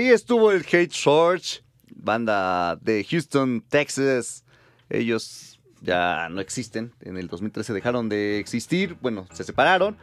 Ahí 0.00 0.08
estuvo 0.08 0.50
el 0.50 0.62
Hate 0.62 0.90
Shorts, 0.90 1.62
banda 1.94 2.76
de 2.76 3.04
Houston, 3.04 3.62
Texas. 3.68 4.46
Ellos 4.88 5.60
ya 5.82 6.30
no 6.30 6.40
existen. 6.40 6.94
En 7.02 7.18
el 7.18 7.28
2013 7.28 7.74
dejaron 7.74 8.08
de 8.08 8.38
existir. 8.38 8.96
Bueno, 9.02 9.26
se 9.34 9.44
separaron 9.44 9.98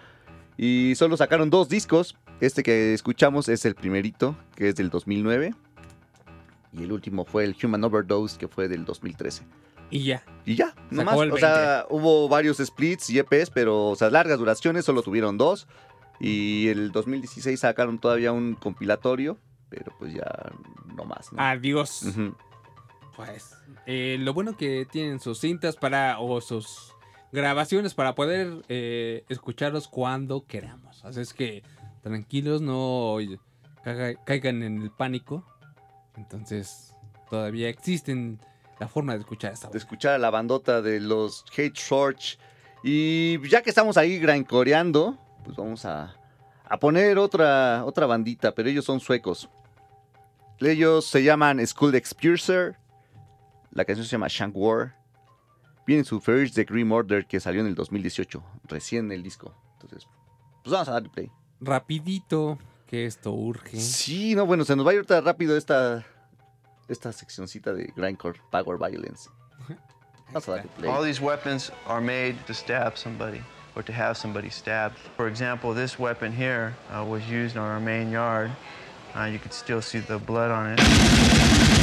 y 0.55 0.93
solo 0.93 1.17
sacaron 1.17 1.49
dos 1.49 1.67
discos. 1.67 2.15
Este 2.41 2.61
que 2.61 2.93
escuchamos 2.93 3.49
es 3.49 3.65
el 3.65 3.73
primerito, 3.73 4.37
que 4.55 4.69
es 4.69 4.75
del 4.75 4.91
2009. 4.91 5.55
Y 6.73 6.83
el 6.83 6.91
último 6.91 7.25
fue 7.25 7.45
el 7.45 7.55
Human 7.63 7.83
Overdose, 7.83 8.37
que 8.37 8.47
fue 8.47 8.67
del 8.67 8.85
2013. 8.85 9.47
Y 9.89 10.03
ya. 10.03 10.23
Y 10.45 10.53
ya, 10.53 10.75
nomás. 10.91 11.17
O 11.17 11.37
sea, 11.39 11.87
hubo 11.89 12.29
varios 12.29 12.57
splits 12.57 13.09
y 13.09 13.17
EPs, 13.17 13.49
pero, 13.49 13.87
o 13.87 13.95
sea, 13.95 14.11
largas 14.11 14.37
duraciones, 14.37 14.85
solo 14.85 15.01
tuvieron 15.01 15.39
dos. 15.39 15.67
Y 16.19 16.67
el 16.67 16.91
2016 16.91 17.59
sacaron 17.59 17.97
todavía 17.97 18.31
un 18.31 18.53
compilatorio, 18.53 19.39
pero 19.69 19.93
pues 19.99 20.13
ya 20.13 20.51
no 20.95 21.05
más, 21.05 21.31
¿no? 21.31 21.41
Adiós. 21.41 22.05
Pues 23.15 23.55
eh, 23.85 24.17
lo 24.19 24.33
bueno 24.33 24.55
que 24.55 24.85
tienen 24.85 25.19
sus 25.19 25.39
cintas 25.39 25.75
para 25.75 26.19
o 26.19 26.39
sus 26.41 26.93
grabaciones 27.31 27.93
para 27.93 28.15
poder 28.15 28.63
eh, 28.69 29.25
escucharlos 29.29 29.87
cuando 29.87 30.45
queramos. 30.45 31.03
Así 31.03 31.21
es 31.21 31.33
que 31.33 31.63
tranquilos, 32.01 32.61
no 32.61 33.17
caigan 34.25 34.63
en 34.63 34.81
el 34.81 34.91
pánico. 34.91 35.43
Entonces 36.15 36.93
todavía 37.29 37.69
existen 37.69 38.39
la 38.79 38.87
forma 38.87 39.13
de 39.13 39.19
escuchar 39.19 39.53
esta 39.53 39.69
de 39.69 39.77
escuchar 39.77 40.13
a 40.13 40.17
la 40.17 40.29
bandota 40.29 40.81
de 40.81 40.99
los 40.99 41.43
Hate 41.55 41.75
Shorts. 41.75 42.37
Y 42.83 43.45
ya 43.49 43.61
que 43.61 43.69
estamos 43.69 43.97
ahí 43.97 44.21
coreando, 44.47 45.17
pues 45.43 45.57
vamos 45.57 45.85
a, 45.85 46.15
a 46.65 46.77
poner 46.77 47.17
otra, 47.17 47.83
otra 47.85 48.05
bandita, 48.05 48.53
pero 48.53 48.69
ellos 48.69 48.85
son 48.85 48.99
suecos. 48.99 49.49
Ellos 50.59 51.05
se 51.05 51.23
llaman 51.23 51.65
School 51.65 51.95
Expulser. 51.95 52.77
La 53.71 53.85
canción 53.85 54.05
se 54.05 54.11
llama 54.11 54.27
Shank 54.27 54.55
War. 54.55 54.95
Viene 55.85 56.03
su 56.03 56.19
First 56.19 56.55
Degree 56.55 56.83
Murder 56.83 57.25
que 57.25 57.39
salió 57.39 57.61
en 57.61 57.67
el 57.67 57.75
2018, 57.75 58.43
recién 58.65 59.11
el 59.11 59.23
disco. 59.23 59.53
Entonces, 59.73 60.07
pues 60.63 60.71
vamos 60.71 60.89
a 60.89 60.93
darle 60.93 61.09
play. 61.09 61.31
Rapidito, 61.61 62.57
que 62.87 63.05
esto 63.05 63.31
urge. 63.31 63.79
Sí, 63.79 64.35
no, 64.35 64.45
bueno, 64.45 64.65
se 64.65 64.75
nos 64.75 64.85
va 64.85 64.91
a 64.91 64.95
ir 64.95 65.05
rápido 65.07 65.55
esta, 65.55 66.05
esta 66.89 67.13
seccioncita 67.13 67.73
de 67.73 67.93
Grindcore 67.95 68.39
Power 68.51 68.77
Violence. 68.77 69.29
Vamos 70.27 70.49
a 70.49 70.51
darle 70.55 70.69
play. 70.77 70.89
All 70.89 71.03
these 71.03 71.21
weapons 71.21 71.71
are 71.85 72.01
made 72.01 72.35
to 72.47 72.53
stab 72.53 72.97
somebody 72.97 73.41
or 73.75 73.83
to 73.83 73.93
have 73.93 74.15
somebody 74.17 74.49
stabbed. 74.49 74.97
For 75.15 75.29
example, 75.29 75.73
this 75.73 75.97
weapon 75.97 76.33
here 76.33 76.75
uh, 76.91 77.05
was 77.05 77.23
used 77.29 77.55
on 77.55 77.63
our 77.63 77.79
main 77.79 78.11
yard. 78.11 78.51
Uh, 79.17 79.25
you 79.25 79.39
can 79.39 79.49
still 79.49 79.81
see 79.81 79.97
the 79.97 80.19
blood 80.19 80.51
on 80.51 80.77
it. 80.77 81.76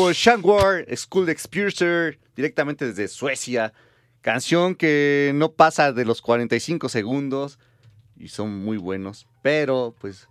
Estuvo 0.00 0.12
Shankwar, 0.12 0.86
School 0.96 1.28
Expulser, 1.28 2.18
directamente 2.34 2.86
desde 2.86 3.06
Suecia. 3.06 3.74
Canción 4.22 4.74
que 4.74 5.32
no 5.34 5.52
pasa 5.52 5.92
de 5.92 6.06
los 6.06 6.22
45 6.22 6.88
segundos 6.88 7.58
y 8.16 8.28
son 8.28 8.64
muy 8.64 8.78
buenos, 8.78 9.26
pero 9.42 9.94
pues 10.00 10.26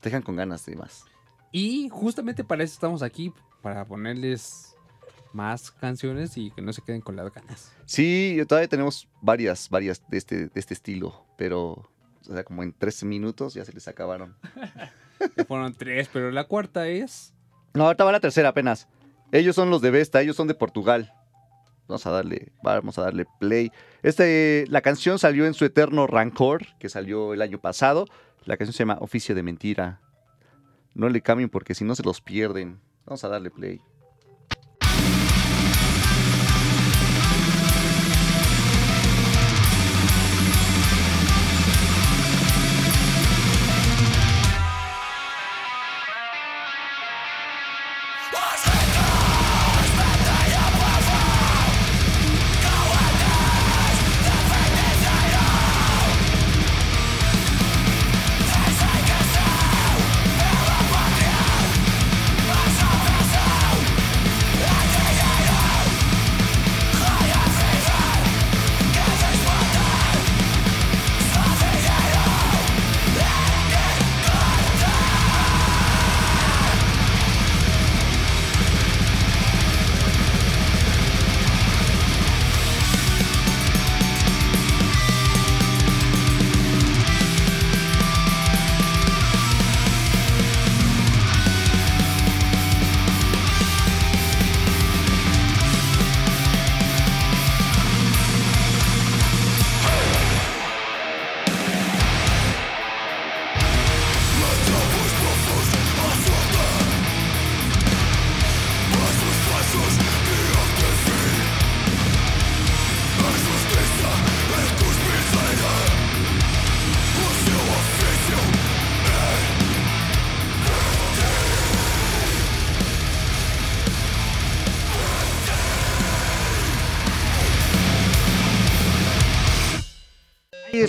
te 0.00 0.10
dejan 0.10 0.20
con 0.20 0.36
ganas 0.36 0.66
de 0.66 0.76
más. 0.76 1.04
Y 1.52 1.88
justamente 1.90 2.44
para 2.44 2.64
eso 2.64 2.74
estamos 2.74 3.02
aquí, 3.02 3.32
para 3.62 3.86
ponerles 3.86 4.74
más 5.32 5.70
canciones 5.70 6.36
y 6.36 6.50
que 6.50 6.60
no 6.60 6.74
se 6.74 6.82
queden 6.82 7.00
con 7.00 7.16
las 7.16 7.32
ganas. 7.32 7.72
Sí, 7.86 8.38
todavía 8.46 8.68
tenemos 8.68 9.08
varias, 9.22 9.70
varias 9.70 10.02
de 10.10 10.18
este, 10.18 10.36
de 10.48 10.60
este 10.60 10.74
estilo, 10.74 11.26
pero 11.38 11.90
o 12.28 12.32
sea, 12.32 12.44
como 12.44 12.62
en 12.62 12.74
13 12.74 13.06
minutos 13.06 13.54
ya 13.54 13.64
se 13.64 13.72
les 13.72 13.88
acabaron. 13.88 14.36
Fueron 15.48 15.72
tres, 15.72 16.10
pero 16.12 16.30
la 16.30 16.44
cuarta 16.44 16.88
es... 16.88 17.32
No, 17.74 17.86
ahorita 17.86 18.04
va 18.04 18.12
la 18.12 18.20
tercera 18.20 18.50
apenas. 18.50 18.88
Ellos 19.30 19.56
son 19.56 19.70
los 19.70 19.80
de 19.80 19.90
Vesta, 19.90 20.20
ellos 20.20 20.36
son 20.36 20.48
de 20.48 20.54
Portugal. 20.54 21.12
Vamos 21.88 22.06
a 22.06 22.10
darle, 22.10 22.52
vamos 22.62 22.98
a 22.98 23.02
darle 23.02 23.26
play. 23.40 23.70
Este, 24.02 24.64
la 24.68 24.80
canción 24.82 25.18
salió 25.18 25.46
en 25.46 25.54
su 25.54 25.64
eterno 25.64 26.06
Rancor, 26.06 26.66
que 26.78 26.88
salió 26.88 27.34
el 27.34 27.42
año 27.42 27.58
pasado. 27.58 28.06
La 28.44 28.56
canción 28.56 28.72
se 28.72 28.80
llama 28.80 28.98
Oficio 29.00 29.34
de 29.34 29.42
Mentira. 29.42 30.00
No 30.94 31.08
le 31.08 31.22
cambien 31.22 31.48
porque 31.48 31.74
si 31.74 31.84
no 31.84 31.94
se 31.94 32.02
los 32.02 32.20
pierden. 32.20 32.80
Vamos 33.04 33.24
a 33.24 33.28
darle 33.28 33.50
play. 33.50 33.80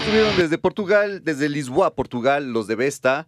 Estuvieron 0.04 0.36
desde 0.36 0.58
Portugal, 0.58 1.22
desde 1.24 1.48
Lisboa, 1.48 1.96
Portugal, 1.96 2.52
los 2.52 2.68
de 2.68 2.76
Vesta. 2.76 3.26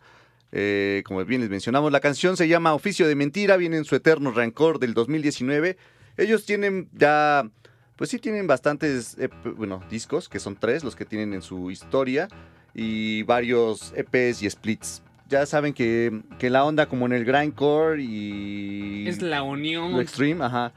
Eh, 0.51 1.04
como 1.06 1.24
bien 1.24 1.39
les 1.39 1.50
mencionamos, 1.50 1.89
la 1.89 2.01
canción 2.01 2.36
se 2.36 2.50
llama 2.50 2.74
Oficio 2.74 3.07
de 3.07 3.16
Mentira, 3.16 3.56
viene 3.56 3.77
en 3.77 3.86
su 3.86 3.95
eterno 3.95 4.31
rancor 4.31 4.77
del 4.80 4.94
2019. 4.94 5.77
Ellos 6.18 6.45
tienen 6.45 6.89
ya, 6.92 7.50
pues 7.95 8.10
sí 8.10 8.19
tienen 8.19 8.45
bastantes, 8.45 9.16
eh, 9.18 9.30
bueno, 9.56 9.81
discos, 9.89 10.27
que 10.27 10.39
son 10.39 10.57
tres 10.57 10.83
los 10.83 10.98
que 10.98 11.06
tienen 11.06 11.33
en 11.33 11.42
su 11.42 11.72
historia, 11.72 12.27
y 12.74 13.24
varios 13.24 13.94
EPs 13.95 14.42
y 14.44 14.50
splits. 14.50 15.01
Ya 15.30 15.45
saben 15.45 15.74
que, 15.74 16.24
que 16.39 16.50
la 16.50 16.66
onda 16.66 16.88
como 16.88 17.06
en 17.06 17.13
el 17.13 17.24
grindcore 17.24 18.04
y 18.04 19.07
Es 19.07 19.21
la 19.21 19.44
unión. 19.44 19.94
lo 19.94 20.01
extreme, 20.01 20.44
ajá, 20.44 20.74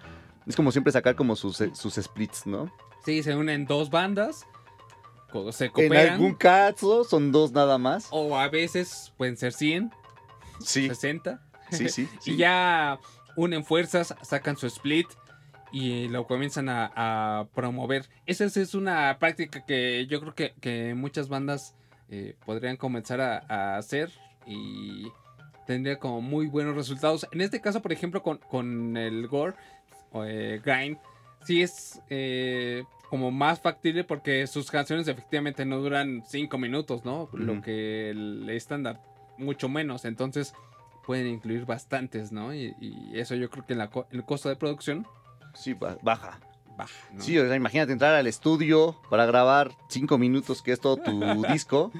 es 0.46 0.54
como 0.54 0.70
siempre 0.70 0.92
sacar 0.92 1.16
como 1.16 1.34
sus, 1.34 1.56
sus 1.74 1.94
splits, 1.94 2.46
¿no? 2.46 2.72
Sí, 3.04 3.24
se 3.24 3.34
unen 3.34 3.66
dos 3.66 3.90
bandas 3.90 4.46
En 5.76 5.96
algún 5.96 6.34
caso 6.34 7.04
son 7.04 7.32
dos 7.32 7.52
nada 7.52 7.78
más. 7.78 8.08
O 8.10 8.36
a 8.38 8.48
veces 8.48 9.12
pueden 9.16 9.36
ser 9.36 9.52
100, 9.52 9.92
Sí, 10.60 10.88
60. 10.88 11.40
sí, 11.70 11.88
sí. 11.88 12.08
sí. 12.20 12.32
Y 12.32 12.36
ya 12.36 12.98
unen 13.36 13.64
fuerzas, 13.64 14.14
sacan 14.22 14.56
su 14.56 14.66
split 14.66 15.06
y 15.70 16.08
lo 16.08 16.26
comienzan 16.26 16.68
a, 16.68 16.90
a 16.96 17.46
promover. 17.54 18.08
Esa 18.26 18.44
es, 18.46 18.56
es 18.56 18.74
una 18.74 19.18
práctica 19.18 19.64
que 19.66 20.06
yo 20.06 20.20
creo 20.20 20.34
que, 20.34 20.54
que 20.60 20.94
muchas 20.94 21.28
bandas 21.28 21.74
eh, 22.08 22.34
podrían 22.46 22.76
comenzar 22.78 23.20
a, 23.20 23.44
a 23.48 23.76
hacer 23.76 24.10
y 24.46 25.08
tendría 25.66 25.98
como 25.98 26.22
muy 26.22 26.46
buenos 26.46 26.74
resultados. 26.74 27.28
En 27.32 27.42
este 27.42 27.60
caso, 27.60 27.82
por 27.82 27.92
ejemplo, 27.92 28.22
con, 28.22 28.38
con 28.38 28.96
el 28.96 29.28
Gore, 29.28 29.54
o, 30.10 30.24
eh, 30.24 30.60
Grind, 30.64 30.96
sí 31.44 31.60
es 31.62 32.00
eh, 32.08 32.82
como 33.10 33.30
más 33.30 33.60
factible 33.60 34.04
porque 34.04 34.46
sus 34.46 34.70
canciones 34.70 35.08
efectivamente 35.08 35.64
no 35.64 35.78
duran 35.78 36.22
5 36.26 36.58
minutos, 36.58 37.04
¿no? 37.04 37.28
Lo 37.32 37.60
que 37.62 38.10
el 38.10 38.48
estándar 38.50 39.00
mucho 39.38 39.68
menos. 39.68 40.04
Entonces 40.04 40.54
pueden 41.06 41.26
incluir 41.26 41.64
bastantes, 41.64 42.32
¿no? 42.32 42.54
Y, 42.54 42.74
y 42.80 43.18
eso 43.18 43.34
yo 43.34 43.48
creo 43.50 43.64
que 43.66 43.72
en 43.72 43.78
la 43.78 43.88
co- 43.90 44.06
el 44.10 44.24
costo 44.24 44.48
de 44.50 44.56
producción 44.56 45.06
Sí, 45.54 45.72
ba- 45.72 45.96
baja. 46.02 46.38
baja. 46.76 46.92
¿no? 47.12 47.22
Sí, 47.22 47.38
o 47.38 47.46
sea, 47.46 47.56
imagínate 47.56 47.92
entrar 47.92 48.14
al 48.14 48.26
estudio 48.26 48.94
para 49.08 49.24
grabar 49.26 49.72
cinco 49.88 50.18
minutos, 50.18 50.60
que 50.62 50.72
es 50.72 50.80
todo 50.80 50.96
tu 50.98 51.20
disco. 51.50 51.90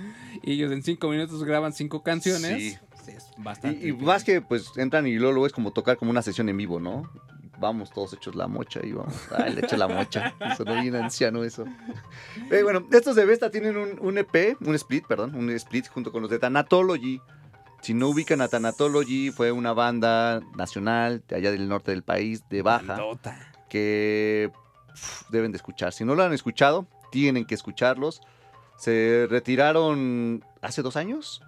Y 0.43 0.53
ellos 0.53 0.71
en 0.73 0.83
5 0.83 1.09
minutos 1.09 1.43
graban 1.45 1.73
5 1.73 2.03
canciones. 2.03 2.75
Sí. 2.75 2.79
Sí, 3.05 3.13
es 3.17 3.31
bastante. 3.39 3.87
Y, 3.87 3.89
y 3.89 3.93
más 3.95 4.23
que 4.25 4.43
pues 4.43 4.77
entran 4.77 5.07
y 5.07 5.15
luego, 5.15 5.33
luego 5.33 5.47
es 5.47 5.53
como 5.55 5.71
tocar 5.73 5.97
como 5.97 6.11
una 6.11 6.21
sesión 6.21 6.51
en 6.51 6.59
vivo, 6.59 6.79
¿no? 6.79 7.11
Vamos 7.61 7.91
todos 7.91 8.13
hechos 8.13 8.35
la 8.35 8.47
mocha 8.47 8.81
y 8.85 8.93
vamos. 8.93 9.15
Ay, 9.37 9.55
le 9.55 9.61
echo 9.61 9.77
la 9.77 9.89
mocha. 9.89 10.35
Sonó 10.57 10.81
bien 10.81 10.95
anciano 10.97 11.45
eso. 11.45 11.65
Eh, 12.51 12.63
bueno, 12.63 12.87
estos 12.93 13.15
de 13.15 13.27
Vesta 13.27 13.51
tienen 13.51 13.77
un, 13.77 13.99
un 14.01 14.17
EP, 14.17 14.57
un 14.61 14.75
split, 14.75 15.07
perdón, 15.07 15.35
un 15.35 15.51
split 15.51 15.87
junto 15.89 16.11
con 16.11 16.23
los 16.23 16.31
de 16.31 16.39
Thanatology. 16.39 17.21
Si 17.83 17.95
no 17.95 18.09
ubican 18.09 18.41
a 18.41 18.49
Thanatology, 18.49 19.31
fue 19.31 19.53
una 19.53 19.73
banda 19.73 20.41
nacional 20.57 21.23
de 21.29 21.37
allá 21.37 21.51
del 21.51 21.69
norte 21.69 21.91
del 21.91 22.03
país, 22.03 22.43
de 22.49 22.63
Baja, 22.63 22.99
que 23.69 24.51
deben 25.31 25.53
de 25.53 25.57
escuchar. 25.57 25.93
Si 25.93 26.05
no 26.05 26.15
lo 26.15 26.23
han 26.23 26.33
escuchado, 26.33 26.87
tienen 27.11 27.45
que 27.45 27.55
escucharlos. 27.55 28.21
Se 28.79 29.27
retiraron 29.29 30.45
hace 30.61 30.83
dos 30.83 30.97
años. 30.97 31.43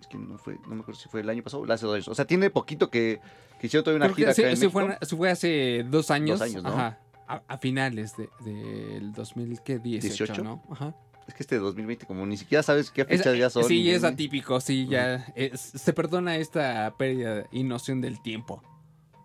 Es 0.00 0.06
que 0.06 0.18
no 0.18 0.38
fue, 0.38 0.58
no 0.66 0.74
me 0.74 0.80
acuerdo 0.82 1.00
si 1.00 1.08
fue 1.08 1.20
el 1.20 1.28
año 1.28 1.42
pasado 1.42 1.62
o 1.62 1.72
hace 1.72 1.86
dos 1.86 1.94
años. 1.94 2.08
O 2.08 2.14
sea, 2.14 2.24
tiene 2.24 2.50
poquito 2.50 2.90
que, 2.90 3.20
que 3.58 3.66
hicieron 3.66 3.84
todavía 3.84 4.06
una 4.06 4.14
gira 4.14 4.30
acá 4.32 4.42
en 4.42 4.48
México. 4.58 4.96
fue, 5.16 5.30
hace 5.30 5.84
dos 5.88 6.10
años. 6.10 6.40
años, 6.40 6.62
¿no? 6.62 6.68
Ajá. 6.70 6.98
A, 7.26 7.42
a 7.46 7.58
finales 7.58 8.14
de- 8.16 8.28
del 8.44 9.12
2018, 9.12 10.00
18? 10.34 10.44
¿no? 10.44 10.62
Ajá. 10.70 10.94
Es 11.26 11.34
que 11.34 11.42
este 11.42 11.58
2020 11.58 12.06
como 12.06 12.24
ni 12.24 12.38
siquiera 12.38 12.62
sabes 12.62 12.90
qué 12.90 13.02
Es- 13.02 13.08
fechas 13.08 13.36
ya 13.36 13.50
son. 13.50 13.64
sí, 13.64 13.90
es 13.90 14.02
atípico, 14.04 14.60
sí, 14.60 14.86
ya. 14.86 15.26
es- 15.36 15.60
se 15.60 15.92
perdona 15.92 16.36
esta 16.36 16.94
pérdida 16.96 17.44
y 17.52 17.64
noción 17.64 18.00
del 18.00 18.22
tiempo. 18.22 18.62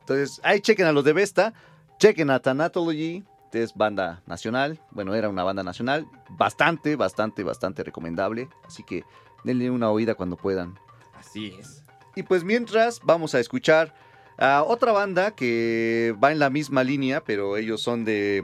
Entonces, 0.01 0.41
ahí 0.43 0.59
chequen 0.59 0.85
a 0.87 0.91
los 0.91 1.05
de 1.05 1.13
Vesta, 1.13 1.53
chequen 1.97 2.29
a 2.29 2.41
Thanatology, 2.41 3.23
que 3.53 3.63
es 3.63 3.73
banda 3.73 4.21
nacional. 4.25 4.79
Bueno, 4.91 5.15
era 5.15 5.29
una 5.29 5.43
banda 5.43 5.63
nacional. 5.63 6.05
Bastante, 6.31 6.97
bastante, 6.97 7.43
bastante 7.43 7.83
recomendable. 7.83 8.49
Así 8.65 8.83
que 8.83 9.03
denle 9.45 9.69
una 9.71 9.89
oída 9.91 10.15
cuando 10.15 10.35
puedan. 10.35 10.77
Así 11.17 11.53
es. 11.57 11.83
Y 12.17 12.23
pues 12.23 12.43
mientras 12.43 12.99
vamos 13.03 13.33
a 13.33 13.39
escuchar 13.39 13.93
a 14.37 14.63
otra 14.63 14.91
banda 14.91 15.31
que 15.31 16.15
va 16.23 16.31
en 16.31 16.39
la 16.39 16.49
misma 16.49 16.83
línea, 16.83 17.23
pero 17.23 17.57
ellos 17.57 17.81
son 17.81 18.05
de, 18.05 18.43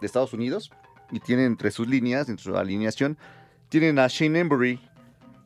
de 0.00 0.06
Estados 0.06 0.32
Unidos 0.32 0.70
y 1.10 1.20
tienen 1.20 1.46
entre 1.46 1.70
sus 1.70 1.88
líneas, 1.88 2.28
entre 2.28 2.44
su 2.44 2.56
alineación, 2.56 3.16
tienen 3.68 3.98
a 3.98 4.08
Shane 4.08 4.40
Embury 4.40 4.80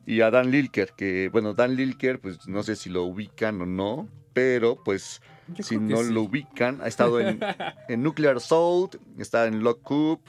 y 0.05 0.21
a 0.21 0.31
Dan 0.31 0.51
Lilker, 0.51 0.93
que 0.95 1.29
bueno, 1.29 1.53
Dan 1.53 1.75
Lilker, 1.75 2.19
pues 2.19 2.47
no 2.47 2.63
sé 2.63 2.75
si 2.75 2.89
lo 2.89 3.03
ubican 3.03 3.61
o 3.61 3.65
no, 3.65 4.07
pero 4.33 4.81
pues 4.83 5.21
Yo 5.47 5.63
si 5.63 5.77
no 5.77 5.97
sí. 5.97 6.13
lo 6.13 6.23
ubican, 6.23 6.81
ha 6.81 6.87
estado 6.87 7.19
en, 7.19 7.39
en 7.89 8.03
Nuclear 8.03 8.37
Assault, 8.37 8.95
está 9.17 9.45
en 9.45 9.63
Lock 9.63 9.89
Up, 9.91 10.21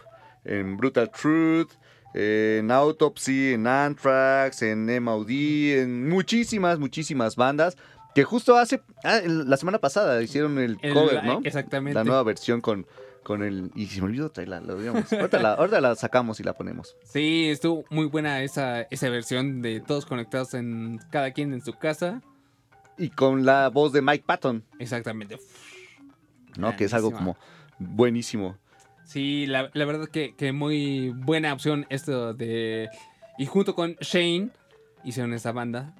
en 0.44 0.76
Brutal 0.76 1.10
Truth, 1.10 1.70
en 2.14 2.70
Autopsy, 2.70 3.54
en 3.54 3.66
Anthrax, 3.66 4.62
en 4.62 5.02
MOD, 5.02 5.30
en 5.30 6.08
muchísimas, 6.08 6.78
muchísimas 6.78 7.36
bandas 7.36 7.76
que 8.14 8.24
justo 8.24 8.56
hace, 8.56 8.82
ah, 9.04 9.20
la 9.24 9.56
semana 9.56 9.78
pasada 9.78 10.22
hicieron 10.22 10.58
el, 10.58 10.78
El- 10.82 10.94
cover, 10.94 11.24
¿no? 11.24 11.40
Exactamente. 11.44 11.94
La 11.94 12.04
nueva 12.04 12.22
versión 12.22 12.60
con, 12.60 12.86
con 13.22 13.42
el... 13.42 13.70
Y 13.74 13.86
se 13.86 14.00
me 14.00 14.06
olvidó 14.08 14.31
traerla, 14.31 14.60
lo 14.60 14.76
digamos. 14.78 15.10
Ahorita 15.12 15.38
la, 15.40 15.54
ahorita 15.54 15.81
la 15.81 15.94
sacamos 15.94 16.38
y 16.40 16.42
la 16.42 16.52
ponemos. 16.54 16.96
Sí, 17.04 17.48
estuvo 17.48 17.84
muy 17.90 18.06
buena 18.06 18.42
esa, 18.42 18.82
esa 18.82 19.08
versión 19.08 19.62
de 19.62 19.81
todos 19.81 20.04
conectados 20.06 20.54
en 20.54 20.98
cada 21.10 21.31
quien 21.32 21.52
en 21.54 21.62
su 21.62 21.72
casa. 21.74 22.20
Y 22.98 23.08
con 23.10 23.44
la 23.46 23.69
voz 23.69 23.92
de 23.92 24.02
Mike 24.02 24.24
Patton, 24.26 24.64
Exactamente. 24.78 25.38
¿no? 26.58 26.76
Que 26.76 26.84
es 26.84 26.94
algo 26.94 27.10
como 27.12 27.36
buenísimo. 27.78 28.58
Sí, 29.04 29.46
la, 29.46 29.70
la 29.74 29.84
verdad 29.84 30.08
que, 30.08 30.34
que 30.36 30.52
muy 30.52 31.10
buena 31.10 31.52
opción 31.52 31.86
esto 31.88 32.34
de... 32.34 32.88
Y 33.38 33.46
junto 33.46 33.74
con 33.74 33.94
Shane 34.00 34.50
hicieron 35.04 35.32
esa 35.32 35.52
banda. 35.52 35.94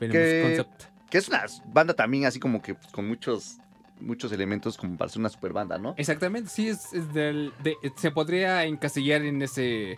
Veremos 0.00 0.22
Que- 0.22 0.42
Concept. 0.42 0.91
Que 1.12 1.18
es 1.18 1.28
una 1.28 1.44
banda 1.66 1.92
también 1.92 2.24
así 2.24 2.40
como 2.40 2.62
que 2.62 2.74
con 2.90 3.06
muchos 3.06 3.58
muchos 4.00 4.32
elementos 4.32 4.78
como 4.78 4.96
para 4.96 5.10
ser 5.10 5.20
una 5.20 5.28
super 5.28 5.52
banda, 5.52 5.76
¿no? 5.76 5.94
Exactamente, 5.98 6.48
sí, 6.48 6.68
es, 6.68 6.90
es 6.94 7.12
del- 7.12 7.52
de- 7.62 7.76
se 7.96 8.10
podría 8.10 8.64
encasillar 8.64 9.20
en 9.22 9.42
ese, 9.42 9.96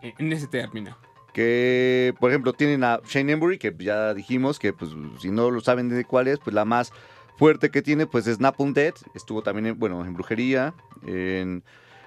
en 0.00 0.32
ese 0.32 0.46
término. 0.46 0.96
Que, 1.34 2.14
por 2.18 2.30
ejemplo, 2.30 2.54
tienen 2.54 2.82
a 2.82 3.00
Shane 3.06 3.32
Embury, 3.32 3.58
que 3.58 3.72
ya 3.78 4.14
dijimos 4.14 4.58
que, 4.58 4.72
pues, 4.72 4.90
si 5.20 5.30
no 5.30 5.50
lo 5.50 5.60
saben 5.60 5.90
de 5.90 6.04
cuál 6.06 6.26
es, 6.28 6.38
pues 6.40 6.54
la 6.54 6.64
más 6.64 6.90
fuerte 7.36 7.70
que 7.70 7.82
tiene, 7.82 8.06
pues 8.06 8.26
es 8.26 8.40
Napalm 8.40 8.72
Dead. 8.72 8.94
Estuvo 9.14 9.42
también, 9.42 9.66
en, 9.66 9.78
bueno, 9.78 10.04
en 10.06 10.14
Brujería, 10.14 10.72
en, 11.06 11.62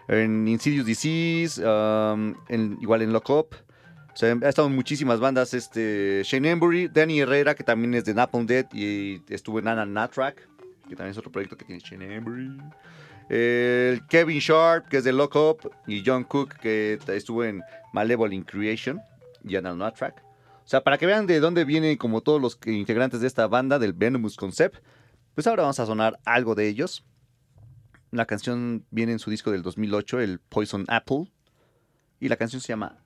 en 0.08 0.48
Insidious 0.48 0.86
Disease, 0.88 1.63
um, 1.63 2.34
en- 2.50 2.77
igual 2.82 3.03
en 3.03 3.13
Lock 3.13 3.29
Up. 3.29 3.56
Sea, 4.20 4.38
ha 4.44 4.50
estado 4.50 4.68
en 4.68 4.76
muchísimas 4.76 5.22
bandas 5.22 5.54
este 5.54 6.24
Shane 6.26 6.50
Embury, 6.50 6.90
Danny 6.90 7.22
Herrera, 7.22 7.56
que 7.56 7.64
también 7.64 7.94
es 7.94 8.04
de 8.04 8.14
Napalm 8.14 8.46
Dead 8.46 8.66
y 8.74 9.22
estuvo 9.34 9.60
en 9.60 9.70
Anna 9.70 9.86
Natrack, 9.86 10.36
que 10.90 10.96
también 10.98 11.12
es 11.12 11.18
otro 11.18 11.32
proyecto 11.32 11.56
que 11.56 11.64
tiene 11.64 11.80
Shane 11.80 12.16
Embury. 12.16 12.52
El 13.30 14.06
Kevin 14.08 14.40
Sharp, 14.40 14.90
que 14.90 14.98
es 14.98 15.06
de 15.06 15.14
Lock 15.14 15.38
Up, 15.38 15.72
y 15.88 16.04
John 16.06 16.26
Cook, 16.26 16.56
que 16.56 17.00
estuvo 17.08 17.46
en 17.46 17.62
Malevolent 17.94 18.46
Creation 18.46 19.00
y 19.42 19.56
Anal 19.56 19.78
No 19.78 19.90
Track. 19.94 20.22
O 20.22 20.68
sea, 20.68 20.84
para 20.84 20.98
que 20.98 21.06
vean 21.06 21.26
de 21.26 21.40
dónde 21.40 21.64
vienen 21.64 21.96
como 21.96 22.20
todos 22.20 22.42
los 22.42 22.60
integrantes 22.66 23.22
de 23.22 23.28
esta 23.28 23.48
banda, 23.48 23.80
del 23.80 23.94
Venomous 23.94 24.36
Concept, 24.36 24.84
pues 25.34 25.48
ahora 25.48 25.64
vamos 25.64 25.80
a 25.80 25.86
sonar 25.86 26.20
algo 26.26 26.56
de 26.56 26.68
ellos. 26.68 27.06
La 28.12 28.26
canción 28.26 28.86
viene 28.92 29.14
en 29.14 29.20
su 29.20 29.32
disco 29.32 29.50
del 29.50 29.62
2008, 29.62 30.20
el 30.20 30.40
Poison 30.40 30.84
Apple, 30.90 31.32
y 32.20 32.28
la 32.28 32.36
canción 32.36 32.62
se 32.62 32.68
llama 32.68 33.06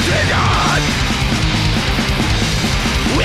has 0.00 0.06
begun. 0.06 0.82
We 3.18 3.24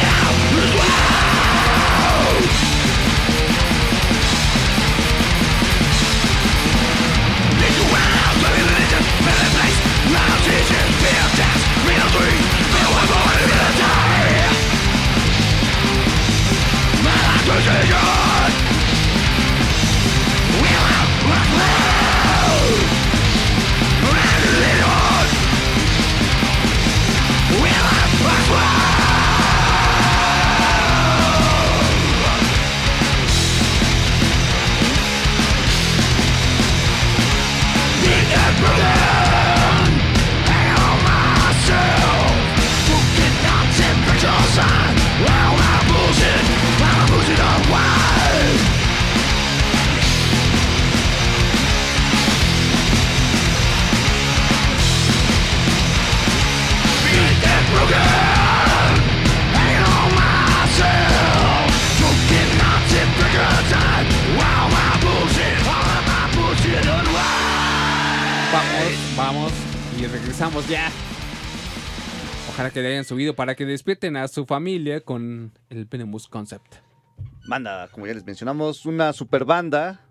que 72.73 72.81
le 72.81 72.89
hayan 72.89 73.05
subido 73.05 73.35
para 73.35 73.55
que 73.55 73.65
despierten 73.65 74.17
a 74.17 74.27
su 74.27 74.45
familia 74.45 75.01
con 75.01 75.51
el 75.69 75.85
Venomous 75.85 76.27
Concept. 76.27 76.75
Banda, 77.47 77.87
como 77.89 78.07
ya 78.07 78.13
les 78.13 78.25
mencionamos, 78.25 78.85
una 78.85 79.13
super 79.13 79.45
banda. 79.45 80.01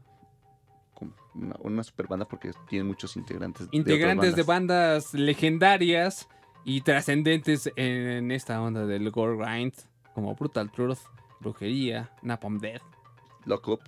Una, 1.34 1.56
una 1.60 1.82
super 1.82 2.06
banda 2.06 2.26
porque 2.26 2.52
tiene 2.68 2.84
muchos 2.84 3.16
integrantes. 3.16 3.66
Integrantes 3.72 4.36
de, 4.36 4.42
otras 4.42 4.46
bandas 4.46 5.14
legendarias 5.14 6.28
y 6.64 6.82
trascendentes 6.82 7.70
en 7.74 8.30
esta 8.30 8.60
onda 8.62 8.86
del 8.86 9.10
gore 9.10 9.36
grind, 9.36 9.74
como 10.14 10.34
Brutal 10.34 10.70
Truth, 10.70 11.00
Brujería, 11.40 12.10
Napalm 12.22 12.58
Death, 12.58 12.82
Lock 13.44 13.68
Up, 13.68 13.80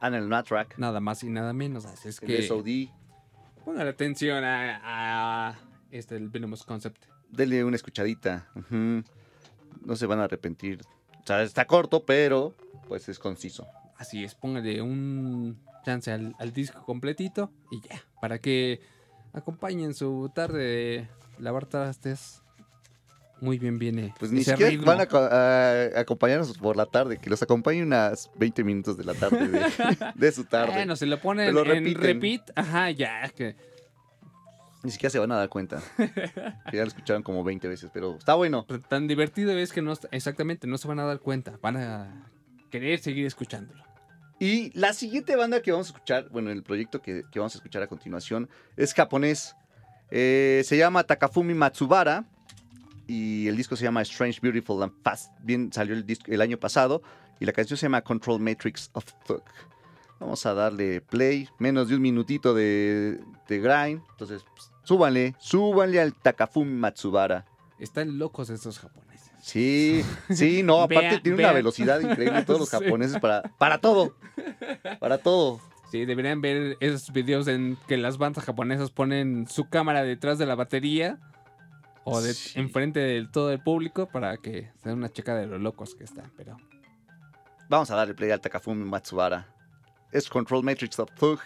Anal 0.00 0.28
Natrack, 0.28 0.78
nada 0.78 1.00
más 1.00 1.24
y 1.24 1.30
nada 1.30 1.52
menos. 1.52 1.84
Así 1.86 2.08
es 2.08 2.22
el 2.22 2.28
que 2.28 2.42
SOD. 2.42 2.92
pongan 3.64 3.88
atención 3.88 4.44
a, 4.44 4.80
a 4.84 5.58
este 5.90 6.16
el 6.16 6.28
Venomous 6.28 6.62
Concept. 6.62 7.15
Denle 7.30 7.64
una 7.64 7.76
escuchadita. 7.76 8.48
No 8.70 9.96
se 9.96 10.06
van 10.06 10.20
a 10.20 10.24
arrepentir. 10.24 10.80
O 11.22 11.26
sea, 11.26 11.42
está 11.42 11.64
corto, 11.66 12.04
pero 12.04 12.54
pues 12.88 13.08
es 13.08 13.18
conciso. 13.18 13.66
Así 13.96 14.24
es, 14.24 14.34
póngale 14.34 14.80
un 14.82 15.58
chance 15.84 16.10
al, 16.12 16.34
al 16.38 16.52
disco 16.52 16.84
completito 16.84 17.50
y 17.70 17.80
ya, 17.80 18.02
para 18.20 18.38
que 18.38 18.80
acompañen 19.32 19.94
su 19.94 20.30
tarde 20.34 20.58
de 20.64 21.08
lavar 21.38 21.66
trastes. 21.66 22.42
Muy 23.40 23.58
bien 23.58 23.78
viene. 23.78 24.14
Pues 24.18 24.32
ni 24.32 24.42
siquiera 24.42 24.70
ritmo. 24.70 24.86
van 24.86 25.00
a, 25.02 25.06
co- 25.06 25.18
a 25.18 26.00
acompañarnos 26.00 26.56
por 26.56 26.74
la 26.76 26.86
tarde, 26.86 27.18
que 27.18 27.28
los 27.28 27.42
acompañe 27.42 27.82
unas 27.82 28.30
20 28.36 28.64
minutos 28.64 28.96
de 28.96 29.04
la 29.04 29.12
tarde, 29.12 29.48
de, 29.48 29.60
de 30.14 30.32
su 30.32 30.44
tarde. 30.46 30.72
Bueno, 30.72 30.96
se 30.96 31.04
lo 31.04 31.20
ponen 31.20 31.52
lo 31.54 31.60
en 31.66 31.84
repiten. 31.84 32.02
repeat. 32.02 32.50
Ajá, 32.54 32.90
ya, 32.92 33.28
que 33.28 33.54
Ni 34.86 34.92
siquiera 34.92 35.10
se 35.10 35.18
van 35.18 35.32
a 35.32 35.36
dar 35.36 35.48
cuenta. 35.48 35.82
que 35.96 36.06
ya 36.76 36.82
lo 36.82 36.86
escucharon 36.86 37.24
como 37.24 37.42
20 37.42 37.66
veces, 37.66 37.90
pero 37.92 38.14
está 38.16 38.34
bueno. 38.34 38.64
Pero 38.68 38.80
tan 38.82 39.08
divertido 39.08 39.50
es 39.50 39.72
que 39.72 39.82
no 39.82 39.92
exactamente 40.12 40.68
no 40.68 40.78
se 40.78 40.86
van 40.86 41.00
a 41.00 41.04
dar 41.04 41.18
cuenta, 41.18 41.58
van 41.60 41.76
a 41.76 42.30
querer 42.70 43.00
seguir 43.00 43.26
escuchándolo. 43.26 43.82
Y 44.38 44.70
la 44.78 44.92
siguiente 44.92 45.34
banda 45.34 45.60
que 45.60 45.72
vamos 45.72 45.88
a 45.88 45.90
escuchar, 45.90 46.28
bueno, 46.28 46.52
el 46.52 46.62
proyecto 46.62 47.02
que, 47.02 47.24
que 47.32 47.40
vamos 47.40 47.56
a 47.56 47.58
escuchar 47.58 47.82
a 47.82 47.88
continuación 47.88 48.48
es 48.76 48.94
japonés. 48.94 49.56
Eh, 50.12 50.62
se 50.64 50.76
llama 50.76 51.02
Takafumi 51.02 51.54
Matsubara 51.54 52.24
y 53.08 53.48
el 53.48 53.56
disco 53.56 53.74
se 53.74 53.82
llama 53.82 54.02
Strange, 54.02 54.38
Beautiful 54.40 54.84
and 54.84 54.92
Fast. 55.02 55.32
Bien, 55.40 55.72
salió 55.72 55.96
el, 55.96 56.06
disco, 56.06 56.30
el 56.30 56.40
año 56.40 56.58
pasado 56.58 57.02
y 57.40 57.44
la 57.44 57.52
canción 57.52 57.76
se 57.76 57.86
llama 57.86 58.02
Control 58.02 58.38
Matrix 58.38 58.88
of 58.92 59.04
Thug. 59.26 59.42
Vamos 60.20 60.46
a 60.46 60.54
darle 60.54 61.00
play, 61.00 61.48
menos 61.58 61.88
de 61.88 61.96
un 61.96 62.02
minutito 62.02 62.54
de, 62.54 63.20
de 63.48 63.58
grind. 63.58 64.00
Entonces, 64.12 64.44
pues, 64.54 64.70
súbanle, 64.86 65.34
súbanle 65.38 66.00
al 66.00 66.14
Takafumi 66.14 66.72
Matsubara. 66.72 67.44
Están 67.78 68.18
locos 68.18 68.48
estos 68.50 68.78
japoneses. 68.78 69.30
Sí, 69.40 70.02
sí, 70.30 70.62
no, 70.64 70.80
aparte 70.82 71.08
Vea- 71.10 71.22
tiene 71.22 71.36
vea. 71.38 71.46
una 71.48 71.54
velocidad 71.54 72.00
increíble 72.00 72.42
todos 72.44 72.60
los 72.60 72.70
japoneses 72.70 73.20
para, 73.20 73.42
para 73.58 73.78
todo. 73.78 74.14
Para 74.98 75.18
todo. 75.18 75.60
Sí, 75.90 76.04
deberían 76.04 76.40
ver 76.40 76.76
esos 76.80 77.12
videos 77.12 77.46
en 77.46 77.76
que 77.86 77.96
las 77.96 78.18
bandas 78.18 78.44
japonesas 78.44 78.90
ponen 78.90 79.46
su 79.48 79.68
cámara 79.68 80.02
detrás 80.02 80.36
de 80.38 80.46
la 80.46 80.54
batería 80.56 81.18
o 82.04 82.20
de 82.20 82.34
Sí. 82.34 82.58
enfrente 82.58 82.98
de 83.00 83.26
todo 83.26 83.52
el 83.52 83.60
público 83.62 84.06
para 84.08 84.36
que 84.38 84.70
se 84.82 84.88
den 84.88 84.98
una 84.98 85.10
checa 85.12 85.34
de 85.36 85.46
lo 85.46 85.58
locos 85.58 85.94
que 85.94 86.04
están, 86.04 86.32
pero 86.36 86.56
Vamos 87.68 87.90
a 87.90 87.96
darle 87.96 88.14
play 88.14 88.30
al 88.30 88.40
Takafumi 88.40 88.84
Matsubara. 88.84 89.48
Es 90.12 90.28
Control 90.28 90.62
Matrix 90.62 90.98
of 91.00 91.10
Thug. 91.18 91.40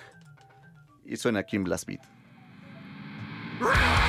Y 1.07 1.17
suena 1.17 1.41
aquí 1.41 1.57
en 1.57 1.65
Blast 1.65 1.87
Beat. 1.87 2.03
Rawr! 3.61 3.97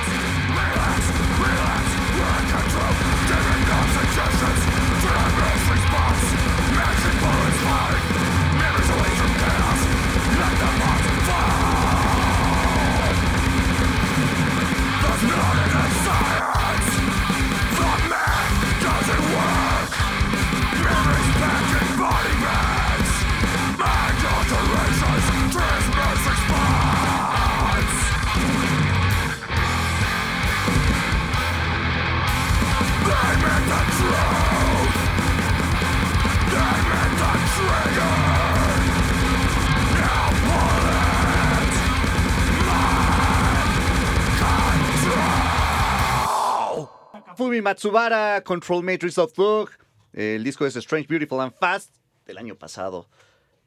Takafumi 47.42 47.60
Matsubara, 47.60 48.40
Control 48.44 48.84
Matrix 48.84 49.18
of 49.18 49.32
Thug. 49.32 49.70
El 50.12 50.44
disco 50.44 50.64
es 50.64 50.76
Strange, 50.76 51.08
Beautiful 51.08 51.40
and 51.40 51.52
Fast 51.52 51.92
del 52.24 52.38
año 52.38 52.54
pasado. 52.54 53.08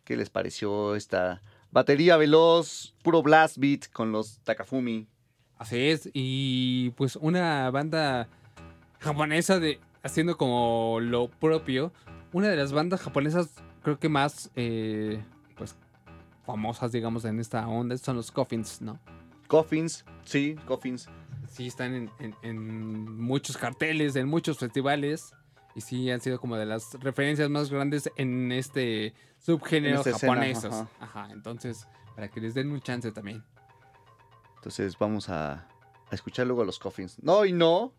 ¿Qué 0.05 0.15
les 0.15 0.29
pareció 0.29 0.95
esta 0.95 1.41
batería 1.71 2.15
veloz, 2.15 2.95
puro 3.03 3.21
blast 3.21 3.57
beat 3.57 3.91
con 3.91 4.13
los 4.13 4.39
Takafumi? 4.45 5.09
así 5.57 5.89
es. 5.89 6.09
Y 6.13 6.91
pues 6.91 7.17
una 7.17 7.69
banda 7.69 8.29
japonesa 8.99 9.59
de 9.59 9.81
haciendo 10.03 10.37
como 10.37 10.99
lo 11.01 11.27
propio. 11.27 11.91
Una 12.31 12.47
de 12.47 12.55
las 12.55 12.71
bandas 12.71 13.01
japonesas 13.01 13.49
creo 13.83 13.99
que 13.99 14.07
más 14.07 14.51
eh, 14.55 15.21
pues 15.57 15.75
famosas 16.45 16.93
digamos 16.93 17.25
en 17.25 17.41
esta 17.41 17.67
onda 17.67 17.97
son 17.97 18.15
los 18.15 18.31
Coffins, 18.31 18.81
¿no? 18.81 18.99
Coffins, 19.47 20.05
sí, 20.23 20.55
Coffins. 20.67 21.07
Sí, 21.49 21.67
están 21.67 21.93
en, 21.93 22.11
en- 22.19 22.35
en 22.41 23.17
muchos 23.21 23.57
carteles, 23.57 24.15
en 24.15 24.27
muchos 24.27 24.57
festivales. 24.57 25.31
Y 25.75 25.81
sí, 25.81 26.09
han 26.09 26.21
sido 26.21 26.39
como 26.39 26.55
de 26.57 26.65
las 26.65 26.93
referencias 27.01 27.49
más 27.49 27.69
grandes 27.69 28.09
en 28.15 28.51
este 28.51 29.13
subgénero 29.39 30.01
En 30.05 30.13
japonesos. 30.13 30.73
ajá. 30.73 30.89
Ajá. 30.99 31.27
entonces, 31.31 31.87
para 32.15 32.29
que 32.29 32.39
les 32.41 32.53
den 32.53 32.71
un 32.71 32.81
chance 32.81 33.11
también. 33.11 33.43
Entonces 34.57 34.97
vamos 34.97 35.29
a, 35.29 35.53
a 36.09 36.15
escuchar 36.15 36.47
luego 36.47 36.61
a 36.61 36.65
los 36.65 36.79
Coffins. 36.79 37.21
No 37.21 37.45
y 37.45 37.51
no. 37.53 37.93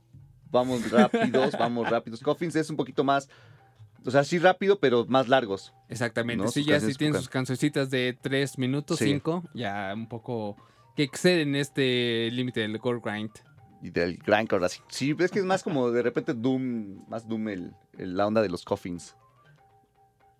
Vamos 0.50 0.90
rápidos, 0.90 1.52
vamos 1.58 1.88
rápidos. 1.90 2.20
Coffins 2.20 2.56
es 2.56 2.70
un 2.70 2.76
poquito 2.76 3.04
más, 3.04 3.28
o 4.04 4.10
sea, 4.10 4.22
sí 4.24 4.38
rápido, 4.38 4.78
pero 4.80 5.04
más 5.06 5.28
largos. 5.28 5.72
Exactamente. 5.88 6.44
No, 6.44 6.50
sí, 6.50 6.60
sus 6.60 6.66
ya 6.66 6.72
canciones 6.74 6.98
tienen 6.98 7.18
sus 7.20 7.28
cancioncitas 7.28 7.90
de 7.90 8.16
3 8.20 8.58
minutos, 8.58 8.98
Sí. 8.98 9.06
5, 9.06 9.44
ya 9.54 9.92
un 9.94 10.08
poco 10.08 10.56
que 10.96 11.02
exceden 11.02 11.54
este 11.54 12.30
límite 12.32 12.60
del 12.60 12.78
core 12.80 13.00
grind. 13.04 13.30
Y 13.82 13.90
del 13.90 14.16
grindcore 14.16 14.64
así. 14.64 14.80
Sí, 14.88 15.14
es 15.18 15.30
que 15.30 15.38
es 15.40 15.44
más 15.44 15.62
como 15.62 15.90
de 15.90 16.02
repente 16.02 16.32
Doom, 16.34 17.06
más 17.08 17.28
Doom 17.28 17.48
el, 17.48 17.74
el- 17.98 18.16
la 18.16 18.26
onda 18.26 18.40
de 18.42 18.48
los 18.48 18.64
Coffins. 18.64 19.14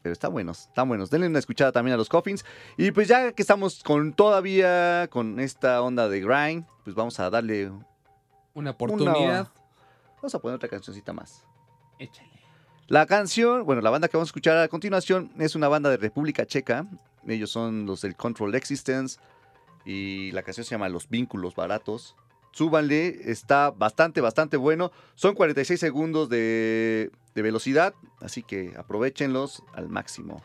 Pero 0.03 0.13
están 0.13 0.33
buenos, 0.33 0.63
están 0.69 0.89
buenos. 0.89 1.11
Denle 1.11 1.27
una 1.27 1.39
escuchada 1.41 1.73
también 1.73 1.95
a 1.95 1.97
los 1.97 2.09
Coffins. 2.09 2.45
Y 2.77 2.93
pues 2.93 3.09
ya 3.09 3.33
que 3.33 3.43
estamos 3.43 3.83
con 3.83 4.13
todavía 4.13 5.09
con 5.11 5.41
esta 5.41 5.83
onda 5.83 6.09
de 6.09 6.21
grind, 6.21 6.65
pues 6.85 6.95
vamos 6.97 7.19
a 7.21 7.29
darle, 7.29 7.71
Una 8.55 8.71
oportunidad. 8.71 9.49
vamos 10.17 10.35
a 10.35 10.39
poner 10.39 10.57
otra 10.57 10.69
cancioncita 10.69 11.13
más. 11.13 11.45
Échale. 11.99 12.31
La 12.89 13.05
canción, 13.07 13.65
bueno, 13.67 13.83
la 13.83 13.91
banda 13.91 14.07
que 14.07 14.17
vamos 14.17 14.29
a 14.29 14.31
escuchar 14.31 14.57
a 14.59 14.69
continuación 14.69 15.33
es 15.39 15.57
una 15.57 15.67
banda 15.67 15.91
de 15.91 15.97
República 15.97 16.47
Checa. 16.47 16.87
Ellos 17.27 17.51
son 17.51 17.85
los 17.85 18.01
del 18.03 18.15
Control 18.15 18.55
Existence. 18.55 19.19
Y 19.87 20.33
la 20.33 20.43
canción 20.43 20.66
se 20.66 20.73
llama 20.73 20.88
Los 20.90 21.09
Vínculos 21.09 21.55
Baratos. 21.55 22.16
Súbanle, 22.50 23.31
está 23.31 23.71
bastante, 23.71 24.21
bastante 24.21 24.57
bueno. 24.57 24.90
Son 25.14 25.35
46 25.35 25.78
segundos 25.78 26.28
de, 26.28 27.11
de 27.35 27.43
velocidad, 27.43 27.95
así 28.21 28.43
que 28.43 28.75
aprovechenlos 28.76 29.62
al 29.75 29.88
máximo. 29.88 30.43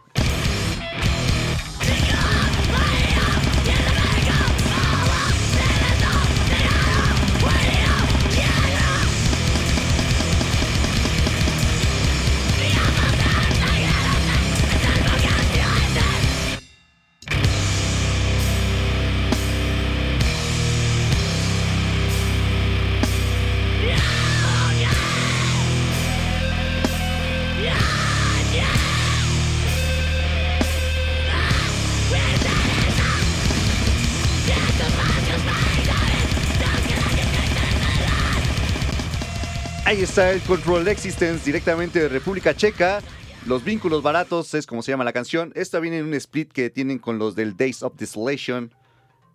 Ahí 39.91 40.03
está 40.03 40.31
el 40.31 40.39
Control 40.43 40.87
Existence 40.87 41.43
directamente 41.43 41.99
de 41.99 42.07
República 42.07 42.55
Checa. 42.55 43.01
Los 43.45 43.61
vínculos 43.65 44.01
baratos 44.01 44.53
es 44.53 44.65
como 44.65 44.81
se 44.81 44.93
llama 44.93 45.03
la 45.03 45.11
canción. 45.11 45.51
Esta 45.53 45.81
viene 45.81 45.97
en 45.97 46.05
un 46.05 46.13
split 46.13 46.49
que 46.49 46.69
tienen 46.69 46.97
con 46.97 47.19
los 47.19 47.35
del 47.35 47.57
Days 47.57 47.83
of 47.83 47.97
Desolation. 47.97 48.73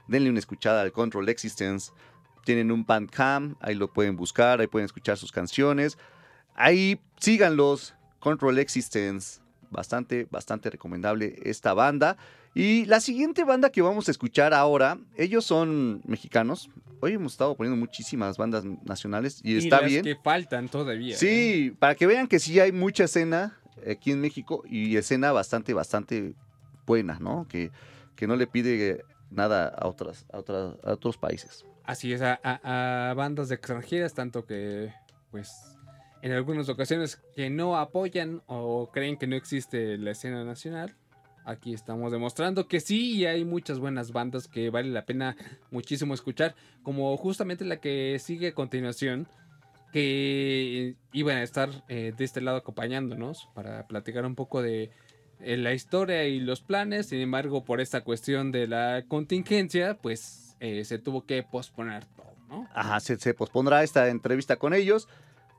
Denle 0.08 0.30
una 0.30 0.38
escuchada 0.38 0.80
al 0.80 0.92
Control 0.92 1.28
Existence. 1.28 1.92
Tienen 2.46 2.72
un 2.72 2.86
Bandcamp, 2.86 3.58
ahí 3.60 3.74
lo 3.74 3.92
pueden 3.92 4.16
buscar, 4.16 4.62
ahí 4.62 4.66
pueden 4.66 4.86
escuchar 4.86 5.18
sus 5.18 5.30
canciones. 5.30 5.98
Ahí 6.54 7.02
síganlos, 7.20 7.94
Control 8.18 8.58
Existence. 8.58 9.42
Bastante, 9.70 10.26
bastante 10.30 10.70
recomendable 10.70 11.38
esta 11.42 11.74
banda. 11.74 12.16
Y 12.58 12.86
la 12.86 13.00
siguiente 13.00 13.44
banda 13.44 13.68
que 13.68 13.82
vamos 13.82 14.08
a 14.08 14.10
escuchar 14.10 14.54
ahora, 14.54 14.96
ellos 15.18 15.44
son 15.44 16.00
mexicanos. 16.06 16.70
Hoy 17.00 17.12
hemos 17.12 17.32
estado 17.32 17.54
poniendo 17.54 17.76
muchísimas 17.78 18.38
bandas 18.38 18.64
nacionales 18.64 19.42
y, 19.44 19.58
está 19.58 19.82
las 19.82 19.90
bien. 19.90 20.02
que 20.02 20.16
faltan 20.16 20.70
todavía. 20.70 21.14
¿eh? 21.16 21.18
Sí, 21.18 21.76
para 21.78 21.94
que 21.94 22.06
vean 22.06 22.26
que 22.26 22.38
sí 22.38 22.58
hay 22.58 22.72
mucha 22.72 23.04
escena 23.04 23.58
aquí 23.86 24.10
en 24.12 24.22
México 24.22 24.62
y 24.66 24.96
escena 24.96 25.32
bastante, 25.32 25.74
bastante 25.74 26.32
buena, 26.86 27.18
¿no? 27.20 27.46
Que, 27.46 27.70
que 28.14 28.26
no 28.26 28.36
le 28.36 28.46
pide 28.46 29.04
nada 29.30 29.68
a, 29.68 29.86
otras, 29.86 30.24
a, 30.32 30.38
otras, 30.38 30.76
a 30.82 30.92
otros 30.92 31.18
países. 31.18 31.66
Así 31.84 32.14
es, 32.14 32.22
a, 32.22 32.40
a- 32.42 33.10
a 33.10 33.14
bandas 33.14 33.50
extranjeras, 33.50 34.14
tanto 34.14 34.46
que, 34.46 34.94
pues, 35.30 35.52
en 36.22 36.32
algunas 36.32 36.70
ocasiones 36.70 37.20
que 37.34 37.50
no 37.50 37.76
apoyan 37.76 38.40
o 38.46 38.90
creen 38.90 39.18
que 39.18 39.26
no 39.26 39.36
existe 39.36 39.98
la 39.98 40.12
escena 40.12 40.42
nacional. 40.42 40.96
Aquí 41.46 41.72
estamos 41.72 42.10
demostrando 42.10 42.66
que 42.66 42.80
sí 42.80 43.12
y 43.12 43.24
hay 43.24 43.44
muchas 43.44 43.78
buenas 43.78 44.10
bandas 44.10 44.48
que 44.48 44.68
vale 44.68 44.90
la 44.90 45.06
pena 45.06 45.36
muchísimo 45.70 46.12
escuchar, 46.12 46.56
como 46.82 47.16
justamente 47.16 47.64
la 47.64 47.76
que 47.76 48.18
sigue 48.18 48.48
a 48.48 48.52
continuación, 48.52 49.28
que 49.92 50.96
iban 51.12 51.36
a 51.36 51.44
estar 51.44 51.70
eh, 51.88 52.12
de 52.16 52.24
este 52.24 52.40
lado 52.40 52.56
acompañándonos 52.56 53.48
para 53.54 53.86
platicar 53.86 54.26
un 54.26 54.34
poco 54.34 54.60
de 54.60 54.90
eh, 55.38 55.56
la 55.56 55.72
historia 55.72 56.24
y 56.24 56.40
los 56.40 56.62
planes. 56.62 57.06
Sin 57.06 57.20
embargo, 57.20 57.64
por 57.64 57.80
esta 57.80 58.02
cuestión 58.02 58.50
de 58.50 58.66
la 58.66 59.04
contingencia, 59.06 59.96
pues 59.98 60.56
eh, 60.58 60.84
se 60.84 60.98
tuvo 60.98 61.26
que 61.26 61.44
posponer 61.44 62.04
todo, 62.06 62.34
¿no? 62.48 62.68
Ajá, 62.74 62.98
se, 62.98 63.34
pospondrá 63.34 63.84
esta 63.84 64.08
entrevista 64.08 64.56
con 64.56 64.74
ellos. 64.74 65.06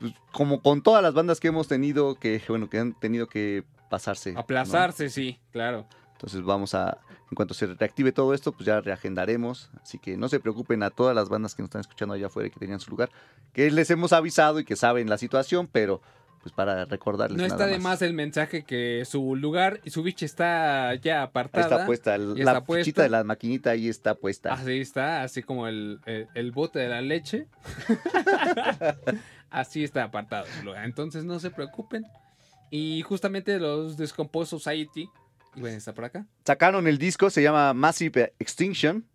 Pues, 0.01 0.13
como 0.33 0.61
con 0.61 0.83
todas 0.83 1.01
las 1.01 1.13
bandas 1.13 1.39
que 1.39 1.47
hemos 1.47 1.69
tenido, 1.69 2.15
que 2.15 2.41
bueno, 2.49 2.69
que 2.69 2.79
han 2.79 2.93
tenido 2.99 3.27
que 3.27 3.63
pasarse. 3.89 4.33
¿no? 4.33 4.39
Aplazarse, 4.39 5.09
sí, 5.09 5.39
claro. 5.51 5.87
Entonces 6.13 6.41
vamos 6.41 6.73
a, 6.73 6.97
en 7.29 7.35
cuanto 7.35 7.53
se 7.53 7.67
reactive 7.67 8.11
todo 8.11 8.33
esto, 8.33 8.51
pues 8.51 8.65
ya 8.65 8.81
reagendaremos. 8.81 9.69
Así 9.81 9.99
que 9.99 10.17
no 10.17 10.29
se 10.29 10.39
preocupen 10.39 10.81
a 10.83 10.89
todas 10.89 11.15
las 11.15 11.29
bandas 11.29 11.53
que 11.53 11.61
nos 11.61 11.67
están 11.67 11.81
escuchando 11.81 12.15
allá 12.15 12.25
afuera 12.27 12.47
y 12.47 12.51
que 12.51 12.59
tenían 12.59 12.79
su 12.79 12.89
lugar, 12.89 13.09
que 13.53 13.69
les 13.69 13.89
hemos 13.91 14.13
avisado 14.13 14.59
y 14.59 14.65
que 14.65 14.75
saben 14.75 15.09
la 15.09 15.17
situación, 15.19 15.67
pero 15.71 16.01
pues 16.41 16.53
para 16.53 16.85
recordarles 16.85 17.37
No 17.37 17.43
nada 17.43 17.55
está 17.55 17.67
de 17.67 17.77
más 17.79 18.01
el 18.01 18.13
mensaje 18.13 18.63
que 18.63 19.03
su 19.05 19.35
lugar 19.35 19.81
y 19.83 19.89
su 19.89 20.01
bicha 20.01 20.25
está 20.25 20.95
ya 20.95 21.19
Ahí 21.19 21.23
apartada. 21.25 21.65
está 21.65 21.85
puesta, 21.85 22.15
el- 22.15 22.33
la 22.35 22.51
está 22.51 22.63
puesta. 22.63 22.83
fichita 22.85 23.01
de 23.03 23.09
la 23.09 23.23
maquinita 23.23 23.71
ahí 23.71 23.89
está 23.89 24.15
puesta. 24.15 24.53
Así 24.53 24.79
está, 24.79 25.23
así 25.23 25.43
como 25.43 25.67
el, 25.67 25.99
el- 26.05 26.27
el 26.35 26.51
bote 26.51 26.79
de 26.79 26.87
la 26.89 27.01
leche. 27.01 27.47
así 29.49 29.83
está 29.83 30.03
apartado. 30.05 30.45
Entonces 30.83 31.25
no 31.25 31.39
se 31.39 31.49
preocupen. 31.51 32.05
Y 32.69 33.01
justamente 33.03 33.59
los 33.59 33.97
Discomposed 33.97 34.57
Society, 34.57 35.09
bueno, 35.55 35.77
está 35.77 35.93
por 35.93 36.05
acá. 36.05 36.25
Sacaron 36.45 36.87
el 36.87 36.97
disco, 36.97 37.29
se 37.29 37.41
llama 37.41 37.73
Massive 37.73 38.33
Extinction. 38.39 39.05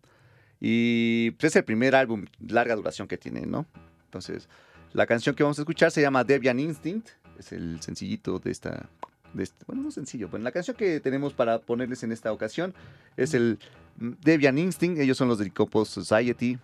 Y 0.59 1.31
pues, 1.31 1.51
es 1.51 1.55
el 1.57 1.63
primer 1.65 1.95
álbum 1.95 2.25
larga 2.47 2.75
duración 2.75 3.07
que 3.07 3.17
tienen, 3.17 3.51
¿no? 3.51 3.65
Entonces, 4.05 4.47
la 4.93 5.05
canción 5.05 5.35
que 5.35 5.43
vamos 5.43 5.59
a 5.59 5.61
escuchar 5.63 5.91
se 5.91 6.01
llama 6.01 6.23
Deviant 6.23 6.59
Instinct. 6.59 7.09
Es 7.37 7.51
el 7.51 7.81
sencillito 7.81 8.39
de 8.39 8.51
esta. 8.51 8.89
De 9.33 9.43
este- 9.43 9.65
bueno, 9.65 9.81
no 9.81 9.91
sencillo, 9.91 10.29
pero 10.29 10.43
la 10.43 10.51
canción 10.51 10.77
que 10.77 10.99
tenemos 10.99 11.33
para 11.33 11.59
ponerles 11.59 12.03
en 12.03 12.11
esta 12.11 12.31
ocasión 12.31 12.73
es 13.17 13.33
el 13.33 13.57
Deviant 13.97 14.57
Instinct. 14.59 14.99
Ellos 14.99 15.17
son 15.17 15.27
los 15.27 15.37
de 15.39 15.45
Decomposed 15.45 15.91
Society. 16.03 16.59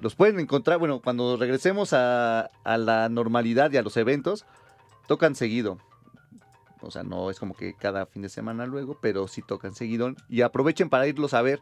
Los 0.00 0.14
pueden 0.14 0.40
encontrar, 0.40 0.78
bueno, 0.78 1.00
cuando 1.02 1.36
regresemos 1.36 1.92
a, 1.92 2.50
a 2.64 2.78
la 2.78 3.08
normalidad 3.10 3.70
y 3.70 3.76
a 3.76 3.82
los 3.82 3.96
eventos, 3.98 4.46
tocan 5.06 5.34
seguido. 5.34 5.78
O 6.82 6.90
sea, 6.90 7.02
no 7.02 7.30
es 7.30 7.38
como 7.38 7.54
que 7.54 7.74
cada 7.74 8.06
fin 8.06 8.22
de 8.22 8.28
semana 8.28 8.66
luego, 8.66 8.98
pero 9.00 9.28
sí 9.28 9.42
tocan 9.42 9.74
seguido. 9.74 10.14
Y 10.28 10.42
aprovechen 10.42 10.88
para 10.88 11.06
irlos 11.06 11.34
a 11.34 11.42
ver. 11.42 11.60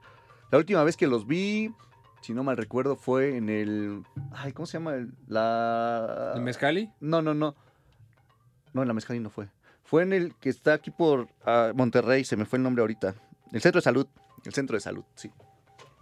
La 0.50 0.58
última 0.58 0.82
vez 0.84 0.96
que 0.96 1.06
los 1.06 1.26
vi, 1.26 1.74
si 2.22 2.32
no 2.34 2.44
mal 2.44 2.56
recuerdo, 2.56 2.96
fue 2.96 3.36
en 3.36 3.48
el. 3.48 4.04
Ay, 4.32 4.52
¿cómo 4.52 4.66
se 4.66 4.74
llama? 4.74 4.94
El- 4.94 5.12
La. 5.26 6.32
¿El 6.36 6.42
Mezcali? 6.42 6.90
No, 7.00 7.20
no, 7.22 7.34
no. 7.34 7.54
No, 8.72 8.82
en 8.82 8.88
la 8.88 8.94
Mezcalí 8.94 9.18
no 9.20 9.30
fue. 9.30 9.48
Fue 9.84 10.02
en 10.02 10.12
el 10.12 10.34
que 10.36 10.50
está 10.50 10.74
aquí 10.74 10.90
por 10.90 11.28
ah, 11.44 11.72
Monterrey, 11.74 12.24
se 12.24 12.36
me 12.36 12.44
fue 12.44 12.58
el 12.58 12.62
nombre 12.62 12.82
ahorita. 12.82 13.14
El 13.52 13.60
centro 13.60 13.78
de 13.80 13.84
salud. 13.84 14.06
El 14.44 14.52
centro 14.52 14.76
de 14.76 14.80
salud, 14.80 15.04
sí. 15.14 15.30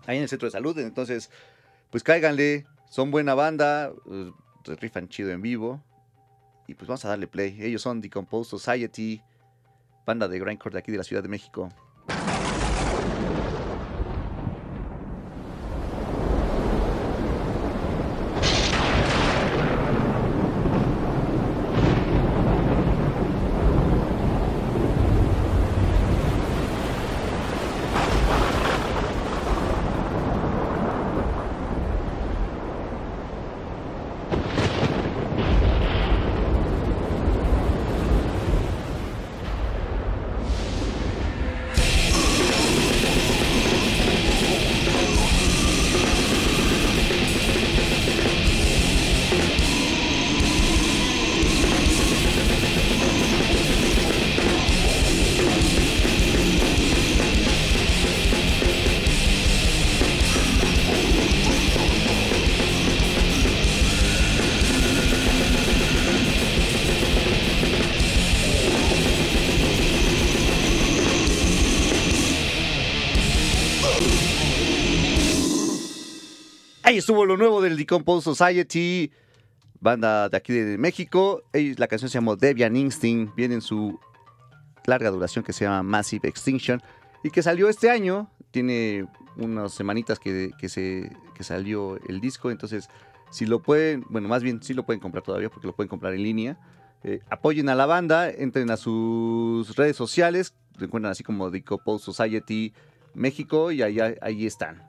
Ahí 0.07 0.17
en 0.19 0.25
el 0.25 0.29
centro 0.29 0.47
de 0.47 0.51
salud. 0.53 0.77
Entonces, 0.79 1.31
pues 1.91 2.03
cáiganle. 2.03 2.67
Son 2.91 3.11
buena 3.11 3.35
banda. 3.35 3.93
se 4.65 4.77
rifan 4.77 5.09
chido 5.09 5.31
en 5.31 5.43
vivo. 5.43 5.83
Y 6.67 6.75
pues 6.75 6.89
vamos 6.89 7.05
a 7.05 7.09
darle 7.09 7.27
play. 7.27 7.57
Ellos 7.61 7.83
son 7.83 8.01
Decomposed 8.01 8.51
Society, 8.51 9.23
banda 10.07 10.29
de 10.29 10.39
grindcore 10.39 10.75
de 10.75 10.79
aquí 10.81 10.93
de 10.93 10.99
la 10.99 11.05
Ciudad 11.05 11.23
de 11.23 11.29
México. 11.29 11.69
Ahí 76.97 77.01
estuvo 77.01 77.27
lo 77.27 77.37
nuevo 77.37 77.61
del 77.61 77.77
Decomposed 77.77 78.25
Society, 78.25 79.13
banda 79.81 80.31
de 80.31 80.37
aquí 80.39 80.55
de 80.55 80.79
México. 80.79 81.43
La 81.53 81.89
canción 81.89 82.09
se 82.09 82.15
llamó 82.15 82.37
Deviant 82.37 82.75
Instinct, 82.75 83.35
viene 83.37 83.57
en 83.57 83.61
su 83.61 84.01
larga 84.87 85.11
duración 85.11 85.45
que 85.45 85.53
se 85.53 85.67
llama 85.67 85.83
Massive 85.83 86.27
Extinction 86.27 86.81
y 87.23 87.29
que 87.29 87.43
salió 87.43 87.69
este 87.69 87.91
año. 87.91 88.31
Tiene 88.51 89.07
unas 89.37 89.75
semanitas 89.75 90.19
que, 90.19 90.55
se, 90.71 91.15
que 91.35 91.45
salió 91.45 91.99
el 92.09 92.19
disco, 92.23 92.51
entonces 92.51 92.89
si 93.31 93.45
lo 93.45 93.61
pueden, 93.61 94.03
bueno, 94.09 94.27
más 94.27 94.43
bien 94.43 94.63
sí 94.63 94.73
lo 94.73 94.87
pueden 94.87 94.99
comprar 94.99 95.23
todavía 95.23 95.51
porque 95.51 95.67
lo 95.67 95.77
pueden 95.77 95.91
comprar 95.91 96.15
en 96.15 96.23
línea. 96.23 96.59
Eh, 97.05 97.21
apoyen 97.29 97.69
a 97.69 97.75
la 97.75 97.85
banda, 97.85 98.31
entren 98.31 98.71
a 98.71 98.79
sus 98.79 99.77
redes 99.77 99.97
sociales, 99.97 100.55
se 100.79 100.87
encuentran 100.87 101.13
así 101.13 101.23
como 101.23 101.51
Decomposed 101.51 102.07
Society 102.07 102.73
México 103.13 103.71
y 103.71 103.83
ahí, 103.83 103.99
ahí 104.23 104.47
están. 104.47 104.83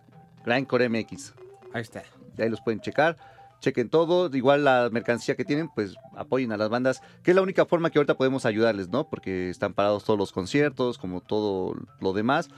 Grindcore 0.46 0.88
MX. 0.88 1.34
Ahí 1.74 1.82
está. 1.82 2.04
Y 2.38 2.42
ahí 2.42 2.50
los 2.50 2.62
pueden 2.62 2.80
checar. 2.80 3.18
Chequen 3.60 3.90
todo. 3.90 4.36
Igual 4.36 4.64
la 4.64 4.90
mercancía 4.92 5.36
que 5.36 5.46
tienen, 5.46 5.70
pues 5.70 5.96
apoyen 6.16 6.52
a 6.52 6.58
las 6.58 6.70
bandas, 6.70 7.02
que 7.24 7.32
es 7.32 7.36
la 7.36 7.42
única 7.42 7.66
forma 7.66 7.90
que 7.90 8.00
ahorita 8.00 8.16
podemos 8.16 8.46
ayudarles, 8.46 8.90
¿no? 8.90 9.10
Porque 9.10 9.50
están 9.50 9.74
parados 9.74 10.04
todos 10.04 10.20
los 10.20 10.32
conciertos, 10.32 10.98
como 10.98 11.22
todo 11.22 11.76
lo 12.00 12.14
demás. 12.14 12.50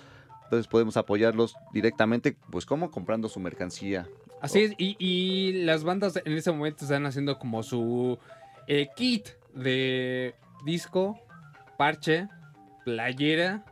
Entonces 0.44 0.68
podemos 0.68 0.98
apoyarlos 0.98 1.56
directamente, 1.74 2.36
pues 2.52 2.66
como 2.66 2.92
comprando 2.92 3.30
su 3.30 3.40
mercancía. 3.40 4.08
Así 4.42 4.62
es, 4.62 4.74
y, 4.78 4.96
y 5.00 5.64
las 5.64 5.84
bandas 5.84 6.20
en 6.24 6.34
ese 6.34 6.52
momento 6.52 6.86
están 6.86 7.06
haciendo 7.06 7.38
como 7.38 7.62
su 7.62 8.18
eh, 8.68 8.90
kit 8.96 9.28
de 9.54 10.34
disco, 10.64 11.20
parche, 11.78 12.28
playera 12.86 13.66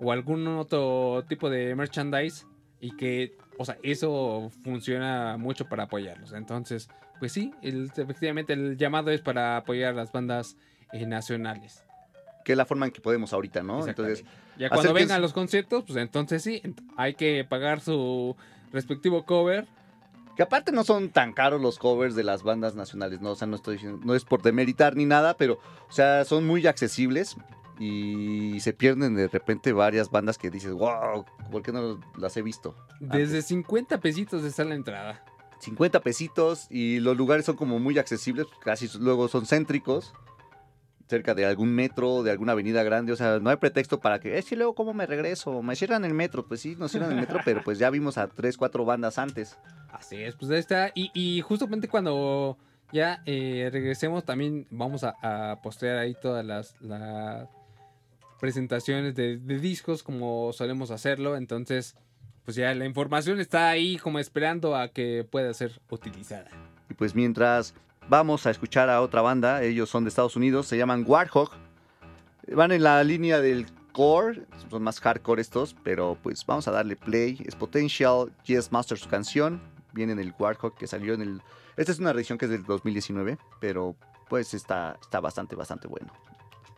o 0.00 0.12
algún 0.12 0.46
otro 0.48 1.24
tipo 1.28 1.50
de 1.50 1.74
merchandise 1.74 2.46
y 2.80 2.96
que, 2.96 3.36
o 3.58 3.64
sea, 3.64 3.76
eso 3.82 4.50
funciona 4.62 5.36
mucho 5.36 5.68
para 5.68 5.84
apoyarlos. 5.84 6.32
Entonces, 6.32 6.88
pues 7.18 7.32
sí, 7.32 7.52
el- 7.62 7.90
efectivamente 7.96 8.52
el 8.52 8.76
llamado 8.76 9.10
es 9.10 9.20
para 9.20 9.56
apoyar 9.56 9.90
a 9.92 9.96
las 9.96 10.12
bandas 10.12 10.56
eh, 10.92 11.06
nacionales. 11.06 11.84
Que 12.44 12.52
es 12.52 12.58
la 12.58 12.66
forma 12.66 12.86
en 12.86 12.92
que 12.92 13.00
podemos 13.00 13.32
ahorita, 13.32 13.62
¿no? 13.62 13.86
Entonces, 13.86 14.24
ya 14.58 14.68
cuando 14.68 14.92
vengan 14.92 15.22
los 15.22 15.32
conciertos, 15.32 15.84
pues 15.86 15.96
entonces 15.96 16.42
sí, 16.42 16.60
hay 16.96 17.14
que 17.14 17.44
pagar 17.48 17.80
su 17.80 18.36
respectivo 18.72 19.24
cover. 19.24 19.66
que 20.36 20.42
aparte 20.42 20.70
no 20.72 20.84
son 20.84 21.08
tan 21.10 21.32
caros 21.32 21.60
los 21.62 21.78
covers 21.78 22.14
de 22.16 22.24
las 22.24 22.42
bandas 22.42 22.74
nacionales, 22.74 23.20
¿no? 23.20 23.30
O 23.30 23.34
sea, 23.36 23.46
no 23.46 23.56
estoy 23.56 23.74
diciendo, 23.76 24.00
no 24.04 24.14
es 24.14 24.24
por 24.24 24.42
demeritar 24.42 24.94
ni 24.96 25.06
nada, 25.06 25.36
pero, 25.36 25.54
o 25.88 25.92
sea, 25.92 26.24
son 26.24 26.46
muy 26.46 26.66
accesibles 26.66 27.36
y 27.78 28.60
se 28.60 28.72
pierden 28.72 29.14
de 29.14 29.28
repente 29.28 29.72
varias 29.72 30.10
bandas 30.10 30.38
que 30.38 30.50
dices, 30.50 30.72
wow, 30.72 31.24
¿por 31.50 31.62
qué 31.62 31.72
no 31.72 32.00
las 32.16 32.36
he 32.36 32.42
visto? 32.42 32.76
Desde 33.00 33.42
50 33.42 34.00
pesitos 34.00 34.44
está 34.44 34.64
la 34.64 34.74
entrada. 34.74 35.24
50 35.60 36.00
pesitos 36.00 36.66
y 36.70 37.00
los 37.00 37.16
lugares 37.16 37.46
son 37.46 37.56
como 37.56 37.78
muy 37.78 37.98
accesibles, 37.98 38.46
casi 38.62 38.88
luego 38.98 39.28
son 39.28 39.46
céntricos, 39.46 40.12
cerca 41.08 41.34
de 41.34 41.46
algún 41.46 41.74
metro, 41.74 42.22
de 42.22 42.30
alguna 42.30 42.52
avenida 42.52 42.82
grande, 42.82 43.12
o 43.12 43.16
sea, 43.16 43.38
no 43.38 43.50
hay 43.50 43.56
pretexto 43.56 44.00
para 44.00 44.20
que, 44.20 44.38
es 44.38 44.46
que 44.46 44.56
luego 44.56 44.74
cómo 44.74 44.94
me 44.94 45.06
regreso, 45.06 45.62
me 45.62 45.74
cierran 45.76 46.04
el 46.04 46.14
metro, 46.14 46.46
pues 46.46 46.60
sí, 46.60 46.76
nos 46.76 46.90
cierran 46.90 47.12
el 47.12 47.20
metro, 47.20 47.40
pero 47.44 47.62
pues 47.64 47.78
ya 47.78 47.90
vimos 47.90 48.18
a 48.18 48.28
tres, 48.28 48.56
cuatro 48.56 48.84
bandas 48.84 49.18
antes. 49.18 49.58
Así 49.90 50.16
es, 50.16 50.34
pues 50.36 50.50
ahí 50.50 50.58
está. 50.58 50.90
Y, 50.94 51.10
y 51.14 51.40
justamente 51.40 51.88
cuando 51.88 52.58
ya 52.92 53.22
eh, 53.26 53.68
regresemos, 53.72 54.24
también 54.24 54.66
vamos 54.70 55.04
a, 55.04 55.14
a 55.22 55.62
postear 55.62 55.98
ahí 55.98 56.14
todas 56.20 56.44
las, 56.44 56.74
las 56.80 57.48
presentaciones 58.40 59.14
de, 59.14 59.36
discos 59.38 60.02
como 60.02 60.52
solemos 60.52 60.90
hacerlo. 60.90 61.36
Entonces, 61.36 61.96
pues 62.44 62.56
ya 62.56 62.74
la 62.74 62.86
información 62.86 63.40
está 63.40 63.68
ahí 63.70 63.96
como 63.96 64.18
esperando 64.18 64.76
a 64.76 64.88
que 64.88 65.26
pueda 65.28 65.52
ser 65.54 65.80
utilizada. 65.90 66.50
Y 66.90 66.94
pues 66.94 67.14
mientras 67.14 67.74
vamos 68.08 68.46
a 68.46 68.50
escuchar 68.50 68.90
a 68.90 69.00
otra 69.00 69.22
banda, 69.22 69.62
ellos 69.62 69.88
son 69.88 70.04
de 70.04 70.08
Estados 70.08 70.36
Unidos, 70.36 70.66
se 70.66 70.76
llaman 70.76 71.04
Warhawk. 71.06 71.52
Van 72.48 72.72
en 72.72 72.82
la 72.82 73.02
línea 73.02 73.40
del 73.40 73.66
core, 73.92 74.42
son 74.68 74.82
más 74.82 75.00
hardcore 75.00 75.40
estos, 75.40 75.74
pero 75.82 76.18
pues 76.22 76.44
vamos 76.44 76.68
a 76.68 76.72
darle 76.72 76.96
play. 76.96 77.40
Es 77.46 77.54
Potential 77.54 78.30
Yes 78.44 78.70
Master 78.70 78.98
su 78.98 79.08
canción, 79.08 79.62
viene 79.92 80.12
en 80.12 80.18
el 80.18 80.34
Warhawk 80.38 80.76
que 80.76 80.86
salió 80.86 81.14
en 81.14 81.22
el... 81.22 81.42
Esta 81.76 81.92
es 81.92 81.98
una 81.98 82.10
edición 82.10 82.36
que 82.36 82.44
es 82.44 82.50
del 82.50 82.64
2019, 82.64 83.38
pero 83.60 83.96
pues 84.28 84.52
está, 84.52 84.98
está 85.00 85.20
bastante, 85.20 85.56
bastante 85.56 85.88
bueno. 85.88 86.12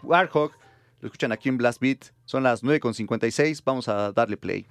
Warhawk, 0.02 0.52
lo 1.00 1.06
escuchan 1.06 1.32
aquí 1.32 1.48
en 1.48 1.58
Blast 1.58 1.80
Beat, 1.80 2.06
son 2.24 2.42
las 2.42 2.62
9.56, 2.62 3.62
vamos 3.64 3.88
a 3.88 4.12
darle 4.12 4.36
play. 4.36 4.66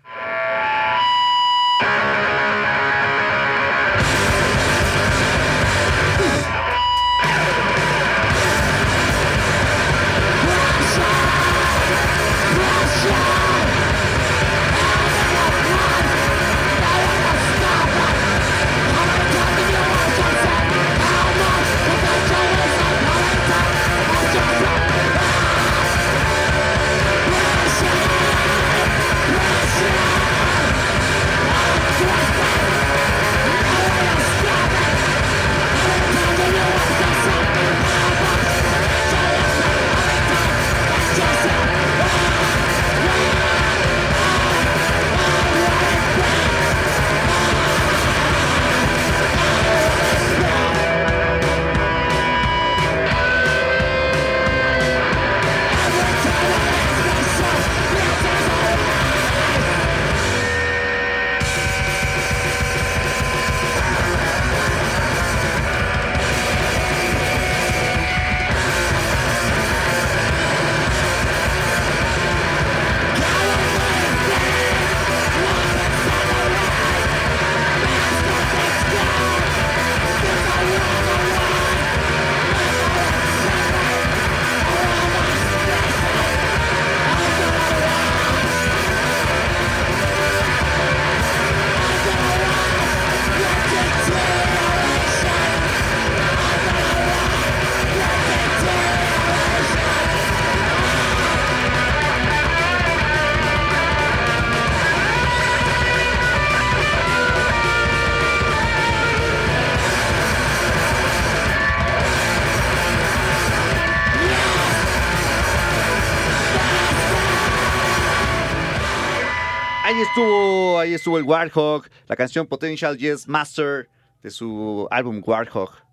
Estuvo, 120.96 121.18
el 121.18 121.24
Warhawk, 121.24 121.90
la 122.08 122.16
canción 122.16 122.48
Potential 122.48 122.98
Yes 122.98 123.28
Master 123.28 123.90
de 124.24 124.32
su 124.32 124.88
álbum 124.92 125.22
Warhawk. 125.26 125.84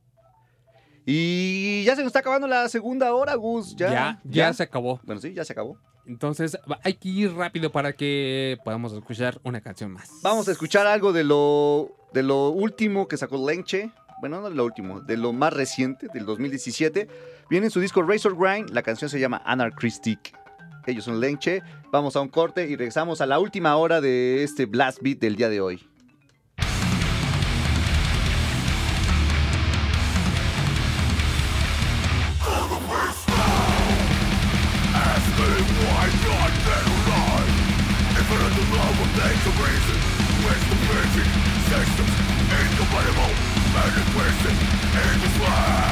Y 1.05 1.83
ya 1.85 1.97
se 1.97 2.03
nos 2.03 2.09
está 2.09 2.21
acabando 2.21 2.47
la 2.47 2.69
segunda 2.69 3.13
hora, 3.15 3.35
Gus. 3.35 3.75
Ya, 3.77 3.91
Ya, 3.91 4.21
ya, 4.25 4.53
se 4.53 4.63
acabó. 4.63 5.01
Bueno, 5.05 5.21
sí, 5.21 5.35
ya 5.35 5.45
se 5.45 5.53
acabó. 5.53 5.79
Entonces 6.07 6.59
hay 6.83 6.95
que 6.95 7.09
ir 7.09 7.33
rápido 7.35 7.71
para 7.71 7.93
que 7.93 8.59
podamos 8.65 8.93
escuchar 8.93 9.41
una 9.45 9.61
canción 9.61 9.91
más. 9.93 10.11
Vamos 10.23 10.49
a 10.49 10.53
escuchar 10.53 10.87
algo 10.87 11.13
de 11.13 11.25
lo, 11.25 11.95
de 12.13 12.23
lo 12.23 12.49
último 12.49 13.07
que 13.07 13.17
sacó 13.17 13.49
Lenche. 13.49 13.91
Bueno, 14.21 14.41
no 14.41 14.51
de 14.51 14.55
lo 14.55 14.65
último, 14.65 15.01
de 15.01 15.17
lo 15.17 15.33
más 15.33 15.53
reciente, 15.53 16.09
del 16.13 16.25
2017. 16.27 17.09
Viene 17.51 17.67
en 17.67 17.71
su 17.71 17.81
disco 17.81 18.03
Razor 18.03 18.37
Grind, 18.37 18.71
la 18.71 18.83
canción 18.83 19.11
se 19.11 19.19
llama 19.19 19.43
Anarchistic. 19.45 20.33
Ellos 20.87 21.05
son 21.05 21.21
Lenche. 21.21 21.63
Vamos 21.91 22.17
a 22.17 22.21
un 22.21 22.29
corte 22.29 22.69
y 22.69 22.77
regresamos 22.77 23.21
a 23.21 23.27
la 23.27 23.39
última 23.39 23.77
hora 23.77 24.01
de 24.01 24.43
este 24.43 24.67
Blast 24.67 25.01
Beat 25.03 25.19
del 25.19 25.37
día 25.37 25.49
de 25.49 25.61
hoy. 25.61 25.93
Validated 43.75 45.92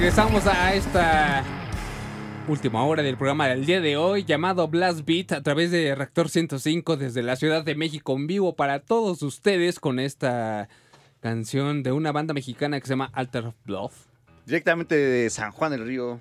Regresamos 0.00 0.46
a 0.46 0.72
esta 0.72 1.44
última 2.48 2.82
hora 2.84 3.02
del 3.02 3.18
programa 3.18 3.48
del 3.48 3.66
día 3.66 3.82
de 3.82 3.98
hoy 3.98 4.24
llamado 4.24 4.66
Blast 4.66 5.04
Beat 5.04 5.32
a 5.32 5.42
través 5.42 5.70
de 5.70 5.94
Reactor 5.94 6.30
105 6.30 6.96
desde 6.96 7.22
la 7.22 7.36
Ciudad 7.36 7.64
de 7.64 7.74
México 7.74 8.16
en 8.16 8.26
vivo 8.26 8.56
para 8.56 8.80
todos 8.80 9.20
ustedes 9.20 9.78
con 9.78 9.98
esta 9.98 10.70
canción 11.20 11.82
de 11.82 11.92
una 11.92 12.12
banda 12.12 12.32
mexicana 12.32 12.80
que 12.80 12.86
se 12.86 12.94
llama 12.94 13.10
Alter 13.12 13.52
Bluff. 13.66 14.06
Directamente 14.46 14.94
de 14.94 15.28
San 15.28 15.52
Juan 15.52 15.72
del 15.72 15.84
Río, 15.86 16.18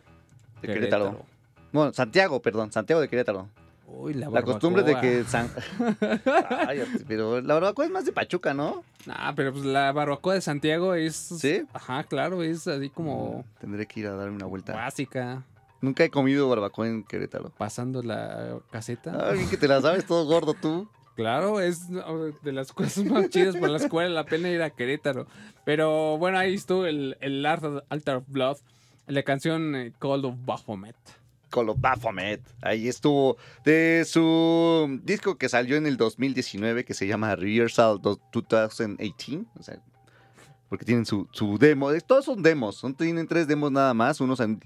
de 0.61 0.67
Querétaro. 0.67 1.05
Querétaro. 1.05 1.25
Bueno, 1.71 1.93
Santiago, 1.93 2.41
perdón, 2.41 2.73
Santiago 2.73 2.99
de 2.99 3.07
Querétaro. 3.07 3.47
Uy, 3.91 4.13
la, 4.13 4.29
La 4.29 4.41
costumbre 4.43 4.83
de 4.83 4.95
que 4.99 5.23
barbacoa. 5.23 5.29
San... 5.29 5.49
Ay, 6.67 6.83
pero 7.07 7.41
la 7.41 7.55
barbacoa 7.55 7.85
es 7.85 7.91
más 7.91 8.05
de 8.05 8.11
Pachuca, 8.13 8.53
¿no? 8.53 8.83
Nah, 9.05 9.33
pero 9.35 9.51
pues 9.51 9.65
la 9.65 9.91
barbacoa 9.91 10.35
de 10.35 10.41
Santiago 10.41 10.93
es... 10.93 11.15
¿Sí? 11.15 11.63
Ajá, 11.73 12.03
claro, 12.03 12.43
es 12.43 12.67
así 12.67 12.89
como 12.89 13.43
Tendré 13.59 13.85
que 13.87 13.99
ir 14.01 14.07
a 14.07 14.11
darme 14.15 14.35
una 14.35 14.45
vuelta. 14.45 14.73
básica, 14.73 15.43
Nunca 15.81 16.03
he 16.03 16.09
comido 16.09 16.49
barbacoa 16.49 16.87
en 16.87 17.03
Querétaro. 17.03 17.51
pasando 17.57 18.03
la 18.03 18.59
caseta. 18.69 19.29
Ay, 19.31 19.45
que 19.45 19.55
te 19.57 19.67
la 19.67 19.81
sabes 19.81 20.05
todo 20.05 20.25
gordo 20.25 20.53
tú. 20.53 20.87
Claro, 21.19 21.59
es 21.59 21.89
de 21.89 22.53
las 22.53 22.71
cosas 22.71 23.03
más 23.03 23.27
chidas 23.27 23.57
por 23.57 23.69
las 23.69 23.87
cuales 23.89 24.13
la 24.13 24.23
pena 24.23 24.47
ir 24.51 24.61
a 24.61 24.69
Querétaro. 24.69 25.27
Pero 25.65 26.17
bueno, 26.17 26.37
ahí 26.37 26.53
estuvo 26.53 26.85
el, 26.85 27.17
el 27.19 27.45
Altar 27.45 28.15
of 28.15 28.23
Blood, 28.27 28.55
la 29.05 29.23
canción 29.23 29.75
eh, 29.75 29.91
Call 29.99 30.23
of 30.23 30.35
Baphomet. 30.45 30.95
Con 31.49 31.65
los 31.65 31.79
Baphomet. 31.79 32.41
Ahí 32.61 32.87
estuvo. 32.87 33.37
De 33.65 34.03
su 34.07 34.99
disco 35.03 35.37
que 35.37 35.49
salió 35.49 35.77
en 35.77 35.87
el 35.87 35.97
2019, 35.97 36.85
que 36.85 36.93
se 36.93 37.07
llama 37.07 37.35
Rehearsal 37.35 37.99
2018. 38.01 39.45
O 39.59 39.63
sea, 39.63 39.81
porque 40.69 40.85
tienen 40.85 41.05
su, 41.05 41.27
su 41.31 41.57
demo. 41.57 41.89
Todos 42.05 42.25
son 42.25 42.43
demos. 42.43 42.75
Son, 42.75 42.93
tienen 42.95 43.27
tres 43.27 43.47
demos 43.47 43.71
nada 43.71 43.93
más. 43.93 44.21
Unos 44.21 44.39
en- 44.39 44.59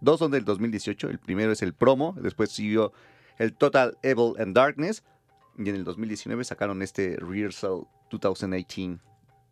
dos 0.00 0.18
son 0.18 0.30
del 0.30 0.44
2018. 0.44 1.08
El 1.08 1.18
primero 1.18 1.52
es 1.52 1.62
el 1.62 1.74
promo. 1.74 2.14
Después 2.20 2.50
siguió 2.50 2.92
el 3.38 3.54
Total 3.54 3.96
Evil 4.02 4.34
and 4.38 4.54
Darkness. 4.54 5.04
Y 5.56 5.68
en 5.68 5.76
el 5.76 5.84
2019 5.84 6.42
sacaron 6.44 6.82
este 6.82 7.16
Rehearsal 7.16 7.86
2018. 8.10 8.98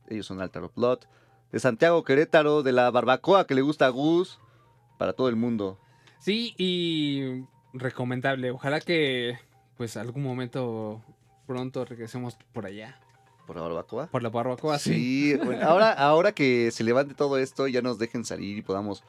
Ellos 0.09 0.27
son 0.27 0.41
Altar 0.41 0.65
of 0.65 0.75
Blood. 0.75 0.99
De 1.53 1.61
Santiago 1.61 2.03
Querétaro, 2.03 2.63
de 2.63 2.73
la 2.73 2.91
barbacoa 2.91 3.47
que 3.47 3.55
le 3.55 3.61
gusta 3.63 3.87
a 3.87 3.91
Gus. 3.91 4.41
Para 4.99 5.13
todo 5.13 5.29
el 5.29 5.37
mundo. 5.37 5.79
Sí, 6.23 6.55
y 6.57 7.45
recomendable. 7.73 8.53
Ojalá 8.53 8.81
que 8.81 9.37
pues 9.77 9.97
algún 9.97 10.23
momento 10.23 11.03
pronto 11.49 11.85
regresemos 11.85 12.37
por 12.53 12.65
allá. 12.65 12.97
¿Por 13.45 13.57
la 13.57 13.63
barbacoa? 13.63 14.07
Por 14.07 14.23
la 14.23 14.29
barbacoa, 14.29 14.79
sí. 14.79 14.93
Sí, 14.95 15.37
bueno, 15.45 15.67
ahora, 15.67 15.91
ahora 15.93 16.31
que 16.31 16.71
se 16.71 16.85
levante 16.85 17.15
todo 17.15 17.39
esto, 17.39 17.67
ya 17.67 17.83
nos 17.83 17.99
dejen 17.99 18.25
salir 18.25 18.57
y 18.57 18.63
podamos 18.63 19.03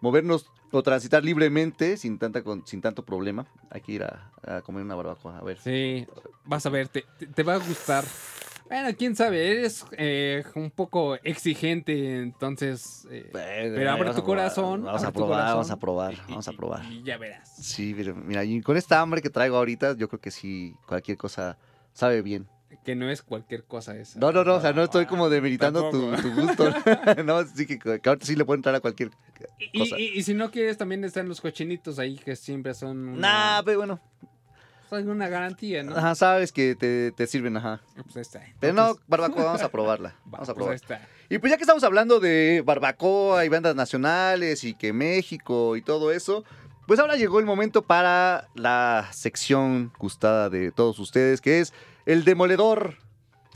movernos 0.00 0.50
o 0.72 0.82
transitar 0.82 1.24
libremente 1.24 1.96
sin, 1.96 2.18
tanta, 2.18 2.42
sin 2.64 2.80
tanto 2.80 3.04
problema. 3.04 3.46
Hay 3.70 3.82
que 3.82 3.92
ir 3.92 4.02
a, 4.02 4.32
a 4.42 4.60
comer 4.62 4.82
una 4.82 4.96
barbacoa. 4.96 5.38
A 5.38 5.44
ver. 5.44 5.58
Sí, 5.60 6.04
vas 6.44 6.66
a 6.66 6.70
ver, 6.70 6.88
te- 6.88 7.06
te 7.32 7.42
va 7.44 7.54
a 7.54 7.58
gustar. 7.58 8.04
Bueno, 8.68 8.88
quién 8.98 9.14
sabe, 9.14 9.48
eres 9.52 9.84
eh, 9.92 10.42
un 10.56 10.70
poco 10.72 11.14
exigente, 11.22 12.18
entonces... 12.18 13.06
eh, 13.10 13.30
pero 13.32 13.90
abre 13.92 14.12
tu 14.12 14.24
corazón. 14.24 14.82
Vamos 14.82 15.04
a 15.04 15.12
probar, 15.12 15.30
corazón, 15.38 15.54
vamos 15.54 15.70
a 15.70 15.76
probar, 15.76 16.14
y- 16.14 16.30
vamos 16.30 16.48
a 16.48 16.52
probar. 16.52 16.84
Y 16.92 17.02
ya 17.02 17.16
verás. 17.16 17.48
Sí, 17.56 17.94
pero 17.96 18.14
mira, 18.16 18.42
y 18.44 18.60
con 18.62 18.76
esta 18.76 19.00
hambre 19.00 19.22
que 19.22 19.30
traigo 19.30 19.56
ahorita, 19.56 19.96
yo 19.96 20.08
creo 20.08 20.20
que 20.20 20.30
sí, 20.32 20.74
cualquier 20.86 21.16
cosa 21.16 21.56
sabe 21.92 22.22
bien. 22.22 22.48
que 22.84 22.96
no 22.96 23.08
es 23.08 23.22
cualquier 23.22 23.62
cosa 23.64 23.96
esa. 23.96 24.18
No, 24.18 24.32
no, 24.32 24.42
no, 24.42 24.56
o 24.56 24.60
sea, 24.60 24.72
no 24.72 24.82
estoy 24.82 25.06
como 25.06 25.28
demeritando 25.30 25.88
tu, 25.90 26.10
tu 26.20 26.34
gusto. 26.34 26.68
no, 27.24 27.44
sí 27.44 27.66
que, 27.66 27.78
que 27.78 28.00
ahorita 28.08 28.26
sí 28.26 28.34
le 28.34 28.44
puede 28.44 28.58
entrar 28.58 28.74
a 28.74 28.80
cualquier 28.80 29.10
cosa. 29.10 29.96
y- 29.98 30.18
y 30.18 30.22
si 30.24 30.34
no 30.34 30.50
quieres, 30.50 30.76
también 30.76 31.04
están 31.04 31.28
los 31.28 31.40
cochinitos 31.40 32.00
ahí 32.00 32.16
que 32.16 32.34
siempre 32.34 32.74
son 32.74 33.08
una, 33.10 33.58
Nah, 33.58 33.62
pero 33.64 33.78
bueno, 33.78 34.00
son 34.88 35.08
una 35.08 35.28
garantía, 35.28 35.82
¿no? 35.82 35.96
ajá, 35.96 36.14
sabes 36.14 36.52
que 36.52 36.74
te, 36.76 37.12
te 37.12 37.26
sirven, 37.26 37.56
ajá. 37.56 37.80
Pues 38.04 38.16
ahí 38.16 38.22
está. 38.22 38.42
Pero 38.60 38.72
no, 38.72 38.96
barbacoa, 39.06 39.44
vamos 39.44 39.62
a 39.62 39.68
probarla. 39.72 40.10
va, 40.10 40.16
Vamos 40.26 40.48
a 40.48 40.54
pues 40.54 40.68
ahí 40.68 40.78
probar. 40.78 41.00
está. 41.02 41.08
Y 41.28 41.38
pues 41.38 41.50
ya 41.50 41.56
que 41.56 41.62
estamos 41.64 41.82
hablando 41.84 42.20
de 42.20 42.62
barbacoa 42.64 43.44
y 43.44 43.48
bandas 43.48 43.74
nacionales 43.74 44.62
y 44.64 44.74
que 44.74 44.92
México 44.92 45.76
y 45.76 45.82
todo 45.82 46.12
eso, 46.12 46.44
pues 46.86 47.00
ahora 47.00 47.16
llegó 47.16 47.40
el 47.40 47.46
momento 47.46 47.82
para 47.82 48.48
la 48.54 49.08
sección 49.12 49.92
gustada 49.98 50.50
de 50.50 50.70
todos 50.70 50.98
ustedes, 51.00 51.40
que 51.40 51.60
es 51.60 51.72
el 52.04 52.24
demoledor. 52.24 52.98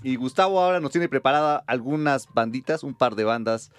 Y 0.03 0.17
Gustavo 0.17 0.61
ahora 0.61 0.81
nos 0.81 0.91
tiene 0.93 1.09
preparada 1.09 1.63
algunas 1.67 2.27
banditas, 2.33 2.83
un 2.83 2.95
par 2.95 3.15
de 3.15 3.25
bandas. 3.25 3.71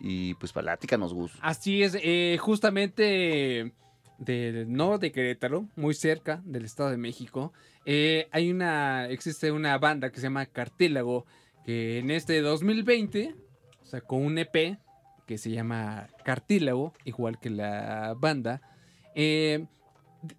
Y 0.00 0.34
pues 0.34 0.52
platícanos, 0.52 1.14
Gus. 1.14 1.32
Así 1.40 1.82
es, 1.82 1.96
eh, 2.02 2.36
justamente 2.40 3.72
de, 4.18 4.64
no 4.66 4.98
de 4.98 5.12
Querétaro, 5.12 5.66
muy 5.76 5.94
cerca 5.94 6.42
del 6.44 6.64
Estado 6.64 6.90
de 6.90 6.96
México, 6.96 7.52
eh, 7.84 8.28
hay 8.32 8.50
una, 8.50 9.08
existe 9.08 9.50
una 9.52 9.78
banda 9.78 10.10
que 10.10 10.16
se 10.16 10.24
llama 10.24 10.46
Cartílago, 10.46 11.24
que 11.64 11.98
en 11.98 12.10
este 12.10 12.40
2020 12.40 13.34
sacó 13.82 14.16
un 14.16 14.38
EP 14.38 14.78
que 15.26 15.38
se 15.38 15.50
llama 15.50 16.08
Cartílago, 16.24 16.94
igual 17.04 17.38
que 17.38 17.50
la 17.50 18.14
banda. 18.18 18.60
Eh, 19.14 19.66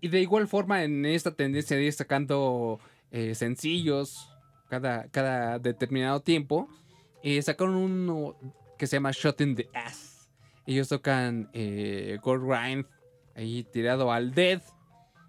y 0.02 0.10
de 0.10 0.22
igual 0.22 0.48
forma 0.48 0.84
en 0.84 1.06
esta 1.06 1.32
tendencia 1.32 1.78
de 1.78 1.84
ir 1.84 1.94
sacando 1.94 2.80
eh, 3.12 3.36
sencillos 3.36 4.30
cada, 4.70 5.08
cada 5.10 5.60
determinado 5.60 6.20
tiempo, 6.22 6.68
sacaron 7.42 7.76
uno 7.76 8.36
que 8.78 8.88
se 8.88 8.96
llama 8.96 9.12
Shot 9.12 9.42
in 9.42 9.56
the 9.56 9.70
Ass. 9.74 10.20
Ellos 10.66 10.88
tocan 10.88 11.50
eh, 11.54 12.20
Gold 12.22 12.46
Grind 12.46 12.86
ahí 13.40 13.64
tirado 13.64 14.12
al 14.12 14.34
Dead. 14.34 14.62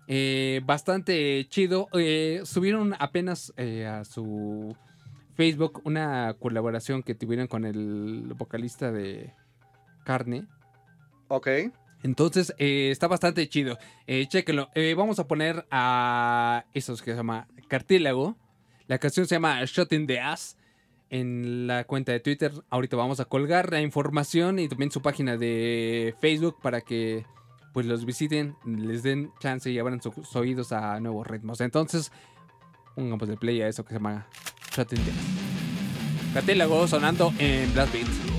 Eh, 0.09 0.61
bastante 0.65 1.47
chido. 1.49 1.89
Eh, 1.93 2.43
subieron 2.45 2.95
apenas 2.99 3.53
eh, 3.57 3.87
a 3.87 4.05
su 4.05 4.77
Facebook 5.35 5.81
una 5.85 6.35
colaboración 6.39 7.03
que 7.03 7.15
tuvieron 7.15 7.47
con 7.47 7.65
el 7.65 8.33
vocalista 8.37 8.91
de 8.91 9.33
Carne. 10.05 10.47
Ok. 11.29 11.49
Entonces, 12.03 12.55
está 12.59 13.07
bastante 13.09 13.47
chido. 13.49 13.79
Chéquenlo. 14.07 14.71
Vamos 14.97 15.19
a 15.19 15.29
poner 15.29 15.67
a 15.71 16.65
esos 16.73 17.03
que 17.03 17.11
se 17.11 17.17
llama 17.19 17.47
Cartílago. 17.69 18.37
La 18.87 18.99
canción 18.99 19.27
se 19.27 19.35
llama 19.37 19.63
Shot 19.65 19.93
in 19.93 20.07
the 20.07 20.19
Ass. 20.19 20.57
En 21.11 21.67
la 21.67 21.85
cuenta 21.85 22.13
de 22.13 22.21
Twitter, 22.21 22.53
ahorita 22.71 22.97
vamos 22.97 23.21
a 23.21 23.25
colgar 23.27 23.71
la 23.71 23.83
información 23.83 24.59
y 24.61 24.69
también 24.69 24.91
su 24.93 25.03
página 25.03 25.37
de 25.37 26.15
Facebook 26.21 26.57
para 26.63 26.81
que 26.81 27.27
pues 27.73 27.87
los 27.87 28.05
visiten, 28.05 28.57
les 28.65 29.03
den 29.03 29.33
chance 29.39 29.71
y 29.71 29.79
abran 29.79 30.01
sus 30.01 30.35
oídos 30.37 30.73
a 30.73 30.99
nuevos 31.01 31.27
ritmos. 31.27 31.61
Entonces, 31.61 32.13
pongamos 32.95 33.29
de 33.29 33.37
play 33.37 33.63
a 33.63 33.69
eso 33.69 33.85
que 33.85 33.91
se 33.91 33.95
llama 33.95 34.27
Ass. 34.77 34.87
Cartílago 36.35 36.87
sonando 36.87 37.33
en 37.39 37.73
Blast 37.73 37.93
Beat. 37.93 38.30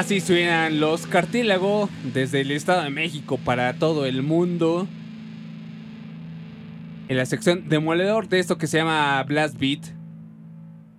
Así 0.00 0.22
suenan 0.22 0.80
los 0.80 1.06
cartílago 1.06 1.90
desde 2.14 2.40
el 2.40 2.52
Estado 2.52 2.84
de 2.84 2.88
México 2.88 3.36
para 3.36 3.74
todo 3.74 4.06
el 4.06 4.22
mundo. 4.22 4.88
En 7.08 7.18
la 7.18 7.26
sección 7.26 7.68
demoledor 7.68 8.26
de 8.26 8.38
esto 8.38 8.56
que 8.56 8.66
se 8.66 8.78
llama 8.78 9.22
Blast 9.24 9.58
Beat. 9.58 9.88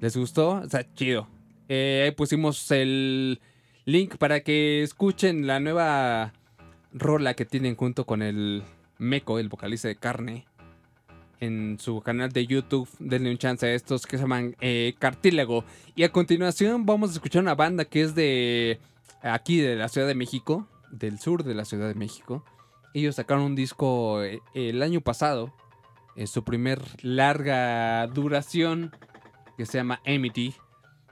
¿Les 0.02 0.16
gustó? 0.16 0.62
Está 0.62 0.86
chido. 0.94 1.28
Eh, 1.68 2.04
ahí 2.06 2.12
pusimos 2.12 2.70
el 2.70 3.42
link 3.86 4.18
para 4.18 4.42
que 4.42 4.84
escuchen 4.84 5.48
la 5.48 5.60
nueva 5.60 6.34
rola 6.94 7.34
que 7.34 7.46
tienen 7.46 7.76
junto 7.76 8.06
con 8.06 8.22
el 8.22 8.62
Meco, 9.00 9.40
el 9.40 9.50
vocalista 9.50 9.88
de 9.88 9.96
Carne, 9.96 10.46
en 11.40 11.80
su 11.80 12.02
canal 12.02 12.32
de 12.32 12.46
YouTube. 12.46 12.88
Denle 13.00 13.32
un 13.32 13.40
chance 13.40 13.66
a 13.66 13.74
estos 13.74 14.06
que 14.06 14.18
se 14.18 14.26
llaman 14.26 14.56
eh, 14.62 14.94
Cartílago. 15.00 15.66
Y 15.96 16.04
a 16.04 16.12
continuación 16.12 16.86
vamos 16.86 17.10
a 17.10 17.14
escuchar 17.14 17.42
una 17.42 17.56
banda 17.56 17.84
que 17.84 18.04
es 18.04 18.14
de 18.14 18.80
aquí, 19.22 19.60
de 19.60 19.76
la 19.76 19.90
Ciudad 19.90 20.08
de 20.08 20.16
México, 20.16 20.68
del 20.92 21.20
sur 21.20 21.44
de 21.44 21.56
la 21.56 21.66
Ciudad 21.66 21.88
de 21.88 21.96
México. 21.96 22.44
Ellos 22.94 23.16
sacaron 23.16 23.44
un 23.44 23.56
disco 23.56 24.24
eh, 24.24 24.42
el 24.54 24.82
año 24.82 25.02
pasado, 25.02 25.54
en 26.16 26.28
su 26.28 26.44
primer 26.44 26.82
larga 27.04 28.08
duración, 28.08 28.92
que 29.58 29.66
se 29.66 29.78
llama 29.78 30.02
Amity. 30.06 30.56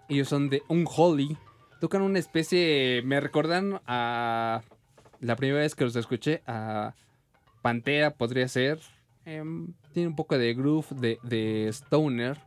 Ellos 0.10 0.28
son 0.28 0.50
de 0.50 0.64
Unholy. 0.68 1.38
Tocan 1.80 2.02
una 2.02 2.20
especie, 2.20 3.02
me 3.06 3.20
recordan 3.22 3.80
a 3.88 4.62
la 5.22 5.36
primera 5.36 5.60
vez 5.60 5.76
que 5.76 5.86
los 5.86 5.96
escuché, 5.96 6.42
a 6.46 6.94
Pantera 7.62 8.12
podría 8.12 8.48
ser. 8.48 8.80
Em, 9.26 9.74
tiene 9.94 10.10
un 10.10 10.16
poco 10.16 10.38
de 10.38 10.54
groove, 10.54 10.88
de, 10.96 11.20
de 11.24 11.70
stoner. 11.70 12.38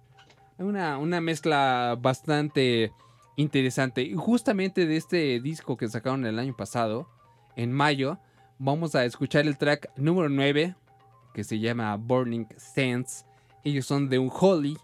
Una, 0.58 0.98
una 0.98 1.20
mezcla 1.20 1.96
bastante 1.98 2.92
interesante. 3.36 4.02
Y 4.02 4.14
justamente 4.14 4.86
de 4.86 4.96
este 4.96 5.40
disco 5.40 5.76
que 5.76 5.88
sacaron 5.88 6.26
el 6.26 6.38
año 6.38 6.56
pasado, 6.56 7.08
en 7.56 7.72
mayo, 7.72 8.18
vamos 8.58 8.94
a 8.94 9.04
escuchar 9.04 9.46
el 9.46 9.58
track 9.58 9.90
número 9.96 10.28
9, 10.28 10.74
que 11.34 11.44
se 11.44 11.58
llama 11.58 11.96
Burning 11.96 12.46
Sands. 12.56 13.26
Ellos 13.64 13.86
son 13.86 14.08
de 14.08 14.18
un 14.18 14.30
Holy, 14.32 14.76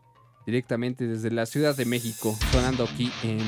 directamente 0.47 1.07
desde 1.07 1.31
la 1.31 1.47
Ciudad 1.47 1.77
de 1.77 1.85
México, 1.85 2.37
sonando 2.53 2.85
aquí 2.85 3.11
en 3.23 3.39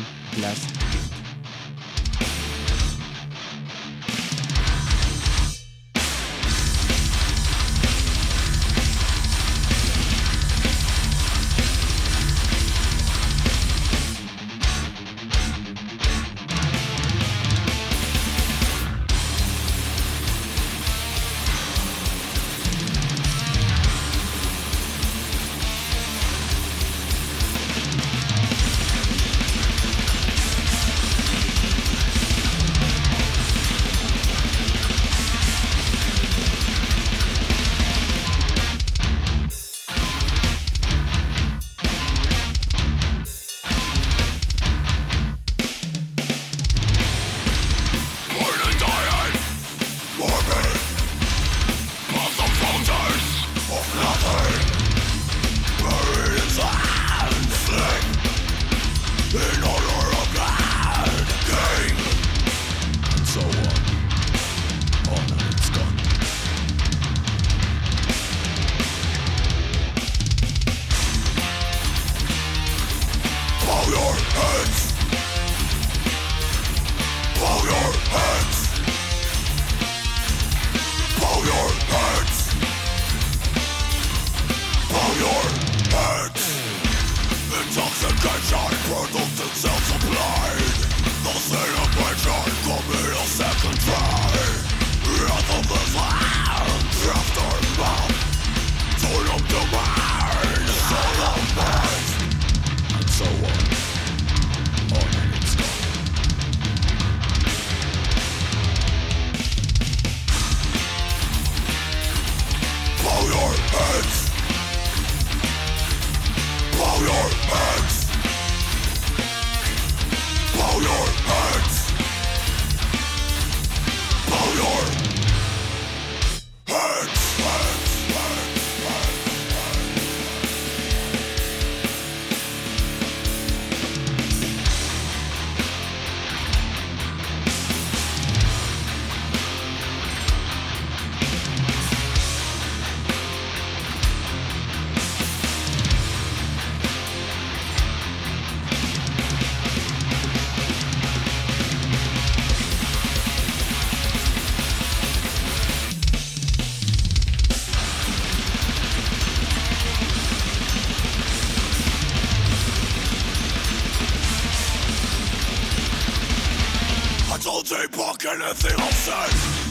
Blast. 167.71 168.01
anything 168.27 168.81
I'll 168.81 168.91
say. 168.91 169.70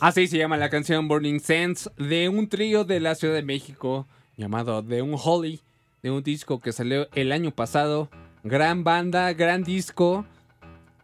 Así 0.00 0.26
se 0.28 0.38
llama 0.38 0.56
la 0.56 0.70
canción 0.70 1.08
Burning 1.08 1.40
Sense 1.40 1.90
de 1.98 2.28
un 2.28 2.48
trío 2.48 2.84
de 2.84 3.00
la 3.00 3.14
Ciudad 3.14 3.34
de 3.34 3.42
México 3.42 4.06
llamado 4.36 4.82
The 4.82 5.02
Unholy, 5.02 5.60
de 6.02 6.10
un 6.10 6.22
disco 6.22 6.60
que 6.60 6.72
salió 6.72 7.08
el 7.14 7.32
año 7.32 7.50
pasado. 7.50 8.08
Gran 8.42 8.82
banda, 8.82 9.32
gran 9.34 9.62
disco. 9.62 10.24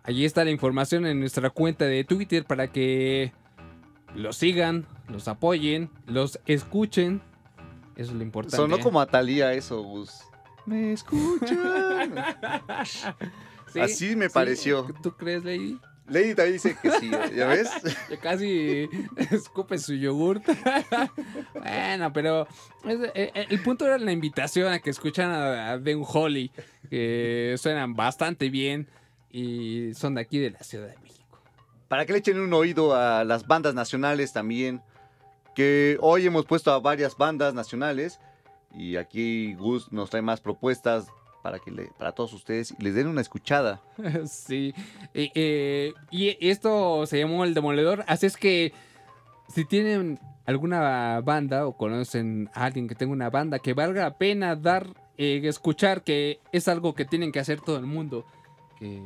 Allí 0.02 0.24
está 0.24 0.44
la 0.44 0.50
información 0.50 1.04
en 1.06 1.20
nuestra 1.20 1.50
cuenta 1.50 1.84
de 1.84 2.04
Twitter 2.04 2.44
para 2.44 2.68
que 2.68 3.32
los 4.14 4.36
sigan, 4.36 4.86
los 5.08 5.28
apoyen, 5.28 5.90
los 6.06 6.40
escuchen. 6.46 7.20
Eso 7.96 8.12
es 8.12 8.16
lo 8.16 8.22
importante. 8.22 8.56
Sonó 8.56 8.78
como 8.78 9.00
a 9.00 9.06
Talía 9.06 9.52
eso, 9.52 9.82
Gus. 9.82 10.20
¿Me 10.64 10.92
escuchan? 10.92 12.14
Sí, 13.72 13.80
Así 13.80 14.16
me 14.16 14.28
sí. 14.28 14.32
pareció. 14.32 14.86
¿Tú 15.02 15.12
crees, 15.16 15.44
Lady? 15.44 15.78
Lady 16.08 16.34
también 16.34 16.52
dice 16.52 16.76
que 16.80 16.90
sí, 16.92 17.10
¿ya 17.10 17.46
ves? 17.48 17.68
Ya 18.10 18.16
casi 18.18 18.88
escupe 19.30 19.78
su 19.78 19.94
yogurt. 19.94 20.44
bueno, 21.54 22.12
pero 22.12 22.46
eh, 22.84 23.10
eh, 23.14 23.46
el 23.50 23.62
punto 23.62 23.86
era 23.86 23.98
la 23.98 24.12
invitación 24.12 24.72
a 24.72 24.78
que 24.78 24.90
escuchan 24.90 25.30
a, 25.32 25.80
The 25.82 25.96
Unholy, 25.96 26.52
que 26.88 27.56
suenan 27.58 27.94
bastante 27.94 28.50
bien 28.50 28.88
y 29.30 29.94
son 29.94 30.14
de 30.14 30.20
aquí 30.20 30.38
de 30.38 30.50
la 30.52 30.60
Ciudad 30.60 30.88
de 30.88 30.96
México. 30.98 31.40
Para 31.88 32.06
que 32.06 32.12
le 32.12 32.18
echen 32.18 32.38
un 32.38 32.52
oído 32.52 32.94
a 32.94 33.24
las 33.24 33.46
bandas 33.46 33.74
nacionales 33.74 34.32
también. 34.32 34.82
Que 35.54 35.96
hoy 36.00 36.26
hemos 36.26 36.44
puesto 36.44 36.70
a 36.70 36.80
varias 36.80 37.16
bandas 37.16 37.54
nacionales. 37.54 38.20
Y 38.74 38.96
aquí 38.96 39.54
Gus 39.54 39.90
nos 39.90 40.10
trae 40.10 40.22
más 40.22 40.40
propuestas 40.40 41.06
para 41.46 41.60
que 41.60 41.70
le, 41.70 41.84
para 41.96 42.10
todos 42.10 42.32
ustedes 42.32 42.74
les 42.80 42.96
den 42.96 43.06
una 43.06 43.20
escuchada. 43.20 43.80
sí. 44.26 44.74
Eh, 45.14 45.30
eh, 45.36 45.94
y 46.10 46.36
esto 46.40 47.06
se 47.06 47.20
llamó 47.20 47.44
El 47.44 47.54
Demoledor. 47.54 48.04
Así 48.08 48.26
es 48.26 48.36
que 48.36 48.72
si 49.46 49.64
tienen 49.64 50.18
alguna 50.44 51.20
banda 51.20 51.68
o 51.68 51.76
conocen 51.76 52.50
a 52.52 52.64
alguien 52.64 52.88
que 52.88 52.96
tenga 52.96 53.12
una 53.12 53.30
banda 53.30 53.60
que 53.60 53.74
valga 53.74 54.02
la 54.02 54.18
pena 54.18 54.56
dar, 54.56 54.88
eh, 55.18 55.40
escuchar, 55.44 56.02
que 56.02 56.40
es 56.50 56.66
algo 56.66 56.96
que 56.96 57.04
tienen 57.04 57.30
que 57.30 57.38
hacer 57.38 57.60
todo 57.60 57.76
el 57.76 57.86
mundo, 57.86 58.26
que 58.80 59.00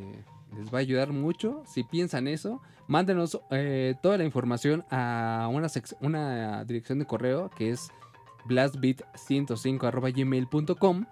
les 0.57 0.72
va 0.72 0.78
a 0.78 0.80
ayudar 0.80 1.12
mucho. 1.12 1.62
Si 1.66 1.84
piensan 1.84 2.26
eso, 2.26 2.62
mándenos 2.86 3.38
toda 4.01 4.16
la 4.16 4.24
información 4.24 4.86
a 4.91 5.47
una, 5.53 5.68
una 6.01 6.64
dirección 6.64 7.01
de 7.01 7.05
correo 7.05 7.51
que 7.51 7.68
es 7.68 7.91
blastbeat105.gmail.com 8.49 11.05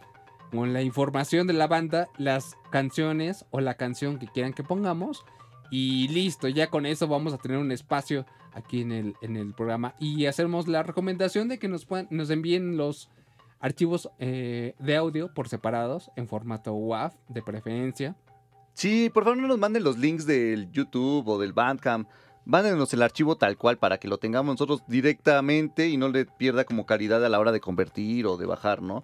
con 0.50 0.72
la 0.72 0.82
información 0.82 1.46
de 1.46 1.52
la 1.52 1.66
banda, 1.66 2.08
las 2.16 2.56
canciones 2.70 3.44
o 3.50 3.60
la 3.60 3.74
canción 3.74 4.18
que 4.18 4.28
quieran 4.28 4.52
que 4.52 4.62
pongamos. 4.62 5.24
Y 5.70 6.08
listo, 6.08 6.48
ya 6.48 6.68
con 6.68 6.86
eso 6.86 7.08
vamos 7.08 7.32
a 7.32 7.38
tener 7.38 7.58
un 7.58 7.72
espacio 7.72 8.24
aquí 8.52 8.80
en 8.80 8.92
el, 8.92 9.14
en 9.20 9.36
el 9.36 9.54
programa. 9.54 9.94
Y 9.98 10.26
hacemos 10.26 10.68
la 10.68 10.82
recomendación 10.82 11.48
de 11.48 11.58
que 11.58 11.68
nos, 11.68 11.84
puedan, 11.84 12.08
nos 12.10 12.30
envíen 12.30 12.76
los 12.76 13.10
archivos 13.60 14.10
eh, 14.18 14.74
de 14.78 14.96
audio 14.96 15.32
por 15.34 15.48
separados 15.48 16.10
en 16.16 16.28
formato 16.28 16.72
WAV 16.72 17.12
de 17.28 17.42
preferencia. 17.42 18.16
Sí, 18.74 19.10
por 19.12 19.24
favor 19.24 19.38
no 19.38 19.48
nos 19.48 19.58
manden 19.58 19.82
los 19.82 19.98
links 19.98 20.24
del 20.26 20.70
YouTube 20.70 21.26
o 21.26 21.38
del 21.38 21.52
Bandcamp. 21.52 22.08
Mándenos 22.44 22.94
el 22.94 23.02
archivo 23.02 23.36
tal 23.36 23.58
cual 23.58 23.76
para 23.76 23.98
que 23.98 24.08
lo 24.08 24.18
tengamos 24.18 24.54
nosotros 24.54 24.82
directamente 24.86 25.88
y 25.88 25.96
no 25.96 26.08
le 26.08 26.24
pierda 26.24 26.64
como 26.64 26.86
calidad 26.86 27.22
a 27.24 27.28
la 27.28 27.40
hora 27.40 27.52
de 27.52 27.60
convertir 27.60 28.26
o 28.26 28.36
de 28.36 28.46
bajar, 28.46 28.80
¿no? 28.80 29.02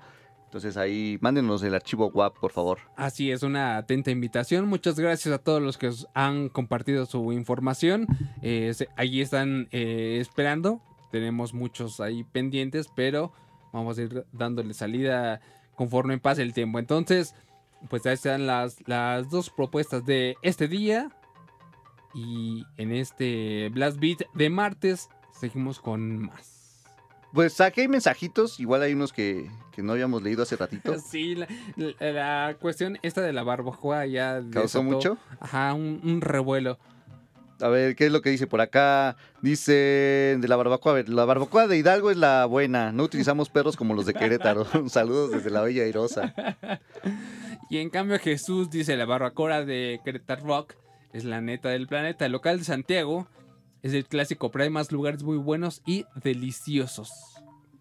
Entonces 0.54 0.76
ahí 0.76 1.18
mándenos 1.20 1.64
el 1.64 1.74
archivo 1.74 2.06
WAP, 2.14 2.38
por 2.38 2.52
favor. 2.52 2.78
Así 2.94 3.32
es, 3.32 3.42
una 3.42 3.76
atenta 3.76 4.12
invitación. 4.12 4.68
Muchas 4.68 4.94
gracias 5.00 5.34
a 5.34 5.38
todos 5.38 5.60
los 5.60 5.78
que 5.78 5.90
han 6.14 6.48
compartido 6.48 7.06
su 7.06 7.32
información. 7.32 8.06
Eh, 8.40 8.72
allí 8.94 9.20
están 9.20 9.66
eh, 9.72 10.18
esperando. 10.20 10.80
Tenemos 11.10 11.54
muchos 11.54 11.98
ahí 11.98 12.22
pendientes, 12.22 12.86
pero 12.94 13.32
vamos 13.72 13.98
a 13.98 14.02
ir 14.02 14.26
dándole 14.30 14.74
salida 14.74 15.40
conforme 15.74 16.18
pase 16.18 16.42
el 16.42 16.54
tiempo. 16.54 16.78
Entonces, 16.78 17.34
pues 17.90 18.06
ahí 18.06 18.14
están 18.14 18.46
las, 18.46 18.76
las 18.86 19.28
dos 19.30 19.50
propuestas 19.50 20.06
de 20.06 20.36
este 20.42 20.68
día. 20.68 21.10
Y 22.14 22.62
en 22.76 22.92
este 22.92 23.70
Blast 23.70 23.98
Beat 23.98 24.20
de 24.34 24.50
martes 24.50 25.08
seguimos 25.32 25.80
con 25.80 26.26
más. 26.26 26.53
Pues 27.34 27.60
hay 27.60 27.88
mensajitos, 27.88 28.60
igual 28.60 28.82
hay 28.82 28.92
unos 28.94 29.12
que, 29.12 29.50
que 29.72 29.82
no 29.82 29.92
habíamos 29.92 30.22
leído 30.22 30.44
hace 30.44 30.56
ratito. 30.56 30.94
Sí, 31.10 31.34
la, 31.34 31.46
la- 31.76 32.12
la 32.48 32.56
cuestión 32.60 32.98
esta 33.02 33.20
de 33.20 33.32
la 33.32 33.42
barbacoa 33.42 34.06
ya 34.06 34.40
¿Causó 34.52 34.80
desató- 34.80 34.82
mucho? 34.84 35.18
Ajá, 35.40 35.74
un, 35.74 36.00
un 36.04 36.20
revuelo. 36.20 36.78
A 37.60 37.68
ver, 37.68 37.94
¿qué 37.94 38.06
es 38.06 38.12
lo 38.12 38.20
que 38.20 38.30
dice 38.30 38.46
por 38.48 38.60
acá? 38.60 39.16
Dice 39.40 40.36
de 40.40 40.48
la 40.48 40.56
barbacoa. 40.56 40.92
A 40.92 40.94
ver, 40.96 41.08
la 41.08 41.24
barbacoa 41.24 41.68
de 41.68 41.78
Hidalgo 41.78 42.10
es 42.10 42.16
la 42.16 42.46
buena. 42.46 42.90
No 42.92 43.04
utilizamos 43.04 43.48
perros 43.48 43.76
como 43.76 43.94
los 43.94 44.06
de 44.06 44.12
Querétaro. 44.14 44.66
Saludos 44.88 45.30
desde 45.30 45.50
la 45.50 45.60
Bella 45.62 45.82
Airosa. 45.84 46.34
Y 47.70 47.78
en 47.78 47.90
cambio 47.90 48.18
Jesús 48.18 48.70
dice 48.70 48.96
la 48.96 49.06
barbacoa 49.06 49.64
de 49.64 49.98
Querétaro 50.04 50.44
Rock 50.44 50.74
es 51.12 51.24
la 51.24 51.40
neta 51.40 51.70
del 51.70 51.86
planeta. 51.88 52.26
El 52.26 52.32
local 52.32 52.58
de 52.58 52.64
Santiago 52.64 53.26
es 53.84 53.92
el 53.92 54.06
clásico, 54.06 54.50
pero 54.50 54.64
hay 54.64 54.70
más 54.70 54.90
lugares 54.90 55.22
muy 55.22 55.36
buenos 55.36 55.82
y 55.84 56.06
deliciosos. 56.22 57.10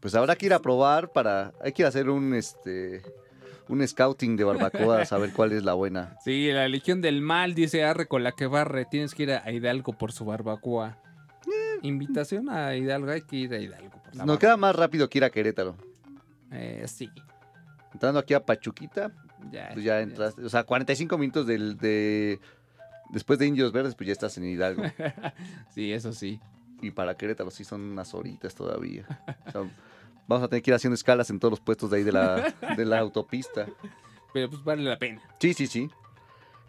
Pues 0.02 0.14
habrá 0.16 0.36
que 0.36 0.46
ir 0.48 0.54
a 0.54 0.60
probar 0.60 1.14
para. 1.14 1.54
Hay 1.64 1.72
que 1.72 1.82
ir 1.82 1.86
a 1.86 1.90
hacer 1.90 2.10
un 2.10 2.34
este. 2.34 3.02
Un 3.70 3.88
scouting 3.88 4.36
de 4.36 4.44
barbacoa, 4.44 5.02
a 5.02 5.06
saber 5.06 5.32
cuál 5.32 5.54
es 5.54 5.64
la 5.64 5.74
buena. 5.74 6.18
Sí, 6.26 6.52
la 6.52 6.68
Legión 6.68 7.00
del 7.00 7.22
Mal 7.22 7.56
dice 7.56 7.86
Arre 7.86 8.08
con 8.08 8.22
la 8.22 8.34
que 8.34 8.46
barre. 8.48 8.84
Tienes 8.84 9.16
que 9.16 9.24
ir 9.24 9.32
a 9.32 9.50
Hidalgo 9.50 9.94
por 9.94 10.12
su 10.12 10.26
barbacoa. 10.26 10.98
Invitación 11.82 12.50
a 12.50 12.76
Hidalgo, 12.76 13.10
hay 13.12 13.22
que 13.22 13.38
ir 13.38 13.54
a 13.54 13.60
Hidalgo 13.60 13.90
por 14.04 14.16
la 14.16 14.26
Nos 14.26 14.40
queda 14.40 14.58
más 14.58 14.76
rápido 14.76 15.10
que 15.10 15.20
ir 15.20 15.24
a 15.24 15.30
Querétaro. 15.30 15.78
Eh, 16.52 16.84
sí, 16.88 17.10
Entrando 17.94 18.20
aquí 18.20 18.34
a 18.34 18.46
Pachuquita, 18.46 19.12
ya. 19.52 19.70
pues 19.72 19.86
ya 19.86 20.02
entraste. 20.02 20.44
O 20.44 20.50
sea, 20.50 20.64
45 20.66 21.18
minutos 21.18 21.48
del, 21.48 21.78
de. 21.78 22.40
Después 23.10 23.40
de 23.40 23.48
Indios 23.48 23.72
Verdes, 23.72 23.96
pues 23.96 24.08
ya 24.08 24.14
estás 24.14 24.38
en 24.38 24.46
Hidalgo. 24.46 24.84
Sí, 25.74 25.92
eso 25.92 26.14
sí. 26.14 26.40
Y 26.82 26.92
para 26.92 27.16
Querétaro 27.16 27.50
sí 27.52 27.64
son 27.64 27.82
unas 27.82 28.14
horitas 28.14 28.54
todavía. 28.56 29.06
O 29.48 29.52
sea, 29.52 29.62
vamos 30.28 30.44
a 30.44 30.48
tener 30.48 30.62
que 30.62 30.72
ir 30.72 30.76
haciendo 30.76 30.96
escalas 30.96 31.30
en 31.30 31.40
todos 31.40 31.54
los 31.54 31.60
puestos 31.60 31.90
de 31.90 31.98
ahí 31.98 32.04
de 32.04 32.12
la, 32.12 32.54
de 32.76 32.86
la 32.86 33.00
autopista. 33.00 33.68
Pero 34.34 34.50
pues 34.50 34.64
vale 34.64 34.84
la 34.84 35.00
pena. 35.00 35.22
Sí, 35.40 35.54
sí, 35.54 35.68
sí. 35.68 35.90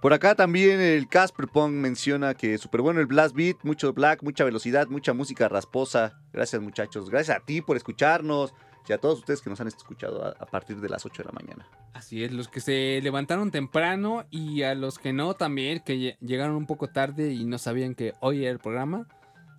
Por 0.01 0.13
acá 0.13 0.35
también 0.35 0.81
el 0.81 1.09
Casper 1.09 1.49
Pong 1.49 1.73
menciona 1.73 2.35
que 2.35 2.59
súper 2.59 2.83
bueno 2.83 3.01
el 3.01 3.07
Blast 3.07 3.35
Beat, 3.35 3.57
mucho 3.63 3.93
black, 3.95 4.23
mucha 4.23 4.45
velocidad, 4.45 4.87
mucha 4.89 5.15
música 5.15 5.49
rasposa. 5.49 6.21
Gracias 6.33 6.61
muchachos, 6.61 7.09
gracias 7.09 7.39
a 7.39 7.41
ti 7.41 7.63
por 7.63 7.79
escucharnos 7.79 8.53
y 8.87 8.93
a 8.93 8.99
todos 8.99 9.21
ustedes 9.21 9.41
que 9.41 9.49
nos 9.51 9.61
han 9.61 9.69
escuchado 9.69 10.25
a, 10.25 10.29
a 10.31 10.47
partir 10.47 10.81
de 10.81 10.89
las 10.89 11.05
8 11.07 11.23
de 11.23 11.27
la 11.27 11.33
mañana. 11.33 11.67
Así 11.95 12.23
es, 12.25 12.33
los 12.33 12.49
que 12.49 12.61
se 12.61 13.01
levantaron 13.03 13.51
temprano 13.51 14.25
y 14.31 14.63
a 14.63 14.75
los 14.75 14.99
que 14.99 15.13
no 15.13 15.35
también, 15.35 15.81
que 15.81 15.95
lle- 15.97 16.17
llegaron 16.21 16.57
un 16.57 16.67
poco 16.67 16.89
tarde 16.89 17.33
y 17.33 17.45
no 17.45 17.59
sabían 17.59 17.95
que 17.95 18.15
hoy 18.21 18.43
era 18.43 18.51
el 18.53 18.59
programa, 18.59 19.07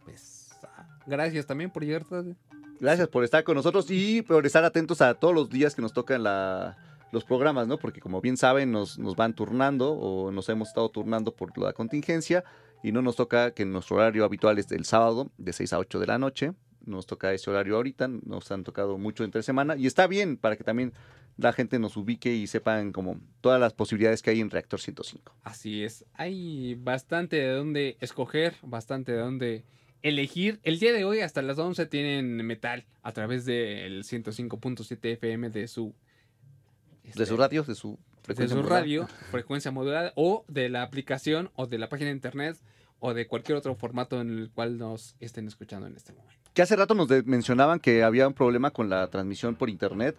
pues 0.03 0.51
ah, 0.63 0.87
gracias 1.07 1.45
también 1.45 1.71
por 1.71 1.83
llegar 1.83 2.05
tarde. 2.05 2.35
Gracias 2.79 3.07
por 3.07 3.23
estar 3.23 3.43
con 3.43 3.55
nosotros 3.55 3.87
y 3.89 4.21
por 4.21 4.45
estar 4.45 4.63
atentos 4.65 5.01
a 5.01 5.13
todos 5.13 5.33
los 5.33 5.49
días 5.49 5.75
que 5.75 5.81
nos 5.81 5.93
tocan 5.93 6.23
la- 6.23 6.77
los 7.11 7.23
programas, 7.23 7.67
¿no? 7.67 7.77
Porque 7.77 8.01
como 8.01 8.19
bien 8.19 8.35
saben, 8.35 8.71
nos, 8.71 8.99
nos 8.99 9.15
van 9.15 9.33
turnando 9.33 9.93
o 9.93 10.31
nos 10.31 10.49
hemos 10.49 10.67
estado 10.67 10.89
turnando 10.89 11.33
por 11.33 11.57
la 11.57 11.71
contingencia 11.71 12.43
y 12.83 12.91
no 12.91 13.01
nos 13.01 13.15
toca 13.15 13.51
que 13.51 13.63
nuestro 13.65 13.95
horario 13.95 14.25
habitual 14.25 14.59
es 14.59 14.69
el 14.71 14.83
sábado 14.85 15.31
de 15.37 15.53
6 15.53 15.71
a 15.73 15.79
8 15.79 15.99
de 15.99 16.07
la 16.07 16.17
noche. 16.19 16.51
Nos 16.85 17.05
toca 17.05 17.33
ese 17.33 17.49
horario 17.49 17.75
ahorita, 17.75 18.07
nos 18.07 18.51
han 18.51 18.63
tocado 18.63 18.97
mucho 18.97 19.23
entre 19.23 19.43
semana 19.43 19.75
y 19.75 19.87
está 19.87 20.07
bien 20.07 20.37
para 20.37 20.55
que 20.55 20.63
también 20.63 20.93
la 21.37 21.51
gente 21.53 21.79
nos 21.79 21.97
ubique 21.97 22.33
y 22.33 22.47
sepan 22.47 22.91
como 22.91 23.19
todas 23.41 23.59
las 23.59 23.73
posibilidades 23.73 24.21
que 24.21 24.29
hay 24.29 24.39
en 24.39 24.49
Reactor 24.49 24.79
105. 24.79 25.35
Así 25.43 25.83
es, 25.83 26.05
hay 26.13 26.75
bastante 26.75 27.35
de 27.37 27.49
dónde 27.49 27.97
escoger, 27.99 28.55
bastante 28.61 29.11
de 29.11 29.17
dónde 29.17 29.65
elegir. 30.01 30.59
El 30.63 30.79
día 30.79 30.93
de 30.93 31.03
hoy 31.03 31.19
hasta 31.21 31.41
las 31.41 31.57
11 31.57 31.87
tienen 31.87 32.35
metal 32.45 32.85
a 33.01 33.11
través 33.11 33.45
del 33.45 34.03
105.7 34.03 34.99
FM 35.13 35.49
de 35.49 35.67
su... 35.67 35.95
De 37.03 37.09
este, 37.09 37.25
su 37.25 37.37
radio, 37.37 37.63
de 37.63 37.75
su 37.75 37.99
de 38.27 38.33
frecuencia 38.33 38.55
su 38.55 38.61
modulada. 38.61 38.81
radio, 38.81 39.07
frecuencia 39.31 39.71
modulada, 39.71 40.13
o 40.15 40.45
de 40.47 40.69
la 40.69 40.81
aplicación, 40.81 41.51
o 41.55 41.67
de 41.67 41.77
la 41.77 41.89
página 41.89 42.09
de 42.09 42.15
internet, 42.15 42.57
o 42.99 43.13
de 43.13 43.27
cualquier 43.27 43.57
otro 43.57 43.75
formato 43.75 44.19
en 44.21 44.29
el 44.29 44.49
cual 44.49 44.77
nos 44.77 45.15
estén 45.19 45.47
escuchando 45.47 45.87
en 45.87 45.95
este 45.95 46.13
momento. 46.13 46.44
Que 46.55 46.61
hace 46.61 46.77
rato 46.77 46.95
nos 46.95 47.09
mencionaban 47.25 47.81
que 47.81 48.01
había 48.01 48.25
un 48.29 48.33
problema 48.33 48.71
con 48.71 48.89
la 48.89 49.05
transmisión 49.07 49.55
por 49.55 49.69
internet. 49.69 50.15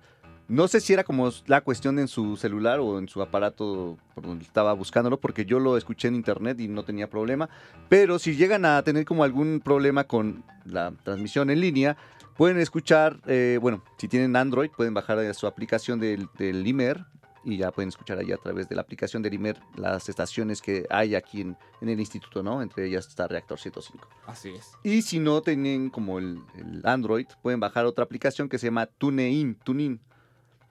No 0.49 0.69
sé 0.69 0.81
si 0.81 0.93
era 0.93 1.03
como 1.03 1.31
la 1.47 1.63
cuestión 1.63 1.99
en 1.99 2.09
su 2.09 2.37
celular 2.37 2.79
o 2.79 2.99
en 2.99 3.09
su 3.09 3.23
aparato 3.23 3.97
por 4.15 4.27
donde 4.27 4.45
estaba 4.45 4.75
buscándolo, 4.75 5.19
porque 5.19 5.47
yo 5.47 5.59
lo 5.61 5.79
escuché 5.79 6.09
en 6.09 6.15
internet 6.15 6.61
y 6.61 6.69
no 6.69 6.85
tenía 6.85 7.09
problema. 7.09 7.49
Pero 7.89 8.19
si 8.19 8.37
llegan 8.37 8.67
a 8.67 8.83
tener 8.83 9.07
como 9.07 9.25
algún 9.25 9.63
problema 9.65 10.05
con 10.05 10.45
la 10.67 10.93
transmisión 11.05 11.49
en 11.49 11.63
línea, 11.63 11.97
pueden 12.37 12.59
escuchar, 12.59 13.19
eh, 13.27 13.59
bueno, 13.59 13.83
si 13.97 14.07
tienen 14.07 14.37
Android, 14.37 14.71
pueden 14.77 14.93
bajar 14.93 15.35
su 15.35 15.47
aplicación 15.47 16.01
del, 16.01 16.29
del 16.37 16.67
Imer 16.67 17.07
y 17.47 17.57
ya 17.57 17.71
pueden 17.71 17.89
escuchar 17.91 18.19
ahí 18.19 18.33
a 18.33 18.37
través 18.37 18.69
de 18.69 18.75
la 18.75 18.83
aplicación 18.83 19.23
de 19.23 19.31
Limer 19.31 19.57
las 19.77 20.09
estaciones 20.09 20.61
que 20.61 20.85
hay 20.91 21.15
aquí 21.15 21.43
en, 21.43 21.57
en 21.81 21.89
el 21.89 22.01
instituto, 22.01 22.43
¿no? 22.43 22.61
Entre 22.61 22.87
ellas 22.87 23.07
está 23.07 23.29
Reactor 23.29 23.61
105. 23.61 24.09
Así 24.27 24.51
es. 24.51 24.73
Y 24.83 25.03
si 25.03 25.21
no 25.21 25.41
tienen 25.41 25.89
como 25.89 26.19
el, 26.19 26.41
el 26.57 26.83
Android, 26.85 27.27
pueden 27.43 27.61
bajar 27.61 27.87
otra 27.87 28.05
aplicación 28.05 28.49
que 28.49 28.59
se 28.59 28.67
llama 28.67 28.87
TuneIn, 28.87 29.55
TuneIn, 29.63 30.01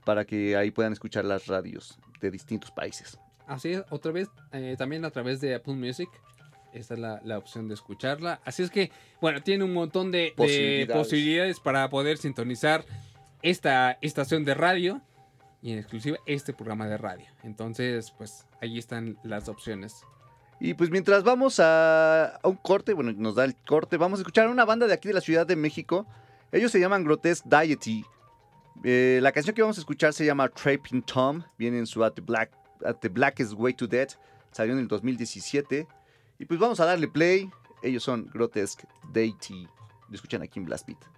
para 0.04 0.26
que 0.26 0.58
ahí 0.58 0.70
puedan 0.70 0.92
escuchar 0.92 1.24
las 1.24 1.48
radios 1.48 1.98
de 2.20 2.30
distintos 2.30 2.72
países. 2.72 3.18
Así 3.48 3.72
es, 3.72 3.84
otra 3.90 4.12
vez, 4.12 4.28
eh, 4.52 4.76
también 4.78 5.06
a 5.06 5.12
través 5.12 5.40
de 5.40 5.56
Apple 5.56 5.76
Music. 5.76 6.10
Esta 6.74 6.96
es 6.96 7.00
la, 7.00 7.22
la 7.24 7.38
opción 7.38 7.70
de 7.70 7.74
escucharla. 7.74 8.42
Así 8.44 8.62
es 8.62 8.70
que, 8.70 8.92
bueno, 9.22 9.42
tiene 9.42 9.64
un 9.64 9.74
montón 9.74 10.12
de, 10.12 10.18
de 10.18 10.34
Posibilidades. 10.36 10.98
posibilidades 10.98 11.60
para 11.62 11.90
poder 11.90 12.18
sintonizar 12.18 12.84
esta 13.42 13.98
estación 14.02 14.44
de 14.44 14.56
radio 14.56 15.02
y 15.66 15.72
en 15.72 15.80
exclusiva 15.80 16.20
este 16.28 16.54
programa 16.54 16.88
de 16.88 16.96
radio. 16.96 17.26
Entonces, 17.42 18.12
pues 18.12 18.46
ahí 18.62 18.78
están 18.78 19.18
las 19.24 19.50
opciones. 19.50 20.04
Y 20.60 20.76
pues 20.76 20.92
mientras 20.92 21.24
vamos 21.24 21.60
a, 21.60 22.36
a 22.36 22.48
un 22.48 22.58
corte, 22.58 22.94
bueno, 22.94 23.12
nos 23.18 23.34
da 23.34 23.46
el 23.46 23.56
corte, 23.56 23.98
vamos 23.98 24.20
a 24.20 24.22
escuchar 24.22 24.46
a 24.46 24.52
una 24.52 24.64
banda 24.64 24.86
de 24.86 24.94
aquí 24.94 25.08
de 25.08 25.16
la 25.16 25.22
Ciudad 25.22 25.48
de 25.48 25.56
México. 25.56 26.06
Ellos 26.52 26.72
se 26.72 26.80
llaman 26.80 27.04
Grotesque 27.04 27.50
Deity. 27.50 28.06
Eh, 28.84 29.18
la 29.24 29.32
canción 29.32 29.56
que 29.56 29.64
vamos 29.64 29.80
a 29.80 29.82
escuchar 29.82 30.14
se 30.14 30.24
llama 30.24 30.50
Trapping 30.50 31.02
Tom. 31.02 31.42
Viene 31.58 31.80
en 31.80 31.88
su 31.88 32.04
At 32.04 32.14
the, 32.14 32.22
Black, 32.22 32.52
At 32.86 32.98
the 32.98 33.10
Blackest 33.10 33.54
Way 33.54 33.74
to 33.74 33.88
Death. 33.88 34.18
Salió 34.52 34.74
en 34.74 34.82
el 34.82 34.88
2017. 34.88 35.88
Y 36.38 36.46
pues 36.46 36.60
vamos 36.60 36.80
a 36.80 36.86
darle 36.86 37.08
play. 37.08 37.50
Ellos 37.82 38.04
son 38.04 38.30
Grotesque 38.32 38.88
Deity. 39.12 39.68
Lo 40.10 40.14
escuchan 40.14 40.44
aquí 40.44 40.60
en 40.60 40.66
Blast 40.66 40.86
Beat. 40.86 41.15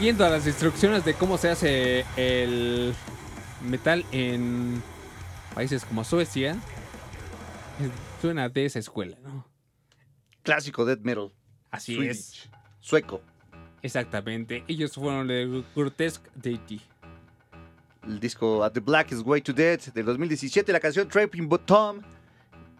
Siguiendo 0.00 0.24
a 0.24 0.30
las 0.30 0.46
instrucciones 0.46 1.04
de 1.04 1.12
cómo 1.12 1.36
se 1.36 1.50
hace 1.50 2.06
el 2.16 2.94
metal 3.62 4.02
en 4.12 4.82
países 5.54 5.84
como 5.84 6.04
Suecia, 6.04 6.56
suena 8.18 8.48
de 8.48 8.64
esa 8.64 8.78
escuela, 8.78 9.18
¿no? 9.22 9.46
Clásico 10.42 10.86
death 10.86 11.00
metal. 11.02 11.30
Así 11.70 11.96
Swedish. 11.96 12.10
es. 12.12 12.50
Sueco. 12.80 13.20
Exactamente. 13.82 14.64
Ellos 14.68 14.94
fueron 14.94 15.28
de 15.28 15.64
Grotesque 15.76 16.30
Deity. 16.34 16.80
El 18.02 18.20
disco 18.20 18.64
At 18.64 18.72
the 18.72 18.80
Blackest 18.80 19.20
Way 19.26 19.42
to 19.42 19.52
Death 19.52 19.88
del 19.92 20.06
2017. 20.06 20.72
La 20.72 20.80
canción 20.80 21.08
Trapping 21.08 21.46
Bottom. 21.46 22.00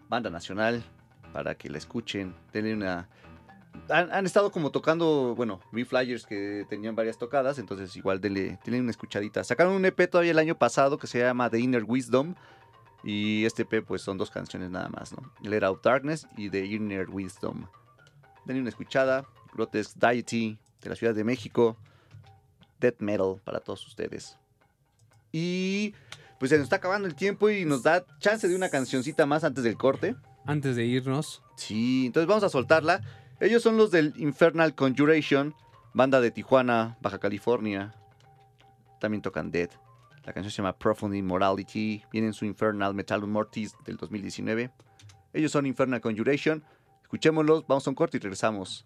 Banda 0.09 0.31
nacional. 0.31 0.83
Para 1.31 1.53
que 1.53 1.69
la 1.69 1.77
escuchen. 1.77 2.33
Denle 2.51 2.73
una. 2.73 3.07
Han, 3.89 4.11
han 4.11 4.25
estado 4.25 4.51
como 4.51 4.71
tocando, 4.71 5.33
bueno, 5.35 5.59
vi 5.71 5.83
flyers 5.83 6.25
que 6.25 6.65
tenían 6.69 6.95
varias 6.95 7.17
tocadas, 7.17 7.59
entonces 7.59 7.95
igual 7.95 8.21
denle, 8.21 8.59
denle 8.63 8.81
una 8.81 8.91
escuchadita. 8.91 9.43
Sacaron 9.43 9.73
un 9.73 9.85
EP 9.85 10.09
todavía 10.09 10.31
el 10.31 10.39
año 10.39 10.57
pasado 10.57 10.97
que 10.97 11.07
se 11.07 11.19
llama 11.19 11.49
The 11.49 11.59
Inner 11.59 11.83
Wisdom. 11.83 12.35
Y 13.03 13.45
este 13.45 13.63
EP 13.63 13.83
pues 13.85 14.01
son 14.01 14.17
dos 14.17 14.29
canciones 14.29 14.69
nada 14.69 14.89
más, 14.89 15.11
¿no? 15.11 15.31
Let 15.41 15.63
Out 15.63 15.83
Darkness 15.83 16.27
y 16.37 16.49
The 16.49 16.65
Inner 16.65 17.09
Wisdom. 17.09 17.65
Denle 18.45 18.61
una 18.61 18.69
escuchada. 18.69 19.25
Grotesque 19.53 19.99
Deity 19.99 20.57
de 20.81 20.89
la 20.89 20.95
Ciudad 20.95 21.13
de 21.13 21.23
México. 21.23 21.77
Death 22.79 22.99
Metal 22.99 23.41
para 23.43 23.59
todos 23.59 23.85
ustedes. 23.87 24.37
Y 25.31 25.93
pues 26.39 26.49
se 26.49 26.57
nos 26.57 26.63
está 26.63 26.77
acabando 26.77 27.07
el 27.07 27.15
tiempo 27.15 27.49
y 27.49 27.65
nos 27.65 27.83
da 27.83 28.05
chance 28.19 28.47
de 28.47 28.55
una 28.55 28.69
cancioncita 28.69 29.25
más 29.25 29.43
antes 29.43 29.63
del 29.63 29.77
corte. 29.77 30.15
Antes 30.45 30.75
de 30.75 30.85
irnos, 30.85 31.43
Sí, 31.55 32.07
entonces 32.07 32.27
vamos 32.27 32.43
a 32.43 32.49
soltarla. 32.49 33.01
Ellos 33.41 33.63
son 33.63 33.75
los 33.75 33.89
del 33.89 34.13
Infernal 34.17 34.75
Conjuration, 34.75 35.55
banda 35.95 36.21
de 36.21 36.29
Tijuana, 36.29 36.99
Baja 37.01 37.17
California. 37.17 37.91
También 38.99 39.23
tocan 39.23 39.49
Dead. 39.49 39.71
La 40.23 40.31
canción 40.31 40.51
se 40.51 40.57
llama 40.57 40.77
Profound 40.77 41.15
Immorality. 41.15 42.03
Viene 42.11 42.27
en 42.27 42.33
su 42.33 42.45
Infernal 42.45 42.93
Metallum 42.93 43.31
Mortis 43.31 43.73
del 43.83 43.97
2019. 43.97 44.69
Ellos 45.33 45.51
son 45.51 45.65
Infernal 45.65 46.01
Conjuration. 46.01 46.63
Escuchémoslos, 47.01 47.65
vamos 47.65 47.87
a 47.87 47.89
un 47.89 47.95
corte 47.95 48.17
y 48.17 48.19
regresamos. 48.19 48.85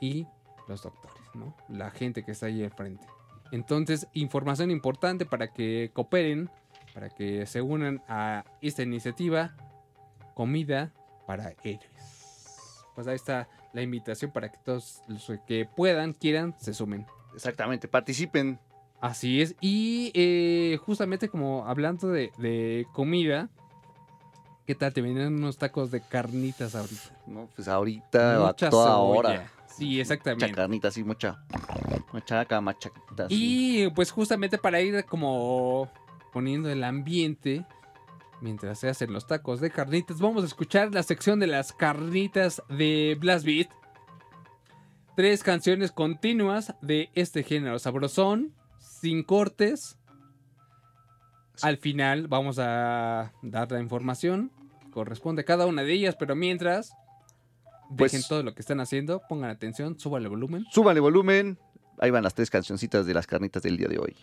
y 0.00 0.26
los 0.68 0.82
doctores, 0.82 1.22
¿no? 1.34 1.56
La 1.68 1.90
gente 1.90 2.24
que 2.24 2.32
está 2.32 2.46
ahí 2.46 2.62
al 2.62 2.72
frente. 2.72 3.06
Entonces, 3.52 4.08
información 4.12 4.70
importante 4.70 5.26
para 5.26 5.52
que 5.52 5.90
cooperen, 5.92 6.50
para 6.96 7.10
que 7.10 7.44
se 7.44 7.60
unan 7.60 8.02
a 8.08 8.42
esta 8.62 8.82
iniciativa, 8.82 9.54
comida 10.34 10.94
para 11.26 11.52
héroes. 11.62 12.86
Pues 12.94 13.06
ahí 13.06 13.16
está 13.16 13.50
la 13.74 13.82
invitación 13.82 14.30
para 14.30 14.50
que 14.50 14.56
todos 14.64 15.02
los 15.06 15.30
que 15.46 15.66
puedan, 15.66 16.14
quieran, 16.14 16.54
se 16.58 16.72
sumen. 16.72 17.04
Exactamente, 17.34 17.86
participen. 17.86 18.58
Así 18.98 19.42
es. 19.42 19.54
Y 19.60 20.10
eh, 20.14 20.78
justamente 20.86 21.28
como 21.28 21.66
hablando 21.66 22.08
de, 22.08 22.32
de 22.38 22.86
comida, 22.94 23.50
¿qué 24.66 24.74
tal? 24.74 24.94
Te 24.94 25.02
venían 25.02 25.34
unos 25.34 25.58
tacos 25.58 25.90
de 25.90 26.00
carnitas 26.00 26.74
ahorita. 26.74 27.10
¿no? 27.26 27.50
Pues 27.54 27.68
ahorita, 27.68 28.38
Mucha 28.40 28.68
a 28.68 28.70
toda 28.70 28.94
cebolla. 28.94 29.18
hora. 29.18 29.52
Sí, 29.68 29.84
Mucha 29.84 30.00
exactamente. 30.00 30.50
carnita, 30.52 30.88
así, 30.88 31.04
mucha. 31.04 31.44
Machaca, 32.14 32.58
machaquita. 32.62 33.26
Y 33.28 33.90
pues 33.90 34.10
justamente 34.10 34.56
para 34.56 34.80
ir 34.80 35.04
como 35.04 35.90
poniendo 36.36 36.68
el 36.68 36.84
ambiente 36.84 37.64
mientras 38.42 38.78
se 38.80 38.90
hacen 38.90 39.10
los 39.10 39.26
tacos 39.26 39.58
de 39.62 39.70
carnitas, 39.70 40.20
vamos 40.20 40.42
a 40.42 40.46
escuchar 40.46 40.92
la 40.92 41.02
sección 41.02 41.40
de 41.40 41.46
las 41.46 41.72
carnitas 41.72 42.62
de 42.68 43.16
Blast 43.18 43.46
Beat. 43.46 43.70
Tres 45.16 45.42
canciones 45.42 45.92
continuas 45.92 46.74
de 46.82 47.08
este 47.14 47.42
género 47.42 47.78
sabrosón, 47.78 48.52
sin 48.78 49.22
cortes. 49.22 49.96
Al 51.62 51.78
final 51.78 52.28
vamos 52.28 52.58
a 52.58 53.32
dar 53.40 53.72
la 53.72 53.80
información 53.80 54.52
corresponde 54.90 55.40
a 55.40 55.44
cada 55.46 55.64
una 55.64 55.84
de 55.84 55.92
ellas, 55.94 56.16
pero 56.16 56.36
mientras 56.36 56.92
Pues- 57.96 58.12
dejen 58.12 58.28
todo 58.28 58.42
lo 58.42 58.54
que 58.54 58.60
están 58.60 58.80
haciendo, 58.80 59.22
pongan 59.26 59.48
atención, 59.48 59.98
suban 59.98 60.22
el 60.22 60.28
volumen. 60.28 60.66
Súbanle 60.70 61.00
volumen. 61.00 61.58
Ahí 61.98 62.10
van 62.10 62.24
las 62.24 62.34
tres 62.34 62.50
cancioncitas 62.50 63.06
de 63.06 63.14
las 63.14 63.26
carnitas 63.26 63.62
del 63.62 63.78
día 63.78 63.88
de 63.88 63.98
hoy. 63.98 64.14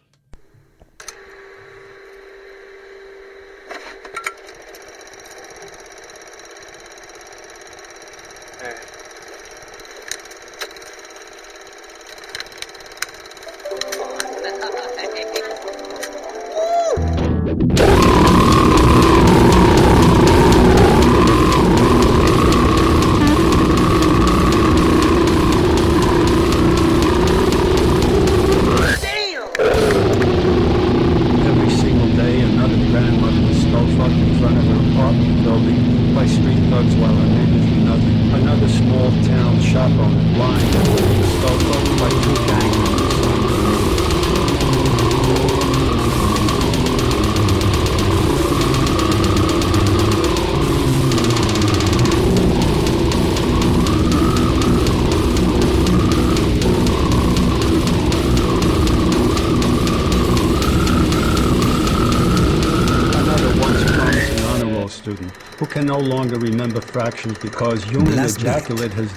No 65.94 66.00
longer 66.00 66.40
remember 66.40 66.82
fractions 66.82 67.38
because 67.38 67.84
human 67.84 68.16
Beat. 68.16 68.36
ejaculate 68.36 68.92
has 68.94 69.12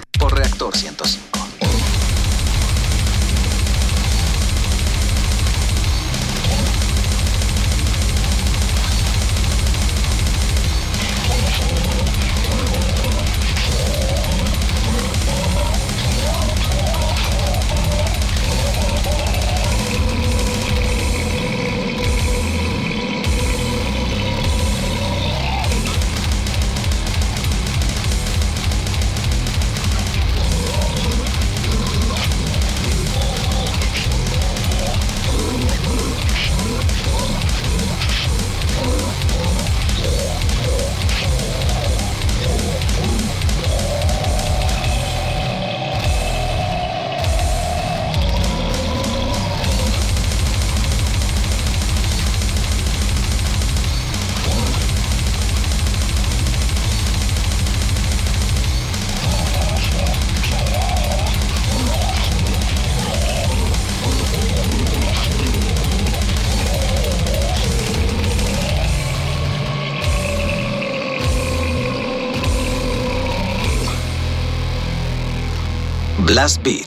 Blast 76.47 76.63
Beat. 76.63 76.86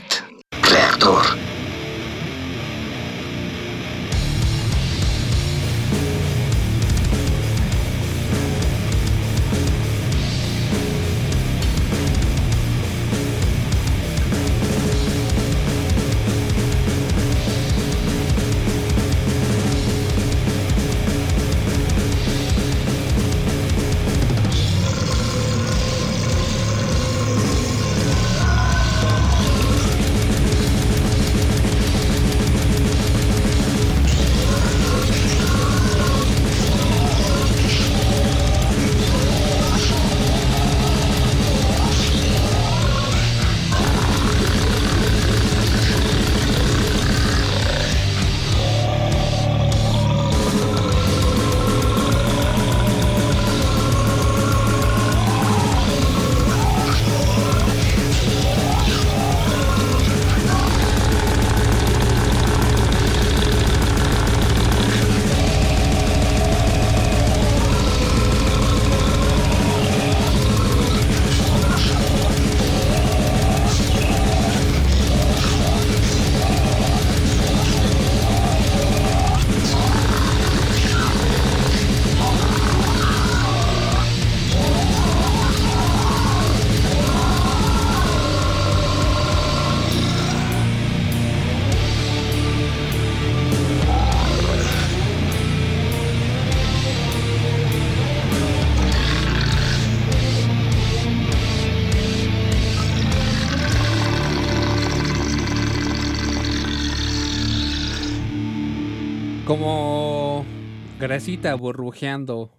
Grasita 111.11 111.53
burbujeando 111.55 112.49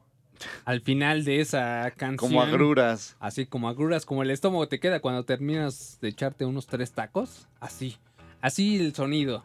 al 0.67 0.83
final 0.83 1.25
de 1.25 1.41
esa 1.41 1.91
canción. 1.97 2.19
Como 2.19 2.43
agruras. 2.43 3.17
Así 3.19 3.47
como 3.47 3.67
agruras, 3.67 4.05
como 4.05 4.23
el 4.23 4.31
estómago 4.31 4.69
te 4.69 4.79
queda 4.79 5.01
cuando 5.01 5.25
terminas 5.25 5.97
de 6.03 6.09
echarte 6.09 6.45
unos 6.45 6.67
tres 6.67 6.93
tacos. 6.93 7.49
Así. 7.61 7.97
Así 8.43 8.77
el 8.77 8.95
sonido. 8.95 9.43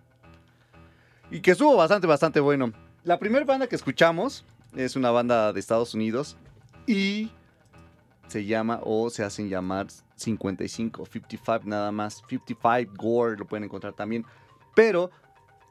Y 1.32 1.40
que 1.40 1.52
estuvo 1.52 1.78
bastante, 1.78 2.06
bastante 2.06 2.42
bueno. 2.42 2.74
La 3.06 3.18
primera 3.18 3.46
banda 3.46 3.68
que 3.68 3.78
escuchamos 3.78 4.44
es 4.76 4.98
una 4.98 5.10
banda 5.10 5.54
de 5.54 5.60
Estados 5.62 5.94
Unidos 5.94 6.36
y 6.86 7.32
se 8.28 8.44
llama 8.44 8.82
o 8.84 9.10
se 9.10 9.24
hacen 9.24 9.48
llamar 9.48 9.88
55, 10.18 11.06
55 11.06 11.62
nada 11.64 11.94
más. 11.94 12.24
55 12.28 12.92
Gore 13.02 13.38
lo 13.38 13.46
pueden 13.46 13.64
encontrar 13.64 13.94
también. 13.94 14.26
Pero 14.76 15.12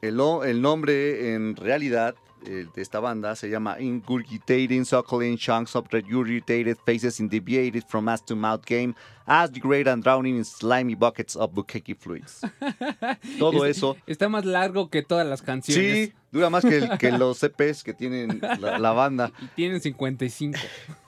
el, 0.01 0.15
nombre 0.59 1.35
en 1.35 1.55
realidad 1.55 2.15
de 2.45 2.81
esta 2.81 2.99
banda 2.99 3.35
se 3.35 3.49
llama 3.49 3.79
Ingurgitating 3.79 4.85
Suckling 4.85 5.37
Chunks 5.37 5.75
of 5.75 5.87
Regurgitated 5.91 6.77
Faces 6.85 7.19
in 7.19 7.27
Deviated 7.29 7.83
from 7.87 8.05
Mouth 8.05 8.23
to 8.25 8.35
Mouth 8.35 8.63
Game 8.65 8.93
as 9.25 9.51
Degrade 9.51 9.89
and 9.89 10.03
Drowning 10.03 10.37
in 10.37 10.45
Slimy 10.45 10.95
Buckets 10.95 11.35
of 11.35 11.51
Bukkake 11.53 11.95
Fluids. 11.97 12.41
Todo 13.39 13.65
Es- 13.65 13.77
eso. 13.77 13.97
Está 14.07 14.29
más 14.29 14.45
largo 14.45 14.89
que 14.89 15.01
todas 15.03 15.27
las 15.27 15.41
canciones. 15.41 16.09
Sí, 16.09 16.13
dura 16.31 16.49
más 16.49 16.63
que, 16.63 16.77
el- 16.77 16.97
que 16.97 17.11
los 17.17 17.39
CPs 17.39 17.83
que 17.83 17.93
tienen 17.93 18.39
la, 18.59 18.79
la 18.79 18.91
banda. 18.93 19.31
Y 19.41 19.47
tienen 19.55 19.81
55. 19.81 20.57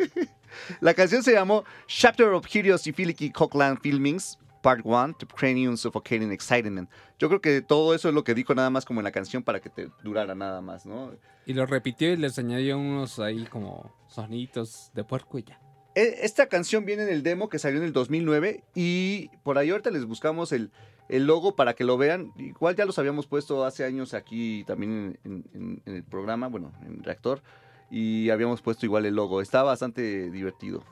La 0.79 0.93
canción 0.93 1.21
se 1.21 1.33
llamó 1.33 1.65
Chapter 1.85 2.27
of 2.29 2.45
Helios 2.51 2.87
y 2.87 2.93
Filiki 2.93 3.29
Cockland 3.29 3.79
Filmings, 3.81 4.37
Part 4.65 4.81
1, 4.83 5.13
to 5.19 5.27
Cranium 5.27 5.77
Suffocating 5.77 6.31
Excitement. 6.31 6.89
Yo 7.19 7.27
creo 7.27 7.39
que 7.39 7.61
todo 7.61 7.93
eso 7.93 8.09
es 8.09 8.15
lo 8.15 8.23
que 8.23 8.33
dijo 8.33 8.55
nada 8.55 8.71
más 8.71 8.83
como 8.83 8.99
en 8.99 9.03
la 9.03 9.11
canción 9.11 9.43
para 9.43 9.59
que 9.59 9.69
te 9.69 9.89
durara 10.03 10.33
nada 10.33 10.59
más, 10.61 10.87
¿no? 10.87 11.11
Y 11.45 11.53
lo 11.53 11.67
repitió 11.67 12.11
y 12.11 12.17
les 12.17 12.39
añadió 12.39 12.79
unos 12.79 13.19
ahí 13.19 13.45
como 13.45 13.93
sonitos 14.07 14.89
de 14.95 15.03
puerco 15.03 15.37
y 15.37 15.43
ya. 15.43 15.59
E- 15.93 16.21
Esta 16.23 16.47
canción 16.47 16.83
viene 16.83 17.03
en 17.03 17.09
el 17.09 17.21
demo 17.21 17.47
que 17.47 17.59
salió 17.59 17.77
en 17.77 17.85
el 17.85 17.93
2009 17.93 18.63
y 18.73 19.29
por 19.43 19.59
ahí 19.59 19.69
ahorita 19.69 19.91
les 19.91 20.05
buscamos 20.05 20.51
el, 20.51 20.71
el 21.09 21.27
logo 21.27 21.55
para 21.55 21.75
que 21.75 21.83
lo 21.83 21.95
vean. 21.99 22.31
Igual 22.35 22.75
ya 22.75 22.85
los 22.85 22.97
habíamos 22.97 23.27
puesto 23.27 23.65
hace 23.65 23.85
años 23.85 24.15
aquí 24.15 24.63
también 24.65 25.19
en, 25.23 25.45
en- 25.53 25.81
en 25.85 25.95
el 25.95 26.03
programa, 26.03 26.47
bueno, 26.47 26.73
en 26.87 27.03
Reactor, 27.03 27.43
y 27.91 28.31
habíamos 28.31 28.63
puesto 28.63 28.87
igual 28.87 29.05
el 29.05 29.13
logo. 29.13 29.41
Está 29.41 29.61
bastante 29.61 30.31
divertido. 30.31 30.83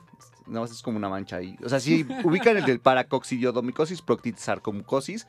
Nada 0.46 0.60
más 0.60 0.70
es 0.72 0.82
como 0.82 0.96
una 0.98 1.08
mancha 1.08 1.36
ahí. 1.36 1.56
O 1.64 1.68
sea, 1.68 1.80
si 1.80 2.06
ubican 2.24 2.56
el 2.56 2.64
del 2.64 2.80
paracoccidiodomicosis 2.80 4.02
proctisarcomucosis, 4.02 5.26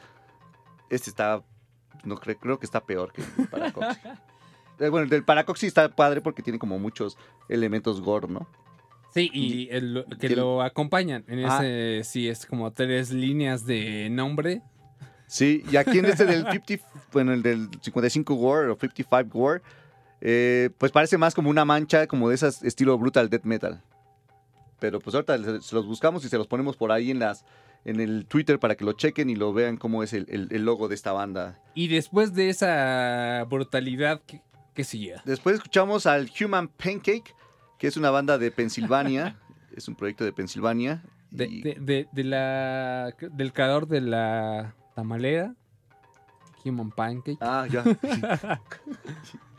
este 0.89 1.09
está, 1.09 1.41
no 2.03 2.15
creo, 2.17 2.37
creo 2.37 2.59
que 2.59 2.65
está 2.65 2.83
peor 2.83 3.11
que 3.13 3.21
el 3.21 3.47
paracoxi. 3.47 3.99
Eh, 4.77 4.89
Bueno, 4.89 5.05
el 5.05 5.09
del 5.09 5.23
paracoxi 5.23 5.67
está 5.67 5.87
padre 5.87 6.19
porque 6.19 6.43
tiene 6.43 6.59
como 6.59 6.77
muchos 6.77 7.17
elementos 7.47 8.01
gore, 8.01 8.27
¿no? 8.27 8.45
Sí, 9.13 9.31
y 9.33 9.69
el- 9.71 10.05
que 10.19 10.35
lo 10.35 10.61
acompañan. 10.61 11.23
En 11.29 11.45
Ah. 11.45 11.59
ese 11.65 12.03
sí 12.03 12.27
es 12.27 12.45
como 12.45 12.69
tres 12.73 13.09
líneas 13.11 13.65
de 13.65 14.09
nombre. 14.09 14.61
Sí, 15.27 15.63
y 15.71 15.77
aquí 15.77 15.99
en 15.99 16.05
este 16.07 16.25
del 16.25 16.45
50, 16.51 16.85
bueno, 17.13 17.31
el 17.31 17.41
del 17.41 17.69
55 17.81 18.33
War 18.33 18.65
o 18.65 18.75
55 18.77 19.39
War, 19.39 19.61
eh, 20.19 20.69
pues 20.77 20.91
parece 20.91 21.17
más 21.17 21.33
como 21.33 21.49
una 21.49 21.63
mancha 21.63 22.05
como 22.07 22.27
de 22.27 22.35
esas 22.35 22.61
estilo 22.61 22.97
brutal 22.97 23.29
death 23.29 23.45
metal. 23.45 23.81
Pero 24.79 24.99
pues 24.99 25.15
ahorita 25.15 25.37
se 25.61 25.75
los 25.75 25.85
buscamos 25.85 26.25
y 26.25 26.29
se 26.29 26.37
los 26.37 26.47
ponemos 26.47 26.75
por 26.77 26.91
ahí 26.91 27.11
en 27.11 27.19
las 27.19 27.45
en 27.85 27.99
el 27.99 28.25
Twitter 28.25 28.57
para 28.59 28.75
que 28.75 28.83
lo 28.83 28.93
chequen 28.93 29.29
y 29.29 29.35
lo 29.35 29.53
vean 29.53 29.77
cómo 29.77 30.01
es 30.01 30.11
el, 30.13 30.25
el- 30.29 30.47
el 30.51 30.65
logo 30.65 30.87
de 30.87 30.95
esta 30.95 31.11
banda. 31.11 31.59
Y 31.75 31.87
después 31.87 32.33
de 32.33 32.49
esa 32.49 33.45
brutalidad, 33.47 34.21
¿qué, 34.25 34.41
qué 34.73 34.83
siguió? 34.83 35.17
Después 35.23 35.55
escuchamos 35.57 36.07
al 36.07 36.29
Human 36.41 36.67
Pancake, 36.67 37.35
que 37.77 37.85
es 37.87 37.95
una 37.95 38.09
banda 38.09 38.37
de 38.39 38.49
Pensilvania, 38.49 39.37
es 39.75 39.87
un 39.87 39.93
proyecto 39.95 40.23
de 40.25 40.33
Pensilvania. 40.33 41.03
De, 41.29 41.45
y- 41.45 41.61
de- 41.61 41.75
de- 41.79 42.07
de 42.11 42.23
la, 42.23 43.13
del 43.33 43.53
creador 43.53 43.87
de 43.87 44.01
la 44.01 44.73
tamalera, 44.95 45.53
Human 46.65 46.89
Pancake. 46.89 47.37
Ah, 47.39 47.67
ya. 47.69 47.83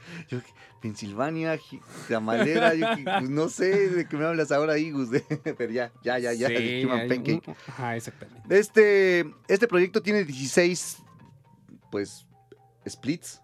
Yo, 0.28 0.38
Pensilvania, 0.82 1.58
Tamalera, 2.08 2.74
yo, 2.74 2.86
pues, 3.04 3.28
no 3.30 3.48
sé 3.48 3.88
de 3.90 4.06
qué 4.08 4.16
me 4.16 4.24
hablas 4.24 4.52
ahora, 4.52 4.78
Igus, 4.78 5.08
pero 5.58 5.72
ya, 5.72 5.92
ya, 6.04 6.18
ya, 6.18 6.32
ya, 6.32 6.48
Sí, 6.48 6.54
de 6.54 6.84
Human 6.86 7.00
hay 7.00 7.08
Pancake. 7.08 7.42
un- 7.50 7.56
Ajá, 7.66 7.96
exactamente. 7.96 8.42
Este, 8.56 9.26
este 9.48 9.66
proyecto 9.66 10.00
tiene 10.02 10.24
16, 10.24 10.98
pues, 11.90 12.26
splits 12.88 13.40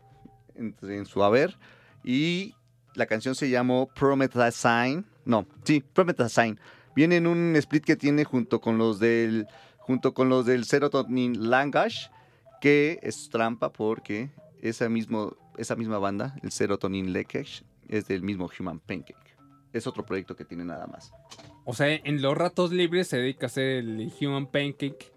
en, 0.54 0.76
en 0.82 1.06
su 1.06 1.22
haber 1.24 1.56
y 2.04 2.54
la 2.94 3.06
canción 3.06 3.34
se 3.34 3.48
llamó 3.50 3.88
Promethazine, 3.94 5.04
no, 5.24 5.46
sí, 5.64 5.82
Promethazine. 5.92 6.56
Viene 6.94 7.16
en 7.16 7.26
un 7.26 7.56
split 7.56 7.84
que 7.84 7.96
tiene 7.96 8.24
junto 8.24 8.60
con 8.60 8.76
los 8.78 8.98
del, 9.00 9.46
junto 9.78 10.12
con 10.14 10.28
los 10.28 10.44
del 10.46 10.64
Serotonin 10.64 11.48
Language, 11.50 12.10
que 12.60 13.00
es 13.02 13.30
trampa 13.30 13.72
porque 13.72 14.30
esa, 14.60 14.88
mismo, 14.88 15.34
esa 15.56 15.76
misma 15.76 15.98
banda, 15.98 16.36
el 16.42 16.50
Serotonin 16.52 17.12
Leakage, 17.12 17.64
es 17.88 18.06
del 18.08 18.22
mismo 18.22 18.48
Human 18.58 18.78
Pancake. 18.80 19.36
Es 19.72 19.86
otro 19.86 20.04
proyecto 20.04 20.36
que 20.36 20.44
tiene 20.44 20.64
nada 20.64 20.86
más. 20.86 21.12
O 21.64 21.74
sea, 21.74 21.92
en 21.94 22.20
los 22.20 22.36
ratos 22.36 22.72
libres 22.72 23.08
se 23.08 23.16
dedica 23.18 23.46
a 23.46 23.48
hacer 23.48 23.78
el 23.78 24.12
Human 24.20 24.46
Pancake. 24.46 25.12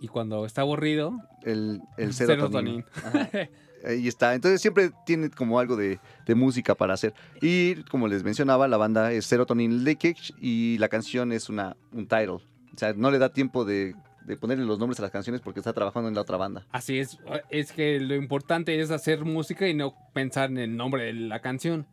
Y 0.00 0.08
cuando 0.08 0.44
está 0.44 0.62
aburrido, 0.62 1.16
El, 1.42 1.80
el 1.96 2.12
Serotonin. 2.14 2.84
serotonin. 2.94 3.50
Ahí 3.84 4.08
está. 4.08 4.34
Entonces 4.34 4.60
siempre 4.60 4.90
tiene 5.06 5.30
como 5.30 5.58
algo 5.58 5.76
de, 5.76 6.00
de 6.26 6.34
música 6.34 6.74
para 6.74 6.94
hacer. 6.94 7.14
Y 7.40 7.82
como 7.84 8.08
les 8.08 8.22
mencionaba, 8.24 8.66
la 8.68 8.76
banda 8.76 9.12
es 9.12 9.26
Serotonin 9.26 9.84
Leakage 9.84 10.32
y 10.40 10.78
la 10.78 10.88
canción 10.88 11.32
es 11.32 11.48
una, 11.48 11.76
un 11.92 12.06
title. 12.06 12.30
O 12.74 12.76
sea, 12.76 12.92
no 12.94 13.10
le 13.10 13.18
da 13.18 13.32
tiempo 13.32 13.64
de 13.64 13.94
de 14.26 14.36
ponerle 14.36 14.64
los 14.64 14.78
nombres 14.78 14.98
a 15.00 15.02
las 15.02 15.10
canciones 15.10 15.40
porque 15.40 15.60
está 15.60 15.72
trabajando 15.72 16.08
en 16.08 16.14
la 16.14 16.20
otra 16.22 16.36
banda. 16.36 16.66
Así 16.70 16.98
es, 16.98 17.18
es 17.50 17.72
que 17.72 17.98
lo 18.00 18.14
importante 18.14 18.80
es 18.80 18.90
hacer 18.90 19.24
música 19.24 19.66
y 19.68 19.74
no 19.74 19.94
pensar 20.12 20.50
en 20.50 20.58
el 20.58 20.76
nombre 20.76 21.04
de 21.04 21.12
la 21.14 21.40
canción. 21.40 21.86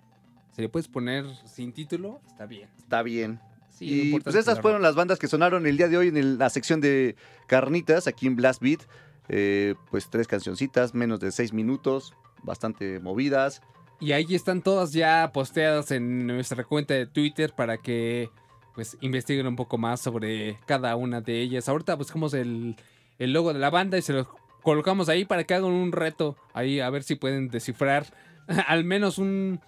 Si 0.55 0.61
le 0.61 0.69
puedes 0.69 0.87
poner 0.87 1.25
sin 1.45 1.71
título, 1.73 2.21
está 2.27 2.45
bien. 2.45 2.69
Está 2.77 3.01
bien. 3.03 3.39
Sí, 3.69 4.09
y 4.09 4.11
pues 4.19 4.27
es 4.35 4.41
esas 4.41 4.57
la 4.57 4.61
fueron 4.61 4.81
las 4.81 4.95
bandas 4.95 5.19
que 5.19 5.27
sonaron 5.27 5.65
el 5.65 5.77
día 5.77 5.87
de 5.87 5.97
hoy 5.97 6.07
en 6.09 6.17
el- 6.17 6.37
la 6.37 6.49
sección 6.49 6.81
de 6.81 7.15
carnitas 7.47 8.07
aquí 8.07 8.27
en 8.27 8.35
Blast 8.35 8.61
Beat. 8.61 8.81
Eh, 9.29 9.75
pues 9.91 10.09
tres 10.09 10.27
cancioncitas, 10.27 10.93
menos 10.95 11.19
de 11.19 11.31
seis 11.31 11.53
minutos, 11.53 12.13
bastante 12.43 12.99
movidas. 12.99 13.61
Y 14.01 14.11
ahí 14.13 14.33
están 14.33 14.61
todas 14.61 14.91
ya 14.91 15.29
posteadas 15.33 15.91
en 15.91 16.25
nuestra 16.25 16.63
cuenta 16.63 16.93
de 16.93 17.05
Twitter 17.05 17.53
para 17.55 17.77
que 17.77 18.29
pues 18.75 18.97
investiguen 19.01 19.47
un 19.47 19.55
poco 19.55 19.77
más 19.77 20.01
sobre 20.01 20.59
cada 20.65 20.95
una 20.95 21.21
de 21.21 21.41
ellas. 21.41 21.69
Ahorita 21.69 21.95
buscamos 21.95 22.33
el, 22.33 22.75
el 23.17 23.33
logo 23.33 23.53
de 23.53 23.59
la 23.59 23.69
banda 23.69 23.97
y 23.97 24.01
se 24.01 24.13
lo 24.13 24.27
colocamos 24.61 25.09
ahí 25.09 25.25
para 25.25 25.43
que 25.43 25.53
hagan 25.53 25.71
un 25.71 25.91
reto 25.91 26.35
ahí 26.53 26.79
a 26.79 26.89
ver 26.89 27.03
si 27.03 27.15
pueden 27.15 27.49
descifrar 27.49 28.05
al 28.67 28.83
menos 28.83 29.17
un, 29.17 29.59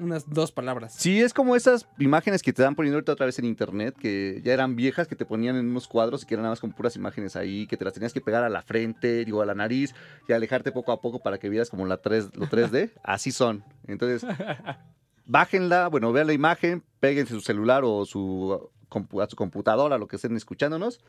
unas 0.00 0.28
dos 0.28 0.50
palabras. 0.50 0.94
Sí, 0.96 1.20
es 1.20 1.34
como 1.34 1.54
esas 1.54 1.86
imágenes 1.98 2.42
que 2.42 2.52
te 2.52 2.62
dan 2.62 2.74
poniendo 2.74 2.96
ahorita 2.96 3.12
otra 3.12 3.26
vez 3.26 3.38
en 3.38 3.44
internet, 3.44 3.94
que 3.98 4.40
ya 4.42 4.52
eran 4.52 4.74
viejas, 4.74 5.06
que 5.06 5.14
te 5.14 5.26
ponían 5.26 5.56
en 5.56 5.68
unos 5.68 5.86
cuadros 5.86 6.22
y 6.22 6.26
que 6.26 6.34
eran 6.34 6.42
nada 6.42 6.52
más 6.52 6.60
con 6.60 6.72
puras 6.72 6.96
imágenes 6.96 7.36
ahí, 7.36 7.66
que 7.66 7.76
te 7.76 7.84
las 7.84 7.94
tenías 7.94 8.12
que 8.12 8.20
pegar 8.20 8.42
a 8.42 8.48
la 8.48 8.62
frente, 8.62 9.24
digo, 9.24 9.42
a 9.42 9.46
la 9.46 9.54
nariz 9.54 9.94
y 10.28 10.32
alejarte 10.32 10.72
poco 10.72 10.92
a 10.92 11.00
poco 11.00 11.20
para 11.20 11.38
que 11.38 11.48
vieras 11.48 11.70
como 11.70 11.86
la 11.86 11.98
3, 11.98 12.34
lo 12.34 12.46
3D. 12.46 12.92
Así 13.04 13.30
son. 13.30 13.62
Entonces, 13.86 14.26
bájenla, 15.26 15.88
bueno, 15.88 16.12
vean 16.12 16.26
la 16.26 16.32
imagen, 16.32 16.82
péguense 17.00 17.34
su 17.34 17.40
celular 17.40 17.82
o 17.84 18.04
su, 18.06 18.70
a 19.20 19.26
su 19.26 19.36
computadora, 19.36 19.98
lo 19.98 20.06
que 20.06 20.16
estén 20.16 20.36
escuchándonos, 20.36 21.00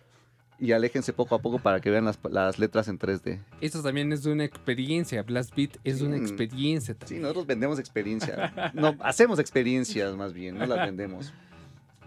y 0.59 0.73
aléjense 0.73 1.11
poco 1.13 1.33
a 1.35 1.39
poco 1.41 1.57
para 1.59 1.79
que 1.81 1.89
vean 1.89 2.05
las, 2.05 2.19
las 2.29 2.59
letras 2.59 2.87
en 2.87 2.99
3D. 2.99 3.39
Esto 3.61 3.81
también 3.81 4.13
es 4.13 4.25
una 4.25 4.43
experiencia. 4.43 5.23
Blast 5.23 5.55
Beat 5.55 5.77
es 5.83 6.01
una 6.01 6.17
experiencia 6.17 6.93
Sí, 6.93 6.99
también. 6.99 7.21
nosotros 7.23 7.47
vendemos 7.47 7.79
experiencia. 7.79 8.71
No, 8.73 8.95
hacemos 9.01 9.39
experiencias 9.39 10.15
más 10.15 10.33
bien, 10.33 10.57
no 10.57 10.65
las 10.67 10.77
vendemos. 10.85 11.33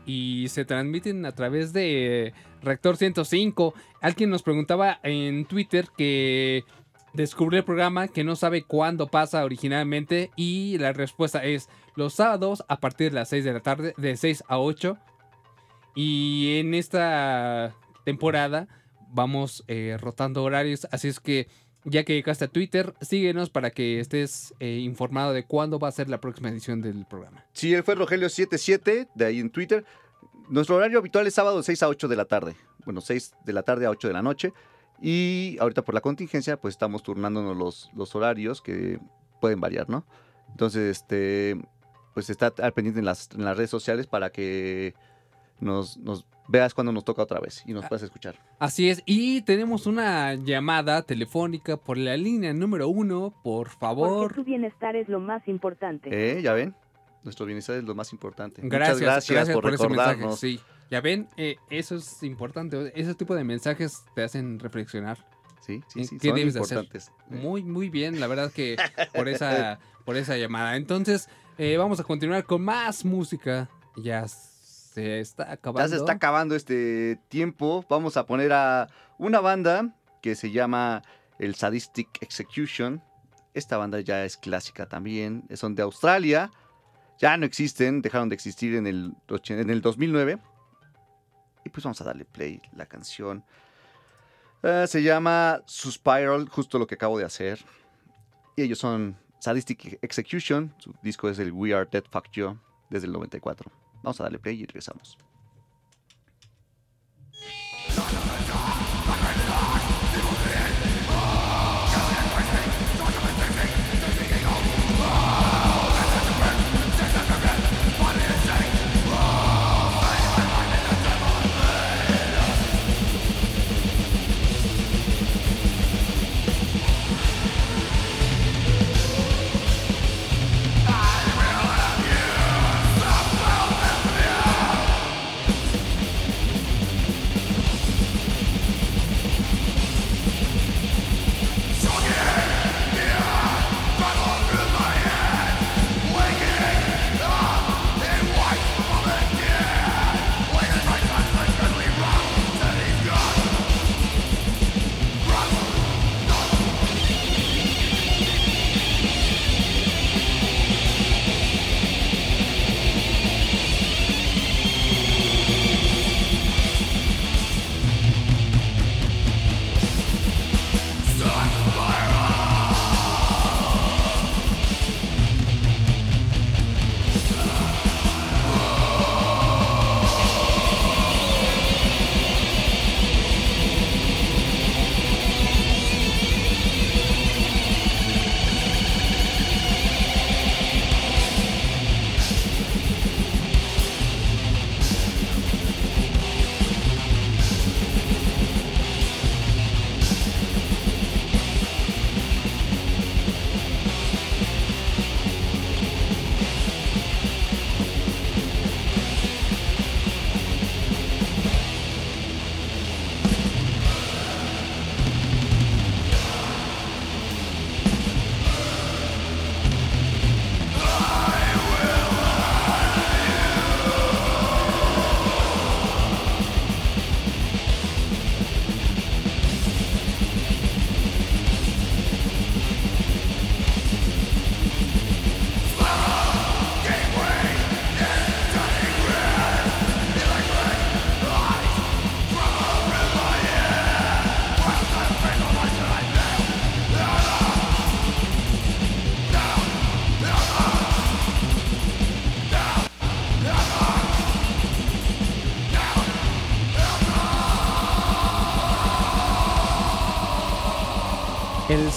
y 0.06 0.46
se 0.50 0.64
transmiten 0.64 1.26
a 1.26 1.32
través 1.32 1.72
de 1.72 2.32
Reactor 2.62 2.96
105. 2.96 3.74
Alguien 4.00 4.30
nos 4.30 4.42
preguntaba 4.42 5.00
en 5.02 5.46
Twitter 5.46 5.88
que 5.96 6.62
descubrió 7.12 7.58
el 7.58 7.64
programa 7.64 8.06
que 8.08 8.22
no 8.22 8.36
sabe 8.36 8.62
cuándo 8.62 9.08
pasa 9.08 9.44
originalmente 9.44 10.30
y 10.36 10.78
la 10.78 10.92
respuesta 10.92 11.44
es 11.44 11.68
los 11.96 12.14
sábados 12.14 12.64
a 12.68 12.80
partir 12.80 13.10
de 13.10 13.16
las 13.16 13.28
6 13.28 13.44
de 13.44 13.52
la 13.52 13.60
tarde, 13.60 13.94
de 13.96 14.16
6 14.16 14.44
a 14.48 14.58
8. 14.58 14.98
Y 15.94 16.58
en 16.58 16.74
esta 16.74 17.74
temporada 18.04 18.68
vamos 19.10 19.64
eh, 19.68 19.96
rotando 20.00 20.42
horarios, 20.42 20.88
así 20.90 21.08
es 21.08 21.20
que 21.20 21.48
ya 21.84 22.02
que 22.04 22.14
llegaste 22.14 22.46
a 22.46 22.48
Twitter, 22.48 22.94
síguenos 23.00 23.50
para 23.50 23.70
que 23.70 24.00
estés 24.00 24.54
eh, 24.58 24.78
informado 24.78 25.32
de 25.32 25.44
cuándo 25.44 25.78
va 25.78 25.88
a 25.88 25.92
ser 25.92 26.08
la 26.08 26.18
próxima 26.18 26.48
edición 26.48 26.80
del 26.80 27.04
programa. 27.06 27.44
Sí, 27.52 27.74
él 27.74 27.82
fue 27.82 27.94
Rogelio77, 27.94 29.08
de 29.14 29.24
ahí 29.24 29.38
en 29.38 29.50
Twitter. 29.50 29.84
Nuestro 30.48 30.76
horario 30.76 30.98
habitual 30.98 31.26
es 31.26 31.34
sábado 31.34 31.58
de 31.58 31.62
6 31.62 31.82
a 31.82 31.88
8 31.88 32.08
de 32.08 32.16
la 32.16 32.24
tarde. 32.24 32.56
Bueno, 32.84 33.00
6 33.00 33.34
de 33.44 33.52
la 33.52 33.62
tarde 33.62 33.86
a 33.86 33.90
8 33.90 34.08
de 34.08 34.14
la 34.14 34.22
noche. 34.22 34.52
Y 35.00 35.58
ahorita 35.60 35.82
por 35.82 35.94
la 35.94 36.00
contingencia, 36.00 36.56
pues 36.56 36.72
estamos 36.72 37.02
turnándonos 37.02 37.56
los, 37.56 37.90
los 37.94 38.14
horarios 38.14 38.62
que 38.62 38.98
pueden 39.40 39.60
variar, 39.60 39.88
¿no? 39.90 40.06
Entonces, 40.50 40.98
este, 40.98 41.60
pues 42.14 42.30
está 42.30 42.52
al 42.62 42.72
pendiente 42.72 43.00
en 43.00 43.06
las, 43.06 43.28
en 43.34 43.44
las 43.44 43.56
redes 43.56 43.70
sociales 43.70 44.06
para 44.06 44.30
que 44.30 44.94
nos, 45.60 45.96
nos 45.98 46.24
veas 46.48 46.74
cuando 46.74 46.92
nos 46.92 47.04
toca 47.04 47.22
otra 47.22 47.40
vez 47.40 47.62
y 47.66 47.72
nos 47.72 47.86
puedas 47.86 48.02
escuchar. 48.02 48.36
Así 48.58 48.88
es, 48.88 49.02
y 49.06 49.42
tenemos 49.42 49.86
una 49.86 50.34
llamada 50.34 51.02
telefónica 51.02 51.76
por 51.76 51.98
la 51.98 52.16
línea 52.16 52.52
número 52.52 52.88
uno, 52.88 53.34
por 53.42 53.66
Porque 53.68 53.78
favor. 53.78 54.34
tu 54.34 54.44
bienestar 54.44 54.96
es 54.96 55.08
lo 55.08 55.20
más 55.20 55.46
importante. 55.48 56.08
¿Eh? 56.12 56.42
¿Ya 56.42 56.52
ven? 56.52 56.74
Nuestro 57.24 57.46
bienestar 57.46 57.76
es 57.76 57.84
lo 57.84 57.94
más 57.94 58.12
importante. 58.12 58.60
Gracias, 58.64 58.98
Muchas 59.00 59.30
gracias, 59.30 59.56
por, 59.56 59.72
ese 59.72 59.88
mensaje. 59.88 60.10
recordarnos. 60.10 60.38
Sí, 60.38 60.60
ya 60.90 61.00
ven, 61.00 61.26
eh, 61.36 61.56
eso 61.70 61.96
es 61.96 62.22
importante. 62.22 62.92
Ese 62.94 63.14
tipo 63.14 63.34
de 63.34 63.44
mensajes 63.44 64.04
te 64.14 64.22
hacen 64.22 64.58
reflexionar. 64.58 65.18
Sí, 65.64 65.82
sí, 65.88 66.00
¿Qué 66.00 66.04
sí, 66.06 66.18
son 66.18 66.34
debes 66.36 66.52
de 66.52 66.60
hacer? 66.60 66.86
Eh, 66.92 67.00
Muy, 67.30 67.62
muy 67.64 67.88
bien, 67.88 68.20
la 68.20 68.26
verdad 68.26 68.52
que 68.52 68.76
por 69.14 69.28
esa, 69.28 69.78
por 70.04 70.18
esa 70.18 70.36
llamada. 70.36 70.76
Entonces, 70.76 71.30
eh, 71.58 71.76
vamos 71.76 72.00
a 72.00 72.04
continuar 72.04 72.44
con 72.44 72.62
más 72.62 73.04
música. 73.04 73.68
Ya 73.96 74.26
se 74.28 75.20
está 75.20 75.52
acabando. 75.52 75.80
Ya 75.80 75.88
se 75.88 75.96
está 75.96 76.12
acabando 76.12 76.54
este 76.54 77.18
tiempo. 77.28 77.84
Vamos 77.88 78.16
a 78.16 78.26
poner 78.26 78.52
a 78.52 78.88
una 79.18 79.40
banda 79.40 79.94
que 80.22 80.34
se 80.34 80.50
llama 80.50 81.02
el 81.38 81.54
Sadistic 81.54 82.08
Execution. 82.20 83.02
Esta 83.54 83.76
banda 83.76 84.00
ya 84.00 84.24
es 84.24 84.36
clásica 84.36 84.86
también. 84.86 85.44
Son 85.54 85.74
de 85.74 85.82
Australia. 85.82 86.50
Ya 87.18 87.36
no 87.36 87.46
existen, 87.46 88.02
dejaron 88.02 88.28
de 88.28 88.34
existir 88.34 88.74
en 88.74 88.86
el, 88.86 89.14
en 89.48 89.70
el 89.70 89.80
2009. 89.80 90.38
Y 91.64 91.68
pues 91.70 91.84
vamos 91.84 92.00
a 92.00 92.04
darle 92.04 92.24
play 92.24 92.60
la 92.74 92.86
canción. 92.86 93.44
Ah, 94.62 94.86
se 94.86 95.02
llama 95.02 95.62
Suspiral, 95.66 96.48
justo 96.48 96.78
lo 96.78 96.86
que 96.86 96.94
acabo 96.94 97.18
de 97.18 97.24
hacer. 97.24 97.64
Y 98.56 98.62
ellos 98.62 98.78
son 98.78 99.16
Sadistic 99.44 99.98
Execution. 100.00 100.72
Su 100.78 100.94
disco 101.02 101.28
es 101.28 101.38
el 101.38 101.52
We 101.52 101.74
Are 101.74 101.86
Dead 101.90 102.04
Fuck 102.10 102.30
You 102.32 102.56
desde 102.88 103.06
el 103.08 103.12
94. 103.12 103.70
Vamos 104.02 104.18
a 104.18 104.22
darle 104.22 104.38
play 104.38 104.58
y 104.58 104.64
regresamos. 104.64 105.18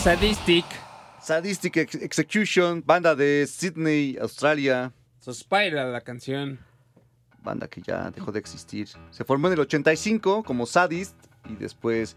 Sadistic. 0.07 0.63
Sadistic 1.19 1.75
Ex- 1.75 1.95
Execution, 1.95 2.81
banda 2.85 3.13
de 3.13 3.45
Sydney, 3.45 4.17
Australia. 4.21 4.93
Suspira 5.19 5.83
la 5.83 5.99
canción. 5.99 6.59
banda 7.43 7.67
que 7.67 7.81
ya 7.81 8.09
dejó 8.11 8.31
de 8.31 8.39
existir. 8.39 8.87
Se 9.11 9.25
formó 9.25 9.47
en 9.47 9.53
el 9.55 9.59
85 9.59 10.43
como 10.43 10.65
Sadist 10.65 11.13
y 11.49 11.55
después 11.55 12.15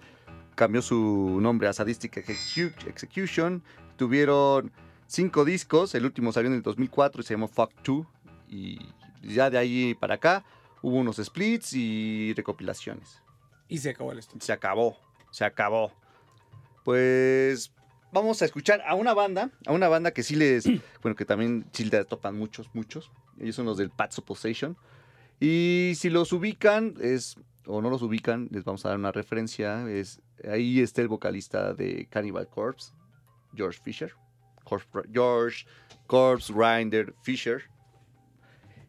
cambió 0.55 0.83
su 0.83 1.41
nombre 1.43 1.67
a 1.67 1.73
Sadistic 1.73 2.15
Execu- 2.25 2.87
Execution. 2.87 3.61
Tuvieron 3.97 4.71
cinco 5.09 5.45
discos, 5.45 5.93
el 5.97 6.05
último 6.05 6.31
salió 6.33 6.49
en 6.49 6.55
el 6.59 6.63
2004 6.63 7.23
y 7.23 7.25
se 7.25 7.35
llamó 7.35 7.49
Fuck 7.49 7.73
2 7.83 8.07
y 8.51 8.79
ya 9.23 9.51
de 9.51 9.59
ahí 9.59 9.95
para 9.97 10.15
acá 10.15 10.45
hubo 10.81 10.95
unos 10.99 11.17
splits 11.17 11.73
y 11.73 12.35
recopilaciones. 12.37 13.21
Y 13.67 13.79
se 13.79 13.91
acabó 13.91 14.13
el 14.13 14.21
estudio. 14.21 14.43
Se 14.43 14.53
acabó, 14.53 14.97
se 15.33 15.45
acabó. 15.45 15.93
Pues 16.85 17.73
vamos 18.13 18.43
a 18.43 18.45
escuchar 18.45 18.83
a 18.87 18.95
una 18.95 19.15
banda, 19.15 19.51
a 19.67 19.73
una 19.73 19.89
banda 19.89 20.13
que 20.13 20.23
sí 20.23 20.37
les, 20.37 20.65
bueno, 21.03 21.17
que 21.17 21.25
también 21.25 21.67
sí 21.73 21.89
topan 22.09 22.37
muchos, 22.37 22.71
muchos. 22.75 23.11
Ellos 23.39 23.57
son 23.57 23.67
los 23.67 23.79
del 23.79 23.91
Patso 23.91 24.25
Possession. 24.25 24.77
Y 25.41 25.93
si 25.97 26.11
los 26.11 26.33
ubican, 26.33 26.95
es, 27.01 27.37
o 27.67 27.81
no 27.81 27.89
los 27.89 28.03
ubican, 28.03 28.49
les 28.51 28.65
vamos 28.65 28.85
a 28.85 28.91
dar 28.91 28.99
una 28.99 29.13
referencia. 29.13 29.89
Es, 29.91 30.21
ahí 30.51 30.81
está 30.81 31.01
el 31.01 31.09
vocalista 31.09 31.73
de 31.73 32.07
Cannibal 32.11 32.49
Corpse, 32.49 32.93
George 33.55 33.81
Fisher. 33.83 34.13
Corpse, 34.65 34.89
George 35.13 35.67
Corpse 36.07 36.53
Grinder 36.53 37.15
Fisher. 37.23 37.63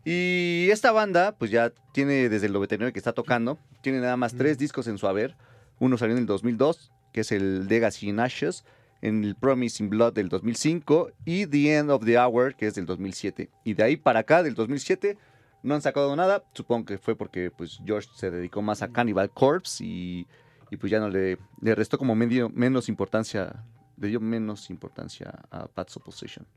Y 0.03 0.67
esta 0.71 0.91
banda, 0.91 1.37
pues 1.37 1.51
ya 1.51 1.71
tiene 1.93 2.27
desde 2.27 2.47
el 2.47 2.53
99 2.53 2.91
que 2.91 2.99
está 2.99 3.13
tocando. 3.13 3.59
Tiene 3.81 3.99
nada 3.99 4.17
más 4.17 4.35
tres 4.35 4.57
discos 4.57 4.87
en 4.87 4.97
su 4.97 5.07
haber. 5.07 5.35
Uno 5.79 5.97
salió 5.97 6.15
en 6.15 6.21
el 6.21 6.25
2002, 6.25 6.91
que 7.13 7.21
es 7.21 7.31
el 7.31 7.67
Legacy 7.67 8.09
in 8.09 8.19
Ashes. 8.19 8.65
En 9.01 9.23
el 9.23 9.35
Promising 9.35 9.89
Blood 9.89 10.13
del 10.13 10.29
2005. 10.29 11.11
Y 11.25 11.47
The 11.47 11.77
End 11.77 11.91
of 11.91 12.05
the 12.05 12.17
Hour, 12.17 12.55
que 12.55 12.67
es 12.67 12.75
del 12.75 12.85
2007. 12.85 13.49
Y 13.63 13.73
de 13.73 13.83
ahí 13.83 13.97
para 13.97 14.19
acá, 14.19 14.43
del 14.43 14.53
2007, 14.53 15.17
no 15.63 15.75
han 15.75 15.81
sacado 15.81 16.15
nada. 16.15 16.43
Supongo 16.53 16.85
que 16.85 16.97
fue 16.97 17.15
porque 17.15 17.51
pues, 17.51 17.79
George 17.85 18.09
se 18.15 18.31
dedicó 18.31 18.61
más 18.61 18.81
a 18.81 18.91
Cannibal 18.91 19.31
Corpse. 19.31 19.83
Y, 19.83 20.27
y 20.69 20.77
pues 20.77 20.91
ya 20.91 20.99
no 20.99 21.09
le, 21.09 21.37
le 21.61 21.75
restó 21.75 21.97
como 21.97 22.15
medio, 22.15 22.49
menos 22.49 22.89
importancia. 22.89 23.63
Le 23.97 24.07
dio 24.07 24.19
menos 24.19 24.69
importancia 24.69 25.43
a 25.51 25.67
Pat's 25.67 25.97
Opposition. 25.97 26.47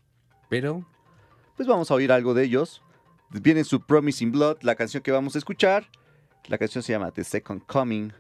Pero 0.49 0.87
Pues 1.57 1.69
vamos 1.69 1.91
a 1.91 1.95
oír 1.95 2.13
algo 2.13 2.35
de 2.35 2.45
ellos. 2.45 2.83
Viene 3.31 3.65
su 3.65 3.81
Promising 3.81 4.33
Blood, 4.33 4.59
la 4.63 4.75
canción 4.77 5.03
que 5.03 5.11
vamos 5.13 5.35
a 5.35 5.39
escuchar. 5.39 5.89
La 6.47 6.59
canción 6.59 6.83
se 6.83 6.93
llama 6.93 7.11
The 7.11 7.25
Second 7.25 7.65
Coming. 7.67 8.13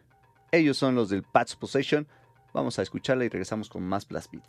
Ellos 0.51 0.77
son 0.79 0.95
los 0.95 1.09
del 1.11 1.23
Pat's 1.23 1.55
Possession. 1.57 2.07
Vamos 2.55 2.79
a 2.79 2.83
escucharla 2.83 3.25
y 3.25 3.29
regresamos 3.29 3.69
con 3.69 3.83
más 3.83 4.07
Blast 4.07 4.31
Beat. 4.31 4.45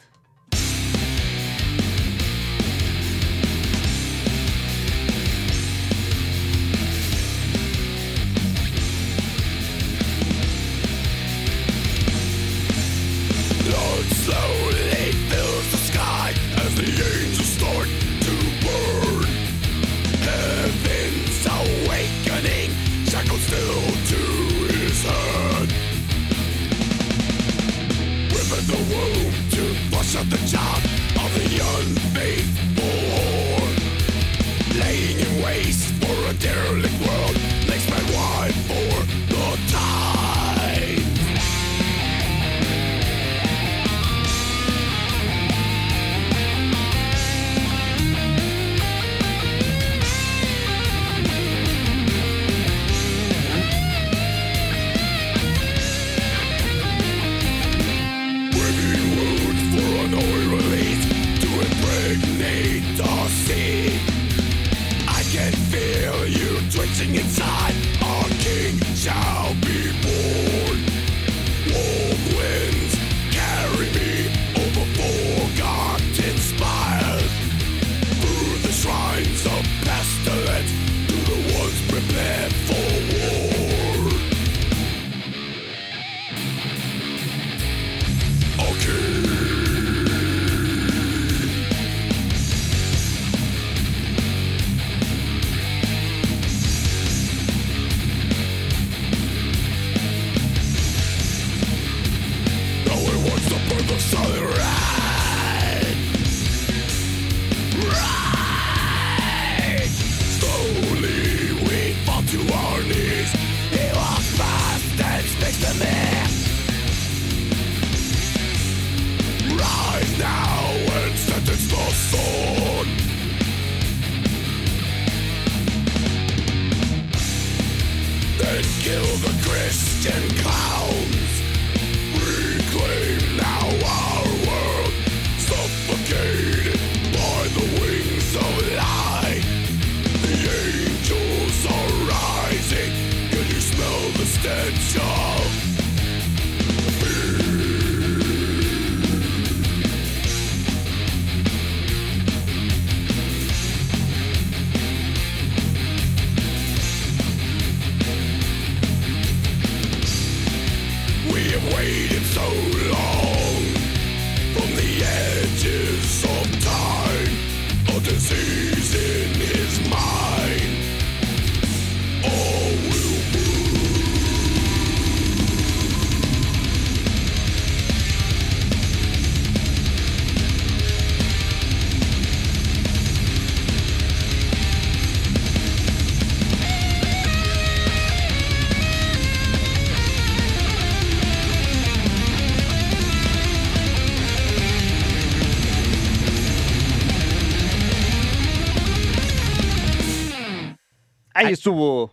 Ahí 201.36 201.54
estuvo 201.54 202.12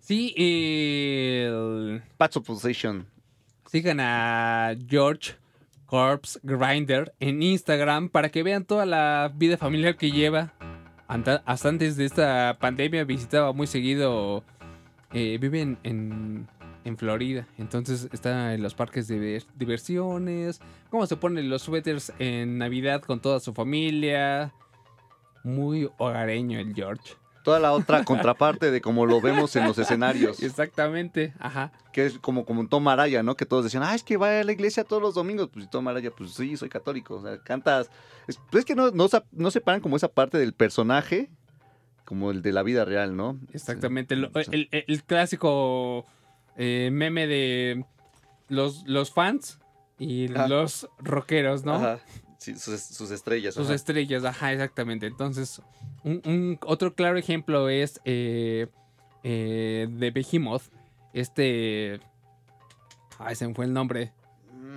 sí, 0.00 0.34
el- 0.36 2.02
Pat's 2.16 2.36
Opposition. 2.36 3.06
sigan 3.70 3.98
a 4.00 4.74
George 4.88 5.34
Corpse 5.86 6.38
Grinder 6.42 7.12
en 7.20 7.42
Instagram 7.42 8.08
para 8.08 8.28
que 8.30 8.42
vean 8.42 8.64
toda 8.64 8.84
la 8.86 9.32
vida 9.34 9.56
familiar 9.56 9.96
que 9.96 10.10
lleva. 10.10 10.52
Hasta 11.06 11.68
antes 11.68 11.96
de 11.96 12.04
esta 12.06 12.56
pandemia 12.60 13.04
visitaba 13.04 13.52
muy 13.52 13.66
seguido. 13.66 14.42
eh, 15.16 15.38
vive 15.40 15.60
en, 15.60 15.78
en- 15.84 16.48
en 16.84 16.96
Florida. 16.98 17.46
Entonces 17.56 18.08
está 18.12 18.52
en 18.54 18.62
los 18.62 18.74
parques 18.74 19.06
de 19.06 19.16
diver- 19.20 19.46
diversiones. 19.54 20.60
Cómo 20.90 21.06
se 21.06 21.16
ponen 21.16 21.48
los 21.48 21.62
suéteres 21.62 22.12
en 22.18 22.58
Navidad 22.58 23.00
con 23.02 23.20
toda 23.20 23.38
su 23.38 23.54
familia. 23.54 24.52
Muy 25.44 25.88
hogareño 25.98 26.58
el 26.58 26.74
George. 26.74 27.14
Toda 27.44 27.60
la 27.60 27.72
otra 27.72 28.04
contraparte 28.04 28.70
de 28.72 28.80
como 28.80 29.06
lo 29.06 29.20
vemos 29.20 29.54
en 29.54 29.64
los 29.64 29.78
escenarios, 29.78 30.42
Exactamente, 30.42 31.32
ajá. 31.38 31.70
que 31.92 32.06
es 32.06 32.18
como, 32.18 32.44
como 32.44 32.66
Tom 32.66 32.88
Araya, 32.88 33.22
¿no? 33.22 33.36
Que 33.36 33.44
todos 33.46 33.62
decían, 33.64 33.82
ah, 33.84 33.94
es 33.94 34.02
que 34.02 34.16
va 34.16 34.40
a 34.40 34.44
la 34.44 34.50
iglesia 34.52 34.82
todos 34.82 35.00
los 35.02 35.14
domingos. 35.14 35.50
Pues 35.52 35.66
y 35.66 35.68
Tom 35.68 35.86
Araya, 35.86 36.10
pues 36.10 36.32
sí, 36.32 36.56
soy 36.56 36.68
católico. 36.70 37.16
O 37.16 37.22
sea, 37.22 37.38
cantas. 37.42 37.90
Es, 38.26 38.40
pues 38.50 38.60
es 38.62 38.64
que 38.64 38.74
no, 38.74 38.90
no, 38.90 39.06
no 39.32 39.50
separan 39.50 39.80
como 39.82 39.96
esa 39.96 40.08
parte 40.08 40.38
del 40.38 40.54
personaje, 40.54 41.30
como 42.06 42.30
el 42.30 42.40
de 42.42 42.52
la 42.52 42.62
vida 42.62 42.84
real, 42.84 43.14
¿no? 43.14 43.38
Exactamente. 43.52 44.14
el, 44.14 44.30
el- 44.50 44.68
el 44.70 45.04
clásico 45.04 46.06
eh, 46.56 46.88
meme 46.92 47.26
de 47.26 47.84
los, 48.48 48.84
los 48.86 49.12
fans 49.12 49.58
y 49.98 50.28
los 50.28 50.88
rockeros, 50.98 51.64
¿no? 51.64 51.74
Ajá. 51.74 51.98
Sí, 52.44 52.56
sus, 52.56 52.80
sus 52.80 53.10
estrellas. 53.10 53.54
Sus 53.54 53.66
ajá. 53.66 53.74
estrellas, 53.74 54.24
ajá, 54.24 54.52
exactamente. 54.52 55.06
Entonces, 55.06 55.62
un, 56.02 56.20
un- 56.26 56.58
otro 56.66 56.94
claro 56.94 57.16
ejemplo 57.16 57.68
es 57.70 58.00
eh, 58.04 58.66
eh, 59.22 59.86
de 59.90 60.10
Behemoth. 60.10 60.62
Este. 61.14 62.00
Ay, 63.18 63.34
se 63.36 63.46
me 63.48 63.54
fue 63.54 63.64
el 63.64 63.72
nombre. 63.72 64.12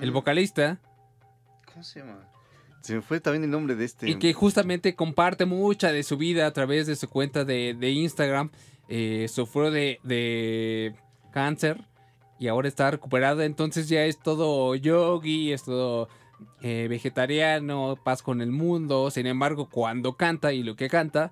El 0.01 0.11
Mm, 0.11 0.13
vocalista. 0.13 0.79
¿Cómo 1.71 1.83
se 1.83 1.99
llama? 1.99 2.19
Se 2.81 2.95
me 2.95 3.01
fue 3.01 3.19
también 3.19 3.43
el 3.43 3.49
nombre 3.51 3.75
de 3.75 3.83
este. 3.85 4.09
Y 4.09 4.15
que 4.19 4.31
justamente 4.33 4.95
comparte 4.95 5.45
mucha 5.45 5.91
de 5.91 6.03
su 6.03 6.15
vida 6.17 6.45
a 6.45 6.53
través 6.53 6.87
de 6.87 6.95
su 6.95 7.09
cuenta 7.09 7.43
de, 7.43 7.75
de 7.77 7.91
Instagram. 7.91 8.49
Eh, 8.87 9.27
sufrió 9.27 9.71
de, 9.71 9.99
de 10.03 10.95
cáncer 11.31 11.83
y 12.39 12.47
ahora 12.47 12.67
está 12.69 12.89
recuperado. 12.91 13.41
Entonces 13.41 13.89
ya 13.89 14.05
es 14.05 14.17
todo 14.19 14.73
yogi, 14.75 15.51
es 15.51 15.63
todo 15.63 16.07
eh, 16.61 16.87
vegetariano, 16.89 17.97
paz 18.03 18.21
con 18.23 18.41
el 18.41 18.51
mundo. 18.51 19.09
Sin 19.11 19.27
embargo, 19.27 19.69
cuando 19.69 20.15
canta 20.17 20.53
y 20.53 20.63
lo 20.63 20.75
que 20.75 20.89
canta 20.89 21.31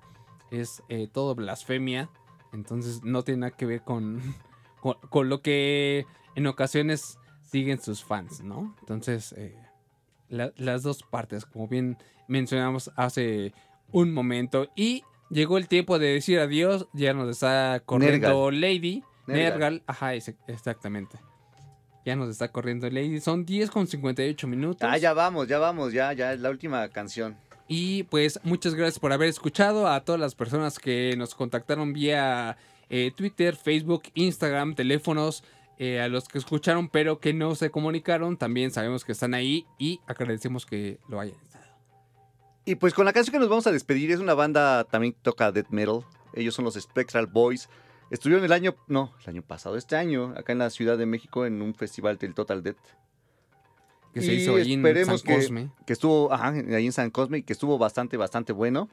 es 0.50 0.82
eh, 0.88 1.08
todo 1.12 1.34
blasfemia. 1.34 2.08
Entonces 2.52 3.02
no 3.02 3.22
tiene 3.22 3.40
nada 3.40 3.56
que 3.56 3.66
ver 3.66 3.82
con, 3.82 4.20
con, 4.80 4.94
con 5.10 5.28
lo 5.28 5.42
que 5.42 6.06
en 6.34 6.46
ocasiones 6.46 7.18
siguen 7.42 7.80
sus 7.80 8.04
fans, 8.04 8.40
¿no? 8.42 8.74
Entonces... 8.80 9.32
eh, 9.36 9.56
la- 10.28 10.52
las 10.56 10.82
dos 10.82 11.04
partes, 11.04 11.46
como 11.46 11.68
bien 11.68 11.98
mencionamos 12.26 12.90
hace 12.96 13.52
un 13.92 14.12
momento. 14.12 14.66
Y 14.74 15.04
llegó 15.30 15.56
el 15.56 15.68
tiempo 15.68 16.00
de 16.00 16.08
decir 16.14 16.40
adiós. 16.40 16.88
Ya 16.92 17.14
nos 17.14 17.28
está 17.30 17.80
corriendo 17.86 18.50
Lady. 18.50 19.04
Nergal. 19.28 19.60
Nergal. 19.60 19.82
Ajá, 19.86 20.14
exactamente. 20.14 21.18
Ya 22.06 22.14
nos 22.14 22.30
está 22.30 22.48
corriendo 22.52 22.88
Lady. 22.88 23.20
Son 23.20 23.44
10 23.44 23.68
con 23.70 23.86
58 23.88 24.46
minutos. 24.46 24.88
Ah, 24.88 24.96
ya 24.96 25.12
vamos, 25.12 25.48
ya 25.48 25.58
vamos, 25.58 25.92
ya, 25.92 26.12
ya 26.12 26.32
es 26.32 26.40
la 26.40 26.50
última 26.50 26.88
canción. 26.88 27.36
Y 27.66 28.04
pues 28.04 28.38
muchas 28.44 28.74
gracias 28.74 29.00
por 29.00 29.12
haber 29.12 29.28
escuchado 29.28 29.88
a 29.88 30.00
todas 30.04 30.20
las 30.20 30.36
personas 30.36 30.78
que 30.78 31.16
nos 31.18 31.34
contactaron 31.34 31.92
vía 31.92 32.56
eh, 32.90 33.10
Twitter, 33.16 33.56
Facebook, 33.56 34.04
Instagram, 34.14 34.76
teléfonos. 34.76 35.42
eh, 35.78 36.00
a 36.00 36.08
los 36.08 36.26
que 36.28 36.38
escucharon 36.38 36.88
pero 36.88 37.18
que 37.18 37.34
no 37.34 37.54
se 37.54 37.70
comunicaron, 37.70 38.36
también 38.38 38.70
sabemos 38.70 39.04
que 39.04 39.12
están 39.12 39.34
ahí 39.34 39.66
y 39.78 40.00
agradecemos 40.06 40.64
que 40.64 40.98
lo 41.08 41.20
hayan 41.20 41.36
estado. 41.44 41.66
Y 42.64 42.76
pues 42.76 42.94
con 42.94 43.04
la 43.04 43.12
canción 43.12 43.32
que 43.32 43.40
nos 43.40 43.48
vamos 43.48 43.66
a 43.66 43.72
despedir 43.72 44.10
es 44.12 44.20
una 44.20 44.34
banda 44.34 44.84
también 44.84 45.12
que 45.12 45.18
toca 45.22 45.50
death 45.52 45.70
metal. 45.70 46.04
Ellos 46.34 46.54
son 46.54 46.64
los 46.64 46.74
Spectral 46.74 47.26
Boys. 47.26 47.68
Estuvieron 48.10 48.44
el 48.44 48.52
año, 48.52 48.76
no, 48.86 49.12
el 49.24 49.30
año 49.30 49.42
pasado, 49.42 49.76
este 49.76 49.96
año, 49.96 50.32
acá 50.36 50.52
en 50.52 50.58
la 50.58 50.70
Ciudad 50.70 50.96
de 50.96 51.06
México 51.06 51.44
en 51.44 51.60
un 51.60 51.74
festival 51.74 52.18
del 52.18 52.34
Total 52.34 52.62
Death. 52.62 52.76
Que 54.14 54.22
se 54.22 54.32
Y 54.32 54.36
hizo 54.36 54.54
ahí 54.56 54.72
en 54.72 54.80
esperemos 54.86 55.20
San 55.22 55.28
que- 55.28 55.40
Cosme. 55.42 55.70
que 55.86 55.92
estuvo 55.92 56.32
ajá, 56.32 56.48
ahí 56.48 56.86
en 56.86 56.92
San 56.92 57.10
Cosme 57.10 57.38
y 57.38 57.42
que 57.42 57.52
estuvo 57.52 57.76
bastante, 57.78 58.16
bastante 58.16 58.52
bueno. 58.52 58.88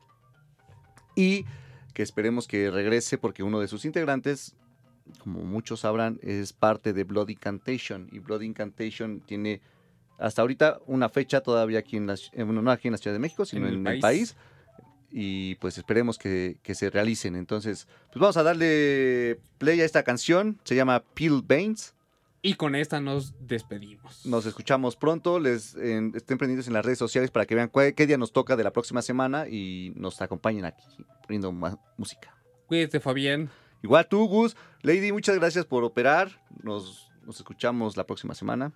Y 1.16 1.46
que 1.94 2.02
esperemos 2.02 2.48
que 2.48 2.72
regrese 2.72 3.18
porque 3.18 3.44
uno 3.44 3.60
de 3.60 3.68
sus 3.68 3.86
integrantes, 3.86 4.56
como 5.20 5.42
muchos 5.44 5.82
sabrán, 5.82 6.20
es 6.24 6.52
parte 6.52 6.92
de 6.92 7.04
Blood 7.04 7.30
Incantation. 7.30 8.10
Y 8.12 8.20
Blood 8.20 8.42
Incantation 8.42 9.22
tiene 9.22 9.62
hasta 10.18 10.42
ahorita 10.42 10.80
una 10.88 11.08
fecha 11.08 11.42
todavía 11.42 11.80
aquí 11.80 11.98
en 11.98 12.08
la, 12.08 12.16
eh, 12.34 12.44
bueno, 12.44 12.62
no 12.62 12.72
aquí 12.72 12.88
en 12.88 12.94
la 12.94 12.98
Ciudad 12.98 13.14
de 13.16 13.20
México, 13.20 13.46
sino 13.46 13.68
en, 13.68 13.86
el 13.86 14.00
país. 14.00 14.36
Y 15.16 15.56
pues 15.56 15.78
esperemos 15.78 16.18
que, 16.18 16.58
que 16.64 16.74
se 16.74 16.90
realicen. 16.90 17.36
Entonces, 17.36 17.88
pues 18.12 18.20
vamos 18.20 18.36
a 18.38 18.42
darle 18.44 19.40
play 19.60 19.80
a 19.82 19.86
esta 19.86 20.02
canción. 20.04 20.60
Se 20.64 20.76
llama 20.76 21.04
Peel 21.14 21.44
Veins. 21.46 21.94
Y 22.42 22.56
con 22.56 22.76
esta 22.76 23.00
nos 23.00 23.34
despedimos. 23.40 24.26
Nos 24.26 24.46
escuchamos 24.48 24.96
pronto. 24.96 25.40
Les 25.40 25.76
en- 25.76 26.12
estén 26.16 26.38
pendientes 26.40 26.68
en 26.68 26.74
las 26.74 26.84
redes 26.84 26.98
sociales 26.98 27.30
para 27.32 27.46
que 27.46 27.54
vean 27.56 27.70
cuál- 27.70 27.94
qué 27.94 28.08
día 28.08 28.18
nos 28.18 28.34
toca 28.34 28.56
de 28.56 28.64
la 28.64 28.72
próxima 28.72 29.02
semana 29.04 29.48
y 29.48 29.94
nos 29.96 30.20
acompañen 30.22 30.66
aquí 30.66 30.84
poniendo 31.28 31.52
más 31.52 31.78
música. 31.96 32.36
Cuídate, 32.66 33.00
Fabián. 33.00 33.50
Igual 33.84 34.08
tú, 34.08 34.26
Gus. 34.28 34.58
Lady, 34.82 35.12
muchas 35.12 35.38
gracias 35.38 35.66
por 35.66 35.84
operar. 35.84 36.42
Nos, 36.64 37.12
nos 37.24 37.38
escuchamos 37.38 37.96
la 37.98 38.06
próxima 38.06 38.34
semana. 38.34 38.74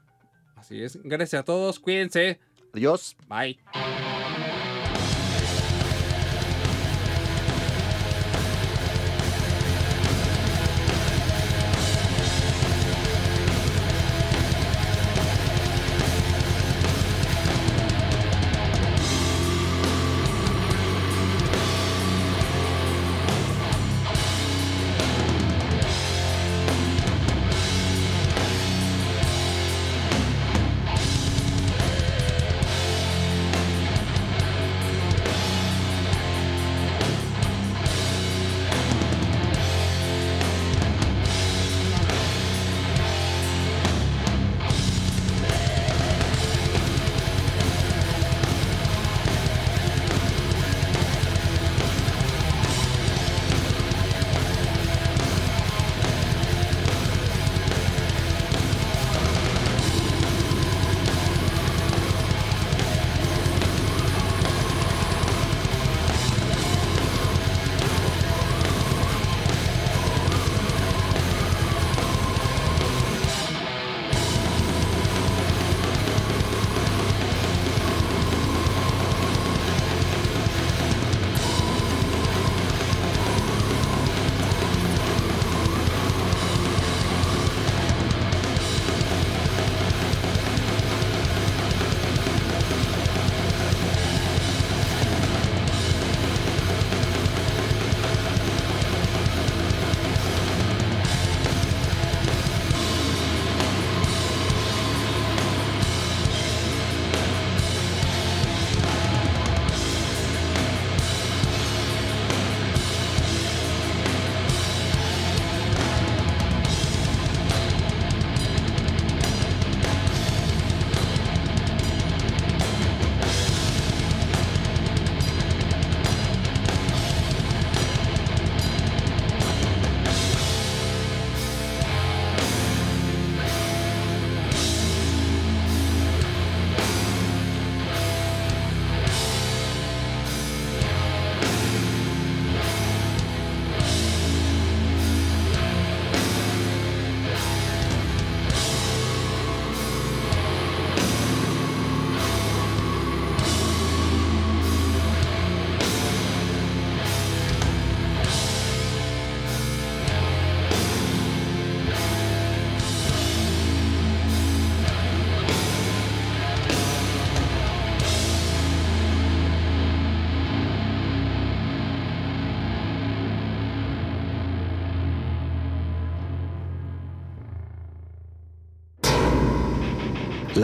Así 0.56 0.82
es. 0.82 1.00
Gracias 1.04 1.42
a 1.42 1.44
todos. 1.44 1.80
Cuídense. 1.80 2.40
Adiós. 2.74 3.18
Bye. 3.28 3.60